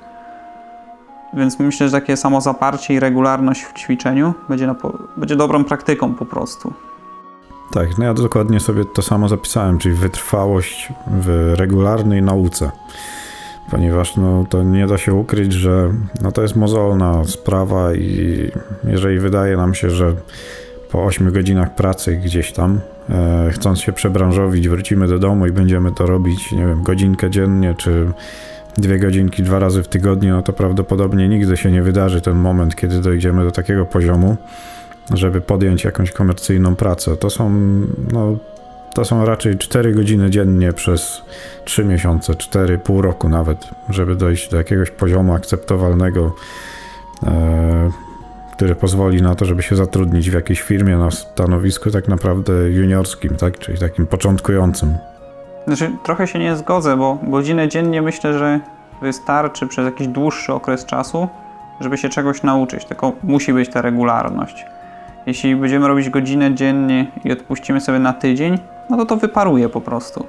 więc 1.33 1.59
myślę, 1.59 1.87
że 1.89 2.01
takie 2.01 2.17
samo 2.17 2.41
zaparcie 2.41 2.93
i 2.93 2.99
regularność 2.99 3.63
w 3.63 3.73
ćwiczeniu 3.73 4.33
będzie, 4.49 4.67
na, 4.67 4.75
będzie 5.17 5.35
dobrą 5.35 5.63
praktyką 5.63 6.13
po 6.13 6.25
prostu. 6.25 6.73
Tak, 7.73 7.97
no 7.97 8.05
ja 8.05 8.13
dokładnie 8.13 8.59
sobie 8.59 8.85
to 8.85 9.01
samo 9.01 9.29
zapisałem, 9.29 9.77
czyli 9.77 9.95
wytrwałość 9.95 10.93
w 11.07 11.53
regularnej 11.55 12.21
nauce. 12.21 12.71
Ponieważ 13.71 14.15
no, 14.17 14.45
to 14.49 14.63
nie 14.63 14.87
da 14.87 14.97
się 14.97 15.13
ukryć, 15.13 15.53
że 15.53 15.93
no, 16.21 16.31
to 16.31 16.41
jest 16.41 16.55
mozolna 16.55 17.25
sprawa 17.25 17.93
i 17.93 18.51
jeżeli 18.83 19.19
wydaje 19.19 19.57
nam 19.57 19.73
się, 19.73 19.89
że 19.89 20.13
po 20.91 21.05
8 21.05 21.31
godzinach 21.31 21.75
pracy 21.75 22.15
gdzieś 22.15 22.51
tam, 22.51 22.79
e, 23.09 23.49
chcąc 23.51 23.79
się 23.79 23.93
przebranżowić, 23.93 24.69
wrócimy 24.69 25.07
do 25.07 25.19
domu 25.19 25.47
i 25.47 25.51
będziemy 25.51 25.91
to 25.91 26.05
robić, 26.05 26.51
nie 26.51 26.65
wiem, 26.65 26.83
godzinkę 26.83 27.29
dziennie, 27.29 27.75
czy 27.77 28.11
dwie 28.77 28.99
godzinki 28.99 29.43
dwa 29.43 29.59
razy 29.59 29.83
w 29.83 29.87
tygodniu, 29.87 30.35
no 30.35 30.41
to 30.41 30.53
prawdopodobnie 30.53 31.29
nigdy 31.29 31.57
się 31.57 31.71
nie 31.71 31.81
wydarzy 31.81 32.21
ten 32.21 32.35
moment, 32.35 32.75
kiedy 32.75 33.01
dojdziemy 33.01 33.43
do 33.43 33.51
takiego 33.51 33.85
poziomu, 33.85 34.37
żeby 35.13 35.41
podjąć 35.41 35.83
jakąś 35.83 36.11
komercyjną 36.11 36.75
pracę. 36.75 37.17
To 37.17 37.29
są, 37.29 37.49
no, 38.11 38.37
to 38.95 39.05
są 39.05 39.25
raczej 39.25 39.57
4 39.57 39.93
godziny 39.93 40.29
dziennie 40.29 40.73
przez 40.73 41.21
3 41.65 41.85
miesiące, 41.85 42.35
4, 42.35 42.77
pół 42.77 43.01
roku 43.01 43.29
nawet, 43.29 43.67
żeby 43.89 44.15
dojść 44.15 44.49
do 44.49 44.57
jakiegoś 44.57 44.91
poziomu 44.91 45.33
akceptowalnego, 45.33 46.35
e, 47.23 47.91
który 48.55 48.75
pozwoli 48.75 49.21
na 49.21 49.35
to, 49.35 49.45
żeby 49.45 49.63
się 49.63 49.75
zatrudnić 49.75 50.29
w 50.29 50.33
jakiejś 50.33 50.61
firmie 50.61 50.97
na 50.97 51.11
stanowisku 51.11 51.91
tak 51.91 52.07
naprawdę 52.07 52.69
juniorskim, 52.69 53.35
tak? 53.35 53.59
czyli 53.59 53.77
takim 53.77 54.07
początkującym. 54.07 55.08
Znaczy, 55.69 55.91
trochę 56.03 56.27
się 56.27 56.39
nie 56.39 56.55
zgodzę, 56.55 56.97
bo 56.97 57.17
godzinę 57.23 57.67
dziennie 57.67 58.01
myślę, 58.01 58.39
że 58.39 58.59
wystarczy 59.01 59.67
przez 59.67 59.85
jakiś 59.85 60.07
dłuższy 60.07 60.53
okres 60.53 60.85
czasu, 60.85 61.27
żeby 61.79 61.97
się 61.97 62.09
czegoś 62.09 62.43
nauczyć, 62.43 62.85
tylko 62.85 63.13
musi 63.23 63.53
być 63.53 63.69
ta 63.69 63.81
regularność. 63.81 64.65
Jeśli 65.25 65.55
będziemy 65.55 65.87
robić 65.87 66.09
godzinę 66.09 66.55
dziennie 66.55 67.11
i 67.23 67.31
odpuścimy 67.31 67.81
sobie 67.81 67.99
na 67.99 68.13
tydzień, 68.13 68.57
no 68.89 68.97
to 68.97 69.05
to 69.05 69.17
wyparuje 69.17 69.69
po 69.69 69.81
prostu. 69.81 70.25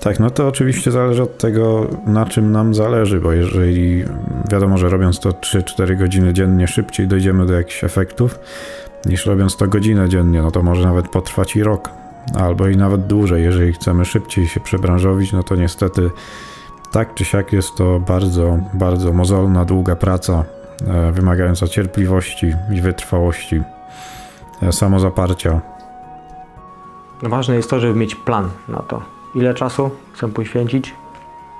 Tak, 0.00 0.20
no 0.20 0.30
to 0.30 0.48
oczywiście 0.48 0.90
zależy 0.90 1.22
od 1.22 1.38
tego, 1.38 1.86
na 2.06 2.26
czym 2.26 2.52
nam 2.52 2.74
zależy, 2.74 3.20
bo 3.20 3.32
jeżeli 3.32 4.04
wiadomo, 4.50 4.78
że 4.78 4.88
robiąc 4.88 5.20
to 5.20 5.30
3-4 5.30 5.98
godziny 5.98 6.32
dziennie 6.32 6.68
szybciej 6.68 7.08
dojdziemy 7.08 7.46
do 7.46 7.54
jakichś 7.54 7.84
efektów, 7.84 8.38
niż 9.06 9.26
robiąc 9.26 9.56
to 9.56 9.66
godzinę 9.66 10.08
dziennie, 10.08 10.42
no 10.42 10.50
to 10.50 10.62
może 10.62 10.82
nawet 10.82 11.08
potrwać 11.08 11.56
i 11.56 11.62
rok, 11.62 11.90
albo 12.34 12.68
i 12.68 12.76
nawet 12.76 13.06
dłużej. 13.06 13.42
Jeżeli 13.42 13.72
chcemy 13.72 14.04
szybciej 14.04 14.48
się 14.48 14.60
przebranżowić, 14.60 15.32
no 15.32 15.42
to 15.42 15.56
niestety 15.56 16.10
tak 16.92 17.14
czy 17.14 17.24
siak 17.24 17.52
jest 17.52 17.74
to 17.74 18.00
bardzo, 18.00 18.58
bardzo 18.74 19.12
mozolna, 19.12 19.64
długa 19.64 19.96
praca, 19.96 20.44
e, 20.86 21.12
wymagająca 21.12 21.66
cierpliwości 21.66 22.54
i 22.72 22.80
wytrwałości, 22.80 23.62
e, 24.62 24.72
samozaparcia. 24.72 25.60
No 27.22 27.28
ważne 27.28 27.56
jest 27.56 27.70
to, 27.70 27.80
żeby 27.80 27.98
mieć 27.98 28.14
plan 28.14 28.48
na 28.68 28.78
to, 28.78 29.02
ile 29.34 29.54
czasu 29.54 29.90
chcę 30.12 30.28
poświęcić, 30.28 30.94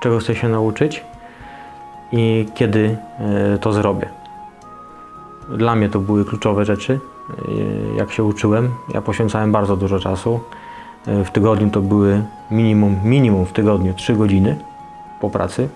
czego 0.01 0.19
chcę 0.19 0.35
się 0.35 0.49
nauczyć 0.49 1.03
i 2.11 2.47
kiedy 2.55 2.97
e, 3.19 3.57
to 3.57 3.73
zrobię. 3.73 4.09
Dla 5.49 5.75
mnie 5.75 5.89
to 5.89 5.99
były 5.99 6.25
kluczowe 6.25 6.65
rzeczy. 6.65 6.99
Jak 7.97 8.11
się 8.11 8.23
uczyłem, 8.23 8.69
ja 8.93 9.01
poświęcałem 9.01 9.51
bardzo 9.51 9.77
dużo 9.77 9.99
czasu. 9.99 10.39
W 11.05 11.31
tygodniu 11.31 11.69
to 11.69 11.81
były 11.81 12.23
minimum, 12.51 12.99
minimum 13.03 13.45
w 13.45 13.51
tygodniu 13.51 13.93
3 13.93 14.15
godziny 14.15 14.55
po 15.21 15.29
pracy. 15.29 15.69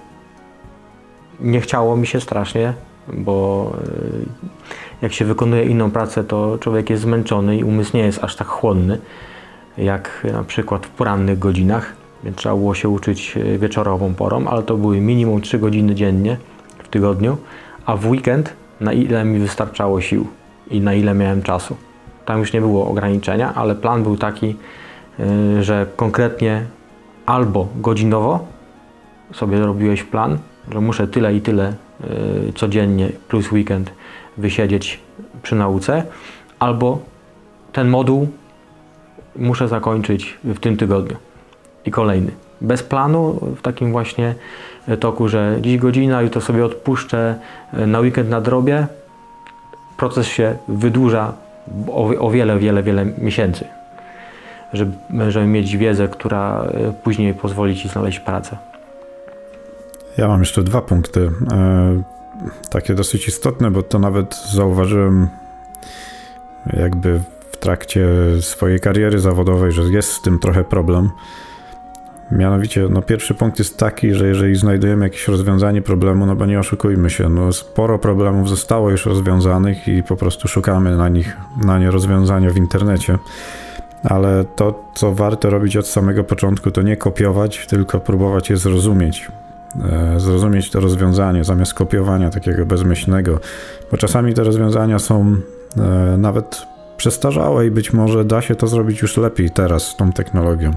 Nie 1.39 1.61
chciało 1.61 1.95
mi 1.95 2.07
się 2.07 2.21
strasznie, 2.21 2.73
bo 3.13 3.71
e, 3.73 5.01
jak 5.01 5.13
się 5.13 5.25
wykonuje 5.25 5.63
inną 5.63 5.91
pracę, 5.91 6.23
to 6.23 6.57
człowiek 6.57 6.89
jest 6.89 7.01
zmęczony 7.01 7.57
i 7.57 7.63
umysł 7.63 7.97
nie 7.97 8.03
jest 8.03 8.23
aż 8.23 8.35
tak 8.35 8.47
chłonny, 8.47 8.97
jak 9.77 10.27
na 10.33 10.43
przykład 10.43 10.85
w 10.85 10.89
porannych 10.89 11.39
godzinach, 11.39 11.93
więc 12.23 12.37
trzeba 12.37 12.55
było 12.55 12.73
się 12.73 12.89
uczyć 12.89 13.35
wieczorową 13.59 14.13
porą, 14.13 14.47
ale 14.47 14.63
to 14.63 14.77
były 14.77 15.01
minimum 15.01 15.41
3 15.41 15.59
godziny 15.59 15.95
dziennie 15.95 16.37
w 16.83 16.87
tygodniu, 16.87 17.37
a 17.85 17.95
w 17.95 18.07
weekend 18.07 18.53
na 18.79 18.93
ile 18.93 19.25
mi 19.25 19.39
wystarczało 19.39 20.01
sił 20.01 20.27
i 20.72 20.82
na 20.82 20.93
ile 20.93 21.13
miałem 21.13 21.41
czasu. 21.41 21.78
Tam 22.26 22.39
już 22.39 22.53
nie 22.53 22.61
było 22.61 22.88
ograniczenia, 22.88 23.53
ale 23.55 23.76
plan 23.76 24.03
był 24.03 24.17
taki, 24.17 24.55
e, 25.19 25.63
że 25.63 25.86
konkretnie 25.95 26.65
albo 27.26 27.67
godzinowo 27.76 28.45
sobie 29.34 29.59
robiłeś 29.59 30.03
plan, 30.03 30.38
że 30.72 30.82
muszę 30.82 31.07
tyle 31.07 31.36
i 31.36 31.41
tyle 31.41 31.74
y, 32.49 32.53
codziennie 32.53 33.09
plus 33.28 33.51
weekend 33.51 33.91
wysiedzieć 34.38 34.99
przy 35.43 35.55
nauce, 35.55 36.03
albo 36.59 36.99
ten 37.74 37.89
moduł 37.89 38.28
muszę 39.36 39.67
zakończyć 39.67 40.38
w 40.43 40.59
tym 40.59 40.78
tygodniu 40.78 41.17
i 41.86 41.91
kolejny. 41.91 42.32
Bez 42.61 42.84
planu, 42.84 43.39
w 43.57 43.61
takim 43.61 43.91
właśnie 43.91 44.36
toku, 44.99 45.28
że 45.28 45.57
dziś 45.61 45.78
godzina, 45.78 46.22
jutro 46.22 46.41
sobie 46.41 46.65
odpuszczę, 46.65 47.36
y, 47.74 47.88
na 47.88 47.99
weekend 47.99 48.30
nadrobię, 48.30 48.88
proces 50.01 50.27
się 50.27 50.55
wydłuża 50.67 51.33
o, 52.19 52.31
wiele, 52.31 52.59
wiele, 52.59 52.83
wiele 52.83 53.05
miesięcy, 53.05 53.65
żeby, 54.73 54.91
żeby 55.31 55.45
mieć 55.45 55.77
wiedzę, 55.77 56.07
która 56.07 56.65
y, 56.89 56.93
później 57.03 57.33
pozwoli 57.33 57.75
Ci 57.75 57.89
znaleźć 57.89 58.19
pracę. 58.19 58.57
Ja 60.17 60.27
mam 60.27 60.39
jeszcze 60.39 60.63
dwa 60.63 60.81
punkty, 60.81 61.31
e, 61.51 62.03
takie 62.69 62.93
dosyć 62.93 63.27
istotne, 63.27 63.71
bo 63.71 63.83
to 63.83 63.99
nawet 63.99 64.35
zauważyłem 64.35 65.27
jakby 66.73 67.21
w 67.51 67.57
trakcie 67.57 68.07
swojej 68.39 68.79
kariery 68.79 69.19
zawodowej, 69.19 69.71
że 69.71 69.81
jest 69.81 70.11
z 70.11 70.21
tym 70.21 70.39
trochę 70.39 70.63
problem. 70.63 71.09
Mianowicie, 72.32 72.88
no 72.89 73.01
pierwszy 73.01 73.34
punkt 73.34 73.59
jest 73.59 73.77
taki, 73.77 74.13
że 74.13 74.27
jeżeli 74.27 74.55
znajdujemy 74.55 75.05
jakieś 75.05 75.27
rozwiązanie 75.27 75.82
problemu, 75.82 76.25
no 76.25 76.36
bo 76.36 76.45
nie 76.45 76.59
oszukujmy 76.59 77.09
się, 77.09 77.29
no 77.29 77.53
sporo 77.53 77.99
problemów 77.99 78.49
zostało 78.49 78.89
już 78.89 79.05
rozwiązanych 79.05 79.88
i 79.88 80.03
po 80.03 80.15
prostu 80.15 80.47
szukamy 80.47 80.97
na 80.97 81.09
nich, 81.09 81.38
na 81.65 81.79
nie 81.79 81.91
rozwiązania 81.91 82.49
w 82.49 82.57
internecie. 82.57 83.17
Ale 84.03 84.45
to, 84.55 84.84
co 84.93 85.13
warto 85.13 85.49
robić 85.49 85.77
od 85.77 85.88
samego 85.88 86.23
początku, 86.23 86.71
to 86.71 86.82
nie 86.82 86.97
kopiować, 86.97 87.67
tylko 87.67 87.99
próbować 87.99 88.49
je 88.49 88.57
zrozumieć. 88.57 89.27
E, 89.91 90.19
zrozumieć 90.19 90.69
to 90.69 90.79
rozwiązanie 90.79 91.43
zamiast 91.43 91.73
kopiowania 91.73 92.29
takiego 92.29 92.65
bezmyślnego, 92.65 93.39
bo 93.91 93.97
czasami 93.97 94.34
te 94.34 94.43
rozwiązania 94.43 94.99
są 94.99 95.36
e, 95.77 96.17
nawet 96.17 96.67
przestarzałe 96.97 97.65
i 97.65 97.71
być 97.71 97.93
może 97.93 98.25
da 98.25 98.41
się 98.41 98.55
to 98.55 98.67
zrobić 98.67 99.01
już 99.01 99.17
lepiej 99.17 99.49
teraz 99.49 99.84
z 99.84 99.95
tą 99.95 100.11
technologią. 100.11 100.71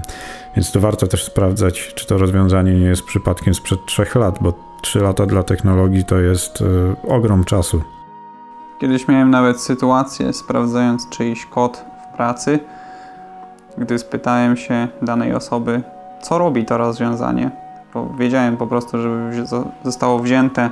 Więc 0.55 0.71
to 0.71 0.79
warto 0.79 1.07
też 1.07 1.23
sprawdzać, 1.23 1.93
czy 1.95 2.07
to 2.07 2.17
rozwiązanie 2.17 2.73
nie 2.73 2.85
jest 2.85 3.03
przypadkiem 3.03 3.53
sprzed 3.53 3.85
3 3.85 4.05
lat, 4.15 4.37
bo 4.41 4.53
3 4.81 4.99
lata 4.99 5.25
dla 5.25 5.43
technologii 5.43 6.05
to 6.05 6.17
jest 6.19 6.61
e, 6.61 6.65
ogrom 7.09 7.43
czasu. 7.43 7.81
Kiedyś 8.79 9.07
miałem 9.07 9.31
nawet 9.31 9.61
sytuację, 9.61 10.33
sprawdzając 10.33 11.09
czyjś 11.09 11.45
kod 11.45 11.85
w 12.13 12.15
pracy, 12.15 12.59
gdy 13.77 13.99
spytałem 13.99 14.57
się 14.57 14.87
danej 15.01 15.33
osoby, 15.33 15.81
co 16.21 16.37
robi 16.37 16.65
to 16.65 16.77
rozwiązanie 16.77 17.65
bo 17.95 18.09
wiedziałem 18.17 18.57
po 18.57 18.67
prostu, 18.67 19.01
żeby 19.01 19.45
zostało 19.83 20.19
wzięte, 20.19 20.69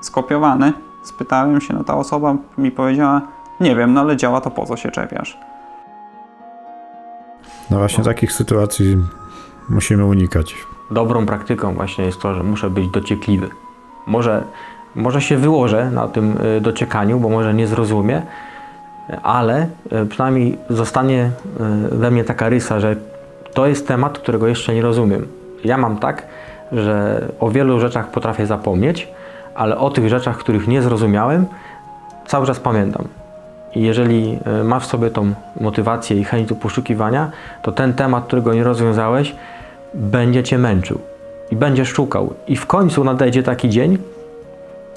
skopiowane. 0.00 0.72
Spytałem 1.04 1.60
się, 1.60 1.74
no 1.74 1.84
ta 1.84 1.96
osoba 1.96 2.36
mi 2.58 2.70
powiedziała, 2.70 3.22
nie 3.60 3.76
wiem, 3.76 3.94
no 3.94 4.00
ale 4.00 4.16
działa, 4.16 4.40
to 4.40 4.50
po 4.50 4.66
co 4.66 4.76
się 4.76 4.90
czepiasz? 4.90 5.38
No 7.70 7.78
właśnie 7.78 8.04
takich 8.04 8.32
sytuacji 8.32 8.96
musimy 9.68 10.04
unikać. 10.04 10.56
Dobrą 10.90 11.26
praktyką 11.26 11.74
właśnie 11.74 12.04
jest 12.04 12.20
to, 12.20 12.34
że 12.34 12.42
muszę 12.42 12.70
być 12.70 12.88
dociekliwy. 12.88 13.48
Może, 14.06 14.44
może 14.94 15.20
się 15.20 15.36
wyłożę 15.36 15.90
na 15.90 16.08
tym 16.08 16.36
y, 16.56 16.60
dociekaniu, 16.60 17.20
bo 17.20 17.28
może 17.28 17.54
nie 17.54 17.66
zrozumie, 17.66 18.22
ale 19.22 19.66
e, 19.90 20.06
przynajmniej 20.06 20.58
zostanie 20.70 21.20
e, 21.22 21.88
we 21.96 22.10
mnie 22.10 22.24
taka 22.24 22.48
rysa, 22.48 22.80
że 22.80 22.96
to 23.54 23.66
jest 23.66 23.88
temat, 23.88 24.18
którego 24.18 24.46
jeszcze 24.46 24.74
nie 24.74 24.82
rozumiem. 24.82 25.26
Ja 25.64 25.78
mam 25.78 25.98
tak, 25.98 26.26
że 26.72 27.24
o 27.40 27.50
wielu 27.50 27.80
rzeczach 27.80 28.10
potrafię 28.10 28.46
zapomnieć, 28.46 29.08
ale 29.54 29.78
o 29.78 29.90
tych 29.90 30.08
rzeczach, 30.08 30.38
których 30.38 30.68
nie 30.68 30.82
zrozumiałem, 30.82 31.46
cały 32.26 32.46
czas 32.46 32.60
pamiętam. 32.60 33.04
I 33.74 33.82
jeżeli 33.82 34.38
masz 34.64 34.82
w 34.82 34.86
sobie 34.86 35.10
tą 35.10 35.34
motywację 35.60 36.16
i 36.20 36.24
chęć 36.24 36.48
do 36.48 36.54
poszukiwania, 36.54 37.30
to 37.62 37.72
ten 37.72 37.94
temat, 37.94 38.24
którego 38.24 38.54
nie 38.54 38.64
rozwiązałeś, 38.64 39.36
będzie 39.94 40.42
cię 40.42 40.58
męczył 40.58 40.98
i 41.50 41.56
będziesz 41.56 41.88
szukał. 41.88 42.34
I 42.48 42.56
w 42.56 42.66
końcu 42.66 43.04
nadejdzie 43.04 43.42
taki 43.42 43.68
dzień, 43.68 43.98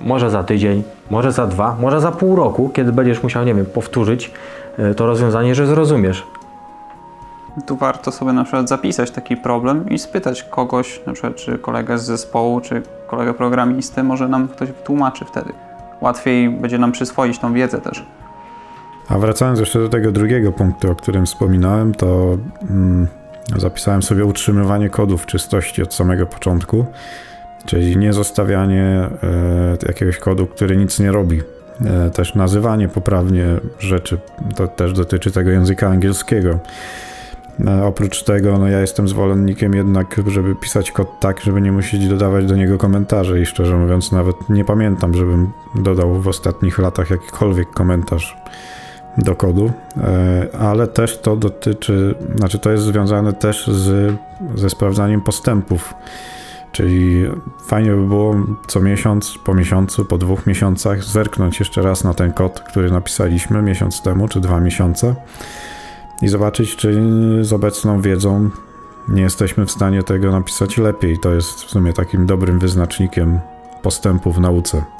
może 0.01 0.29
za 0.29 0.43
tydzień, 0.43 0.83
może 1.09 1.31
za 1.31 1.47
dwa, 1.47 1.75
może 1.81 2.01
za 2.01 2.11
pół 2.11 2.35
roku, 2.35 2.69
kiedy 2.69 2.91
będziesz 2.91 3.23
musiał, 3.23 3.45
nie 3.45 3.55
wiem, 3.55 3.65
powtórzyć 3.65 4.31
e, 4.77 4.93
to 4.93 5.05
rozwiązanie, 5.05 5.55
że 5.55 5.67
zrozumiesz. 5.67 6.23
Tu 7.65 7.77
warto 7.77 8.11
sobie 8.11 8.33
na 8.33 8.43
przykład 8.43 8.69
zapisać 8.69 9.11
taki 9.11 9.37
problem 9.37 9.89
i 9.89 9.99
spytać 9.99 10.43
kogoś, 10.43 11.01
na 11.05 11.13
przykład 11.13 11.35
czy 11.35 11.57
kolegę 11.57 11.97
z 11.97 12.03
zespołu, 12.03 12.61
czy 12.61 12.81
kolegę 13.07 13.33
programistę, 13.33 14.03
może 14.03 14.27
nam 14.27 14.47
ktoś 14.47 14.71
wytłumaczy 14.71 15.25
wtedy. 15.25 15.53
Łatwiej 16.01 16.49
będzie 16.49 16.77
nam 16.77 16.91
przyswoić 16.91 17.39
tą 17.39 17.53
wiedzę 17.53 17.81
też. 17.81 18.05
A 19.09 19.17
wracając 19.17 19.59
jeszcze 19.59 19.79
do 19.79 19.89
tego 19.89 20.11
drugiego 20.11 20.51
punktu, 20.51 20.91
o 20.91 20.95
którym 20.95 21.25
wspominałem, 21.25 21.93
to 21.93 22.37
mm, 22.69 23.07
zapisałem 23.55 24.03
sobie 24.03 24.25
utrzymywanie 24.25 24.89
kodu 24.89 25.17
w 25.17 25.25
czystości 25.25 25.83
od 25.83 25.93
samego 25.93 26.25
początku, 26.25 26.85
czyli 27.65 27.97
nie 27.97 28.13
zostawianie 28.13 28.83
e, 28.83 29.09
jakiegoś 29.87 30.17
kodu, 30.17 30.47
który 30.47 30.77
nic 30.77 30.99
nie 30.99 31.11
robi. 31.11 31.41
E, 31.85 32.09
też 32.09 32.35
nazywanie 32.35 32.87
poprawnie 32.87 33.45
rzeczy, 33.79 34.17
to 34.55 34.67
też 34.67 34.93
dotyczy 34.93 35.31
tego 35.31 35.49
języka 35.49 35.87
angielskiego. 35.87 36.59
E, 37.67 37.83
oprócz 37.83 38.23
tego, 38.23 38.57
no 38.57 38.67
ja 38.67 38.79
jestem 38.79 39.07
zwolennikiem 39.07 39.73
jednak, 39.73 40.21
żeby 40.27 40.55
pisać 40.55 40.91
kod 40.91 41.19
tak, 41.19 41.39
żeby 41.41 41.61
nie 41.61 41.71
musieć 41.71 42.07
dodawać 42.07 42.45
do 42.45 42.55
niego 42.55 42.77
komentarzy 42.77 43.41
i 43.41 43.45
szczerze 43.45 43.77
mówiąc 43.77 44.11
nawet 44.11 44.35
nie 44.49 44.65
pamiętam, 44.65 45.13
żebym 45.13 45.51
dodał 45.75 46.21
w 46.21 46.27
ostatnich 46.27 46.79
latach 46.79 47.09
jakikolwiek 47.09 47.71
komentarz 47.71 48.37
do 49.17 49.35
kodu, 49.35 49.71
e, 49.97 50.47
ale 50.59 50.87
też 50.87 51.17
to 51.17 51.35
dotyczy, 51.35 52.15
znaczy 52.35 52.59
to 52.59 52.71
jest 52.71 52.83
związane 52.83 53.33
też 53.33 53.67
z, 53.67 54.15
ze 54.55 54.69
sprawdzaniem 54.69 55.21
postępów. 55.21 55.93
Czyli 56.71 57.25
fajnie 57.67 57.91
by 57.91 58.07
było 58.07 58.35
co 58.67 58.79
miesiąc, 58.79 59.37
po 59.45 59.53
miesiącu, 59.53 60.05
po 60.05 60.17
dwóch 60.17 60.47
miesiącach 60.47 61.03
zerknąć 61.03 61.59
jeszcze 61.59 61.81
raz 61.81 62.03
na 62.03 62.13
ten 62.13 62.33
kod, 62.33 62.59
który 62.59 62.91
napisaliśmy 62.91 63.61
miesiąc 63.61 64.01
temu, 64.01 64.27
czy 64.27 64.39
dwa 64.39 64.59
miesiące 64.59 65.15
i 66.21 66.27
zobaczyć, 66.27 66.75
czy 66.75 67.01
z 67.41 67.53
obecną 67.53 68.01
wiedzą 68.01 68.49
nie 69.07 69.21
jesteśmy 69.21 69.65
w 69.65 69.71
stanie 69.71 70.03
tego 70.03 70.31
napisać 70.31 70.77
lepiej. 70.77 71.19
To 71.19 71.33
jest 71.33 71.63
w 71.63 71.69
sumie 71.69 71.93
takim 71.93 72.25
dobrym 72.25 72.59
wyznacznikiem 72.59 73.39
postępu 73.81 74.31
w 74.31 74.39
nauce. 74.39 74.96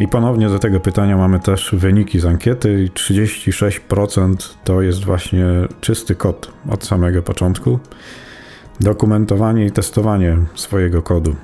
I 0.00 0.08
ponownie 0.08 0.48
do 0.48 0.58
tego 0.58 0.80
pytania 0.80 1.16
mamy 1.16 1.40
też 1.40 1.70
wyniki 1.72 2.20
z 2.20 2.24
ankiety 2.24 2.84
i 2.84 2.90
36% 2.90 4.34
to 4.64 4.82
jest 4.82 5.04
właśnie 5.04 5.46
czysty 5.80 6.14
kod 6.14 6.52
od 6.70 6.84
samego 6.84 7.22
początku. 7.22 7.78
Dokumentowanie 8.80 9.66
i 9.66 9.70
testowanie 9.70 10.36
swojego 10.54 11.02
kodu 11.02 11.36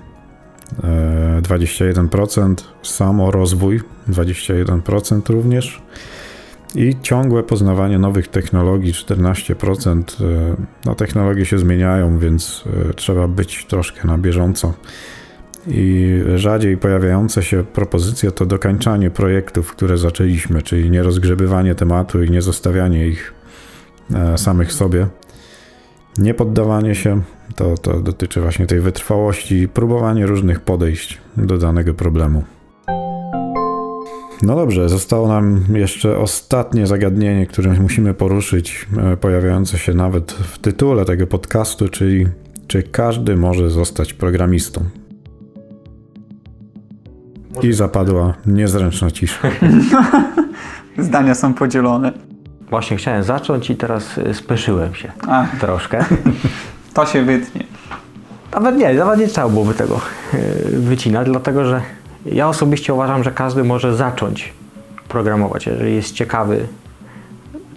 21%, 1.42 2.54
samo 2.82 3.30
rozwój 3.30 3.80
21% 4.08 5.30
również 5.30 5.82
i 6.74 6.96
ciągłe 7.02 7.42
poznawanie 7.42 7.98
nowych 7.98 8.28
technologii 8.28 8.92
14%. 8.92 10.02
No, 10.84 10.94
technologie 10.94 11.44
się 11.44 11.58
zmieniają, 11.58 12.18
więc 12.18 12.64
e, 12.90 12.94
trzeba 12.94 13.28
być 13.28 13.66
troszkę 13.66 14.08
na 14.08 14.18
bieżąco 14.18 14.74
i 15.68 16.20
rzadziej 16.36 16.76
pojawiające 16.76 17.42
się 17.42 17.64
propozycje 17.64 18.30
to 18.30 18.46
dokańczanie 18.46 19.10
projektów, 19.10 19.72
które 19.72 19.98
zaczęliśmy, 19.98 20.62
czyli 20.62 20.90
nie 20.90 21.02
rozgrzebywanie 21.02 21.74
tematu 21.74 22.22
i 22.22 22.30
nie 22.30 22.42
zostawianie 22.42 23.06
ich 23.06 23.34
e, 24.14 24.38
samych 24.38 24.72
sobie. 24.72 25.06
Nie 26.18 26.34
poddawanie 26.34 26.94
się, 26.94 27.22
to, 27.56 27.74
to 27.74 28.00
dotyczy 28.00 28.40
właśnie 28.40 28.66
tej 28.66 28.80
wytrwałości 28.80 29.54
i 29.54 29.68
próbowanie 29.68 30.26
różnych 30.26 30.60
podejść 30.60 31.18
do 31.36 31.58
danego 31.58 31.94
problemu. 31.94 32.44
No 34.42 34.56
dobrze, 34.56 34.88
zostało 34.88 35.28
nam 35.28 35.64
jeszcze 35.74 36.18
ostatnie 36.18 36.86
zagadnienie, 36.86 37.46
które 37.46 37.72
musimy 37.80 38.14
poruszyć, 38.14 38.86
e, 38.98 39.16
pojawiające 39.16 39.78
się 39.78 39.94
nawet 39.94 40.32
w 40.32 40.58
tytule 40.58 41.04
tego 41.04 41.26
podcastu, 41.26 41.88
czyli 41.88 42.26
czy 42.66 42.82
każdy 42.82 43.36
może 43.36 43.70
zostać 43.70 44.14
programistą. 44.14 44.84
I 47.62 47.72
zapadła 47.72 48.34
niezręczna 48.46 49.10
cisza. 49.10 49.48
Zdania 50.98 51.34
są 51.34 51.54
podzielone. 51.54 52.12
Właśnie 52.70 52.96
chciałem 52.96 53.22
zacząć 53.22 53.70
i 53.70 53.76
teraz 53.76 54.18
y, 54.18 54.34
speszyłem 54.34 54.94
się 54.94 55.12
A. 55.28 55.46
troszkę. 55.60 56.04
To 56.94 57.06
się 57.06 57.22
wytnie. 57.22 57.64
Nawet 58.52 58.76
nie, 58.76 58.94
nawet 58.94 59.20
nie 59.20 59.26
trzeba 59.26 59.48
byłoby 59.48 59.74
tego 59.74 60.00
y, 60.34 60.78
wycinać, 60.80 61.28
dlatego 61.28 61.64
że 61.64 61.82
ja 62.26 62.48
osobiście 62.48 62.94
uważam, 62.94 63.24
że 63.24 63.30
każdy 63.30 63.64
może 63.64 63.96
zacząć 63.96 64.52
programować, 65.08 65.66
jeżeli 65.66 65.94
jest 65.94 66.14
ciekawy, 66.14 66.66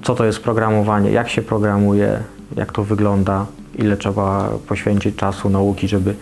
co 0.04 0.16
to 0.16 0.26
jest 0.26 0.40
programowanie, 0.40 1.12
jak 1.12 1.30
się 1.30 1.42
programuje, 1.42 2.20
jak 2.56 2.72
to 2.72 2.84
wygląda, 2.84 3.46
ile 3.76 3.98
trzeba 3.98 4.50
poświęcić 4.68 5.16
czasu, 5.16 5.50
nauki, 5.50 5.88
żeby 5.88 6.16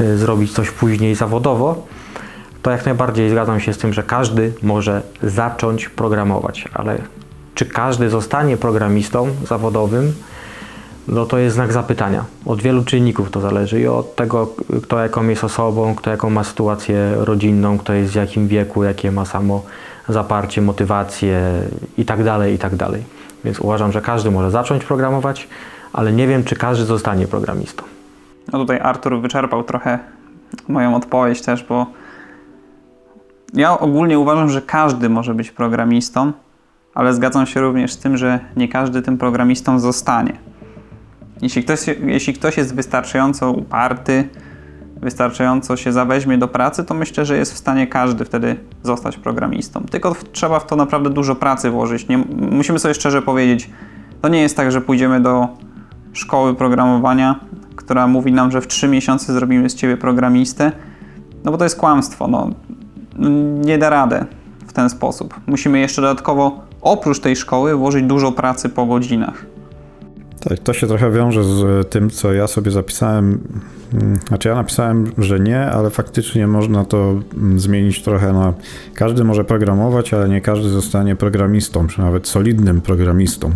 y, 0.00 0.18
zrobić 0.18 0.52
coś 0.52 0.70
później 0.70 1.14
zawodowo 1.14 1.86
to 2.62 2.70
jak 2.70 2.86
najbardziej 2.86 3.30
zgadzam 3.30 3.60
się 3.60 3.72
z 3.72 3.78
tym, 3.78 3.92
że 3.92 4.02
każdy 4.02 4.52
może 4.62 5.02
zacząć 5.22 5.88
programować, 5.88 6.68
ale 6.74 6.98
czy 7.54 7.66
każdy 7.66 8.10
zostanie 8.10 8.56
programistą 8.56 9.28
zawodowym, 9.46 10.12
no 11.08 11.26
to 11.26 11.38
jest 11.38 11.54
znak 11.54 11.72
zapytania. 11.72 12.24
Od 12.46 12.62
wielu 12.62 12.84
czynników 12.84 13.30
to 13.30 13.40
zależy 13.40 13.80
i 13.80 13.86
od 13.86 14.16
tego, 14.16 14.54
kto 14.82 14.98
jaką 14.98 15.28
jest 15.28 15.44
osobą, 15.44 15.94
kto 15.94 16.10
jaką 16.10 16.30
ma 16.30 16.44
sytuację 16.44 17.14
rodzinną, 17.16 17.78
kto 17.78 17.92
jest 17.92 18.12
w 18.12 18.16
jakim 18.16 18.48
wieku, 18.48 18.84
jakie 18.84 19.12
ma 19.12 19.24
samo 19.24 19.62
zaparcie, 20.08 20.62
motywację 20.62 21.40
i 21.98 22.04
tak 22.04 22.24
dalej, 22.24 22.54
i 22.54 22.58
tak. 22.58 22.72
Więc 23.44 23.60
uważam, 23.60 23.92
że 23.92 24.00
każdy 24.00 24.30
może 24.30 24.50
zacząć 24.50 24.84
programować, 24.84 25.48
ale 25.92 26.12
nie 26.12 26.26
wiem, 26.26 26.44
czy 26.44 26.56
każdy 26.56 26.84
zostanie 26.84 27.26
programistą. 27.26 27.82
No 28.52 28.58
tutaj 28.58 28.80
Artur 28.80 29.20
wyczerpał 29.20 29.64
trochę 29.64 29.98
moją 30.68 30.96
odpowiedź 30.96 31.42
też, 31.42 31.64
bo 31.64 31.86
ja 33.54 33.78
ogólnie 33.78 34.18
uważam, 34.18 34.50
że 34.50 34.62
każdy 34.62 35.08
może 35.08 35.34
być 35.34 35.50
programistą, 35.50 36.32
ale 36.94 37.14
zgadzam 37.14 37.46
się 37.46 37.60
również 37.60 37.92
z 37.92 37.98
tym, 37.98 38.16
że 38.16 38.40
nie 38.56 38.68
każdy 38.68 39.02
tym 39.02 39.18
programistą 39.18 39.78
zostanie. 39.78 40.32
Jeśli 41.42 41.62
ktoś, 41.62 41.80
jeśli 42.06 42.34
ktoś 42.34 42.56
jest 42.56 42.74
wystarczająco 42.74 43.52
uparty, 43.52 44.28
wystarczająco 44.96 45.76
się 45.76 45.92
zaweźmie 45.92 46.38
do 46.38 46.48
pracy, 46.48 46.84
to 46.84 46.94
myślę, 46.94 47.24
że 47.24 47.36
jest 47.36 47.54
w 47.54 47.58
stanie 47.58 47.86
każdy 47.86 48.24
wtedy 48.24 48.56
zostać 48.82 49.16
programistą. 49.16 49.84
Tylko 49.90 50.16
trzeba 50.32 50.60
w 50.60 50.66
to 50.66 50.76
naprawdę 50.76 51.10
dużo 51.10 51.34
pracy 51.34 51.70
włożyć. 51.70 52.08
Nie, 52.08 52.18
musimy 52.50 52.78
sobie 52.78 52.94
szczerze 52.94 53.22
powiedzieć, 53.22 53.70
to 54.22 54.28
nie 54.28 54.40
jest 54.40 54.56
tak, 54.56 54.72
że 54.72 54.80
pójdziemy 54.80 55.20
do 55.20 55.48
szkoły 56.12 56.54
programowania, 56.54 57.40
która 57.76 58.06
mówi 58.06 58.32
nam, 58.32 58.50
że 58.50 58.60
w 58.60 58.66
3 58.66 58.88
miesiące 58.88 59.32
zrobimy 59.32 59.70
z 59.70 59.74
ciebie 59.74 59.96
programistę, 59.96 60.72
no 61.44 61.52
bo 61.52 61.58
to 61.58 61.64
jest 61.64 61.76
kłamstwo. 61.76 62.28
No, 62.28 62.50
nie 63.64 63.78
da 63.78 63.90
radę 63.90 64.24
w 64.66 64.72
ten 64.72 64.90
sposób. 64.90 65.34
Musimy 65.46 65.78
jeszcze 65.78 66.02
dodatkowo 66.02 66.60
oprócz 66.80 67.20
tej 67.20 67.36
szkoły 67.36 67.74
włożyć 67.74 68.04
dużo 68.04 68.32
pracy 68.32 68.68
po 68.68 68.86
godzinach. 68.86 69.46
Tak, 70.40 70.58
to 70.58 70.72
się 70.72 70.86
trochę 70.86 71.10
wiąże 71.10 71.44
z 71.44 71.88
tym, 71.90 72.10
co 72.10 72.32
ja 72.32 72.46
sobie 72.46 72.70
zapisałem. 72.70 73.40
Znaczy, 74.28 74.48
ja 74.48 74.54
napisałem, 74.54 75.12
że 75.18 75.40
nie, 75.40 75.60
ale 75.60 75.90
faktycznie 75.90 76.46
można 76.46 76.84
to 76.84 77.20
zmienić 77.56 78.02
trochę 78.02 78.32
na. 78.32 78.52
Każdy 78.94 79.24
może 79.24 79.44
programować, 79.44 80.14
ale 80.14 80.28
nie 80.28 80.40
każdy 80.40 80.68
zostanie 80.68 81.16
programistą, 81.16 81.86
czy 81.86 82.00
nawet 82.00 82.28
solidnym 82.28 82.80
programistą. 82.80 83.50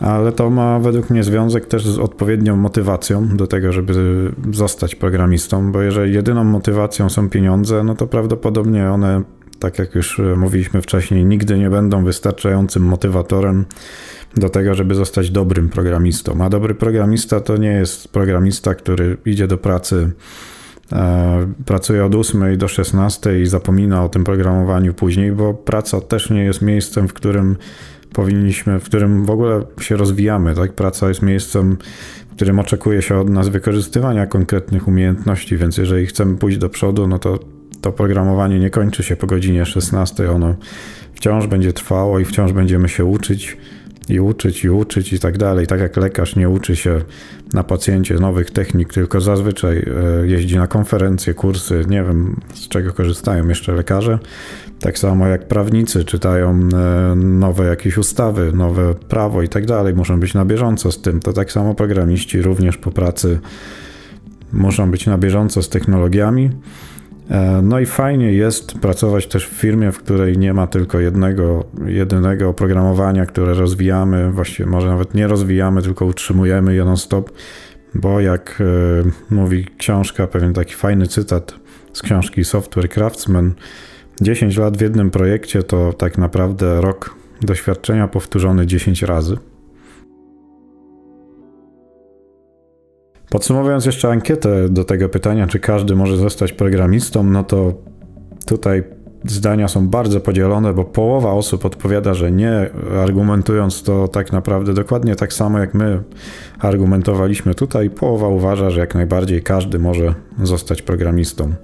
Ale 0.00 0.32
to 0.32 0.50
ma 0.50 0.78
według 0.78 1.10
mnie 1.10 1.24
związek 1.24 1.66
też 1.66 1.86
z 1.86 1.98
odpowiednią 1.98 2.56
motywacją 2.56 3.36
do 3.36 3.46
tego, 3.46 3.72
żeby 3.72 4.32
zostać 4.52 4.94
programistą, 4.94 5.72
bo 5.72 5.82
jeżeli 5.82 6.14
jedyną 6.14 6.44
motywacją 6.44 7.08
są 7.08 7.28
pieniądze, 7.28 7.84
no 7.84 7.94
to 7.94 8.06
prawdopodobnie 8.06 8.90
one, 8.90 9.22
tak 9.58 9.78
jak 9.78 9.94
już 9.94 10.20
mówiliśmy 10.36 10.82
wcześniej, 10.82 11.24
nigdy 11.24 11.58
nie 11.58 11.70
będą 11.70 12.04
wystarczającym 12.04 12.82
motywatorem 12.82 13.64
do 14.36 14.48
tego, 14.48 14.74
żeby 14.74 14.94
zostać 14.94 15.30
dobrym 15.30 15.68
programistą. 15.68 16.44
A 16.44 16.48
dobry 16.48 16.74
programista 16.74 17.40
to 17.40 17.56
nie 17.56 17.72
jest 17.72 18.08
programista, 18.08 18.74
który 18.74 19.16
idzie 19.26 19.46
do 19.46 19.58
pracy 19.58 20.10
e, 20.92 21.52
pracuje 21.66 22.04
od 22.04 22.14
8 22.14 22.58
do 22.58 22.68
16 22.68 23.40
i 23.40 23.46
zapomina 23.46 24.04
o 24.04 24.08
tym 24.08 24.24
programowaniu 24.24 24.94
później, 24.94 25.32
bo 25.32 25.54
praca 25.54 26.00
też 26.00 26.30
nie 26.30 26.44
jest 26.44 26.62
miejscem, 26.62 27.08
w 27.08 27.12
którym 27.12 27.56
powinniśmy, 28.12 28.80
w 28.80 28.84
którym 28.84 29.24
w 29.24 29.30
ogóle 29.30 29.62
się 29.80 29.96
rozwijamy. 29.96 30.54
Tak? 30.54 30.72
Praca 30.72 31.08
jest 31.08 31.22
miejscem, 31.22 31.76
w 32.30 32.34
którym 32.34 32.58
oczekuje 32.58 33.02
się 33.02 33.18
od 33.18 33.28
nas 33.28 33.48
wykorzystywania 33.48 34.26
konkretnych 34.26 34.88
umiejętności, 34.88 35.56
więc 35.56 35.78
jeżeli 35.78 36.06
chcemy 36.06 36.36
pójść 36.36 36.58
do 36.58 36.68
przodu, 36.68 37.06
no 37.06 37.18
to 37.18 37.38
to 37.80 37.92
programowanie 37.92 38.58
nie 38.58 38.70
kończy 38.70 39.02
się 39.02 39.16
po 39.16 39.26
godzinie 39.26 39.66
16. 39.66 40.30
Ono 40.30 40.54
wciąż 41.14 41.46
będzie 41.46 41.72
trwało 41.72 42.18
i 42.18 42.24
wciąż 42.24 42.52
będziemy 42.52 42.88
się 42.88 43.04
uczyć 43.04 43.56
i 44.08 44.20
uczyć, 44.20 44.64
i 44.64 44.70
uczyć 44.70 45.12
i 45.12 45.18
tak 45.18 45.38
dalej. 45.38 45.66
Tak 45.66 45.80
jak 45.80 45.96
lekarz 45.96 46.36
nie 46.36 46.48
uczy 46.48 46.76
się 46.76 47.00
na 47.52 47.64
pacjencie 47.64 48.14
nowych 48.14 48.50
technik, 48.50 48.92
tylko 48.92 49.20
zazwyczaj 49.20 49.76
e, 49.76 50.26
jeździ 50.26 50.56
na 50.56 50.66
konferencje, 50.66 51.34
kursy, 51.34 51.84
nie 51.88 52.02
wiem 52.04 52.40
z 52.54 52.68
czego 52.68 52.92
korzystają 52.92 53.48
jeszcze 53.48 53.72
lekarze. 53.72 54.18
Tak 54.80 54.98
samo 54.98 55.26
jak 55.26 55.48
prawnicy 55.48 56.04
czytają 56.04 56.50
e, 56.50 57.14
nowe 57.16 57.66
jakieś 57.66 57.98
ustawy, 57.98 58.52
nowe 58.52 58.94
prawo 58.94 59.42
i 59.42 59.48
tak 59.48 59.66
dalej, 59.66 59.94
muszą 59.94 60.20
być 60.20 60.34
na 60.34 60.44
bieżąco 60.44 60.92
z 60.92 61.02
tym. 61.02 61.20
To 61.20 61.32
tak 61.32 61.52
samo 61.52 61.74
programiści 61.74 62.42
również 62.42 62.76
po 62.76 62.90
pracy 62.90 63.38
muszą 64.52 64.90
być 64.90 65.06
na 65.06 65.18
bieżąco 65.18 65.62
z 65.62 65.68
technologiami. 65.68 66.50
E, 67.30 67.62
no 67.62 67.80
i 67.80 67.86
fajnie 67.86 68.32
jest 68.32 68.72
pracować 68.72 69.26
też 69.26 69.46
w 69.46 69.52
firmie, 69.52 69.92
w 69.92 69.98
której 69.98 70.38
nie 70.38 70.54
ma 70.54 70.66
tylko 70.66 71.00
jednego, 71.00 71.64
jedynego 71.86 72.48
oprogramowania, 72.48 73.26
które 73.26 73.54
rozwijamy, 73.54 74.32
właściwie 74.32 74.68
może 74.68 74.88
nawet 74.88 75.14
nie 75.14 75.26
rozwijamy, 75.26 75.82
tylko 75.82 76.04
utrzymujemy 76.04 76.74
je 76.74 76.84
non-stop, 76.84 77.30
bo 77.94 78.20
jak 78.20 78.58
e, 78.60 79.34
mówi 79.34 79.66
książka, 79.78 80.26
pewien 80.26 80.52
taki 80.52 80.74
fajny 80.74 81.06
cytat 81.06 81.54
z 81.92 82.02
książki 82.02 82.44
Software 82.44 82.88
Craftsman, 82.88 83.54
10 84.20 84.56
lat 84.56 84.76
w 84.76 84.80
jednym 84.80 85.10
projekcie 85.10 85.62
to 85.62 85.92
tak 85.92 86.18
naprawdę 86.18 86.80
rok 86.80 87.14
doświadczenia 87.40 88.08
powtórzony 88.08 88.66
10 88.66 89.02
razy. 89.02 89.36
Podsumowując 93.30 93.86
jeszcze 93.86 94.08
ankietę 94.08 94.68
do 94.68 94.84
tego 94.84 95.08
pytania, 95.08 95.46
czy 95.46 95.58
każdy 95.60 95.96
może 95.96 96.16
zostać 96.16 96.52
programistą, 96.52 97.24
no 97.24 97.44
to 97.44 97.72
tutaj 98.46 98.82
zdania 99.24 99.68
są 99.68 99.88
bardzo 99.88 100.20
podzielone, 100.20 100.74
bo 100.74 100.84
połowa 100.84 101.32
osób 101.32 101.64
odpowiada, 101.64 102.14
że 102.14 102.32
nie, 102.32 102.70
argumentując 103.02 103.82
to 103.82 104.08
tak 104.08 104.32
naprawdę 104.32 104.74
dokładnie 104.74 105.16
tak 105.16 105.32
samo 105.32 105.58
jak 105.58 105.74
my 105.74 106.02
argumentowaliśmy 106.58 107.54
tutaj. 107.54 107.90
Połowa 107.90 108.28
uważa, 108.28 108.70
że 108.70 108.80
jak 108.80 108.94
najbardziej 108.94 109.42
każdy 109.42 109.78
może 109.78 110.14
zostać 110.42 110.82
programistą. 110.82 111.54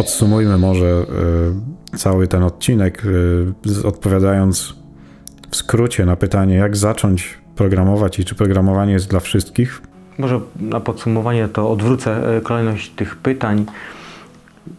Podsumujmy 0.00 0.58
może 0.58 1.06
y, 1.94 1.98
cały 1.98 2.28
ten 2.28 2.42
odcinek, 2.42 3.02
y, 3.04 3.86
odpowiadając 3.86 4.74
w 5.50 5.56
skrócie 5.56 6.06
na 6.06 6.16
pytanie, 6.16 6.54
jak 6.54 6.76
zacząć 6.76 7.38
programować 7.56 8.18
i 8.18 8.24
czy 8.24 8.34
programowanie 8.34 8.92
jest 8.92 9.08
dla 9.08 9.20
wszystkich? 9.20 9.82
Może 10.18 10.40
na 10.60 10.80
podsumowanie 10.80 11.48
to 11.48 11.70
odwrócę 11.70 12.36
e, 12.36 12.40
kolejność 12.40 12.90
tych 12.90 13.16
pytań. 13.16 13.66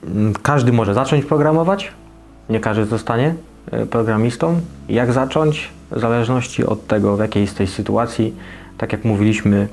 Mm, 0.04 0.34
każdy 0.34 0.72
może 0.72 0.94
zacząć 0.94 1.26
programować, 1.26 1.92
nie 2.50 2.60
każdy 2.60 2.86
zostanie 2.86 3.36
e, 3.72 3.86
programistą. 3.86 4.62
Jak 4.90 5.14
zacząć? 5.14 5.70
W 5.92 6.00
zależności 6.00 6.66
od 6.66 6.88
tego, 6.88 7.18
w 7.18 7.20
jakiej 7.20 7.42
jesteś 7.42 7.70
sytuacji, 7.70 8.36
tak 8.78 8.92
jak 8.92 9.06
mówiliśmy, 9.06 9.68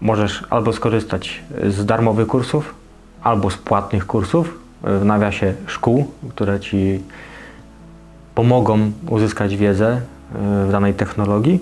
możesz 0.00 0.44
albo 0.50 0.72
skorzystać 0.72 1.42
z 1.68 1.84
darmowych 1.84 2.26
kursów, 2.26 2.77
albo 3.22 3.50
z 3.50 3.56
płatnych 3.56 4.06
kursów, 4.06 4.58
w 4.82 5.04
nawiasie 5.04 5.54
szkół, 5.66 6.10
które 6.28 6.60
ci 6.60 7.02
pomogą 8.34 8.92
uzyskać 9.10 9.56
wiedzę 9.56 9.88
e, 9.88 10.00
w 10.66 10.72
danej 10.72 10.94
technologii. 10.94 11.60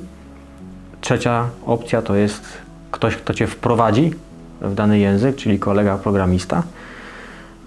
Trzecia 1.01 1.49
opcja 1.67 2.03
to 2.03 2.15
jest 2.15 2.43
ktoś, 2.91 3.17
kto 3.17 3.35
Cię 3.35 3.47
wprowadzi 3.47 4.15
w 4.61 4.75
dany 4.75 4.99
język, 4.99 5.37
czyli 5.37 5.59
kolega 5.59 5.99
programista. 5.99 6.63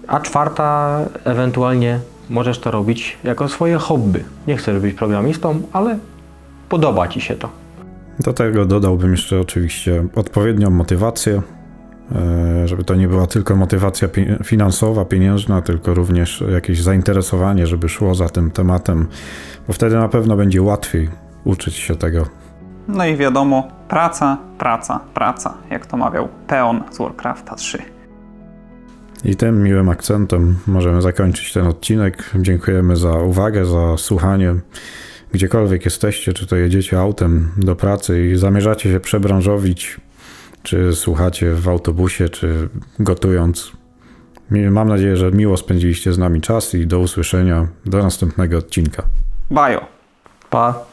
A 0.06 0.20
czwarta, 0.20 0.98
ewentualnie 1.24 1.98
możesz 2.30 2.58
to 2.58 2.70
robić 2.70 3.18
jako 3.24 3.48
swoje 3.48 3.76
hobby. 3.76 4.24
Nie 4.46 4.56
chcesz 4.56 4.80
być 4.80 4.94
programistą, 4.94 5.62
ale 5.72 5.98
podoba 6.68 7.08
Ci 7.08 7.20
się 7.20 7.34
to. 7.34 7.48
Do 8.20 8.32
tego 8.32 8.66
dodałbym 8.66 9.10
jeszcze 9.10 9.40
oczywiście 9.40 10.04
odpowiednią 10.14 10.70
motywację, 10.70 11.42
E, 11.42 11.59
żeby 12.64 12.84
to 12.84 12.94
nie 12.94 13.08
była 13.08 13.26
tylko 13.26 13.56
motywacja 13.56 14.08
finansowa, 14.44 15.04
pieniężna, 15.04 15.62
tylko 15.62 15.94
również 15.94 16.44
jakieś 16.52 16.82
zainteresowanie, 16.82 17.66
żeby 17.66 17.88
szło 17.88 18.14
za 18.14 18.28
tym 18.28 18.50
tematem, 18.50 19.06
bo 19.66 19.72
wtedy 19.72 19.96
na 19.96 20.08
pewno 20.08 20.36
będzie 20.36 20.62
łatwiej 20.62 21.08
uczyć 21.44 21.74
się 21.74 21.96
tego. 21.96 22.26
No 22.88 23.06
i 23.06 23.16
wiadomo, 23.16 23.68
praca, 23.88 24.38
praca, 24.58 25.00
praca, 25.14 25.54
jak 25.70 25.86
to 25.86 25.96
mawiał 25.96 26.28
Peon 26.46 26.82
z 26.90 26.98
Warcrafta 26.98 27.54
3. 27.54 27.78
I 29.24 29.36
tym 29.36 29.62
miłym 29.62 29.88
akcentem 29.88 30.56
możemy 30.66 31.02
zakończyć 31.02 31.52
ten 31.52 31.66
odcinek. 31.66 32.30
Dziękujemy 32.34 32.96
za 32.96 33.12
uwagę, 33.12 33.66
za 33.66 33.96
słuchanie. 33.96 34.54
Gdziekolwiek 35.32 35.84
jesteście, 35.84 36.32
czy 36.32 36.46
to 36.46 36.56
jedziecie 36.56 37.00
autem 37.00 37.48
do 37.56 37.76
pracy 37.76 38.26
i 38.26 38.36
zamierzacie 38.36 38.92
się 38.92 39.00
przebranżowić 39.00 40.00
czy 40.62 40.94
słuchacie 40.94 41.54
w 41.54 41.68
autobusie, 41.68 42.28
czy 42.28 42.68
gotując. 42.98 43.72
Mam 44.70 44.88
nadzieję, 44.88 45.16
że 45.16 45.30
miło 45.30 45.56
spędziliście 45.56 46.12
z 46.12 46.18
nami 46.18 46.40
czas 46.40 46.74
i 46.74 46.86
do 46.86 46.98
usłyszenia 46.98 47.68
do 47.86 48.02
następnego 48.02 48.58
odcinka. 48.58 49.02
Bajo. 49.50 49.86
Pa. 50.50 50.84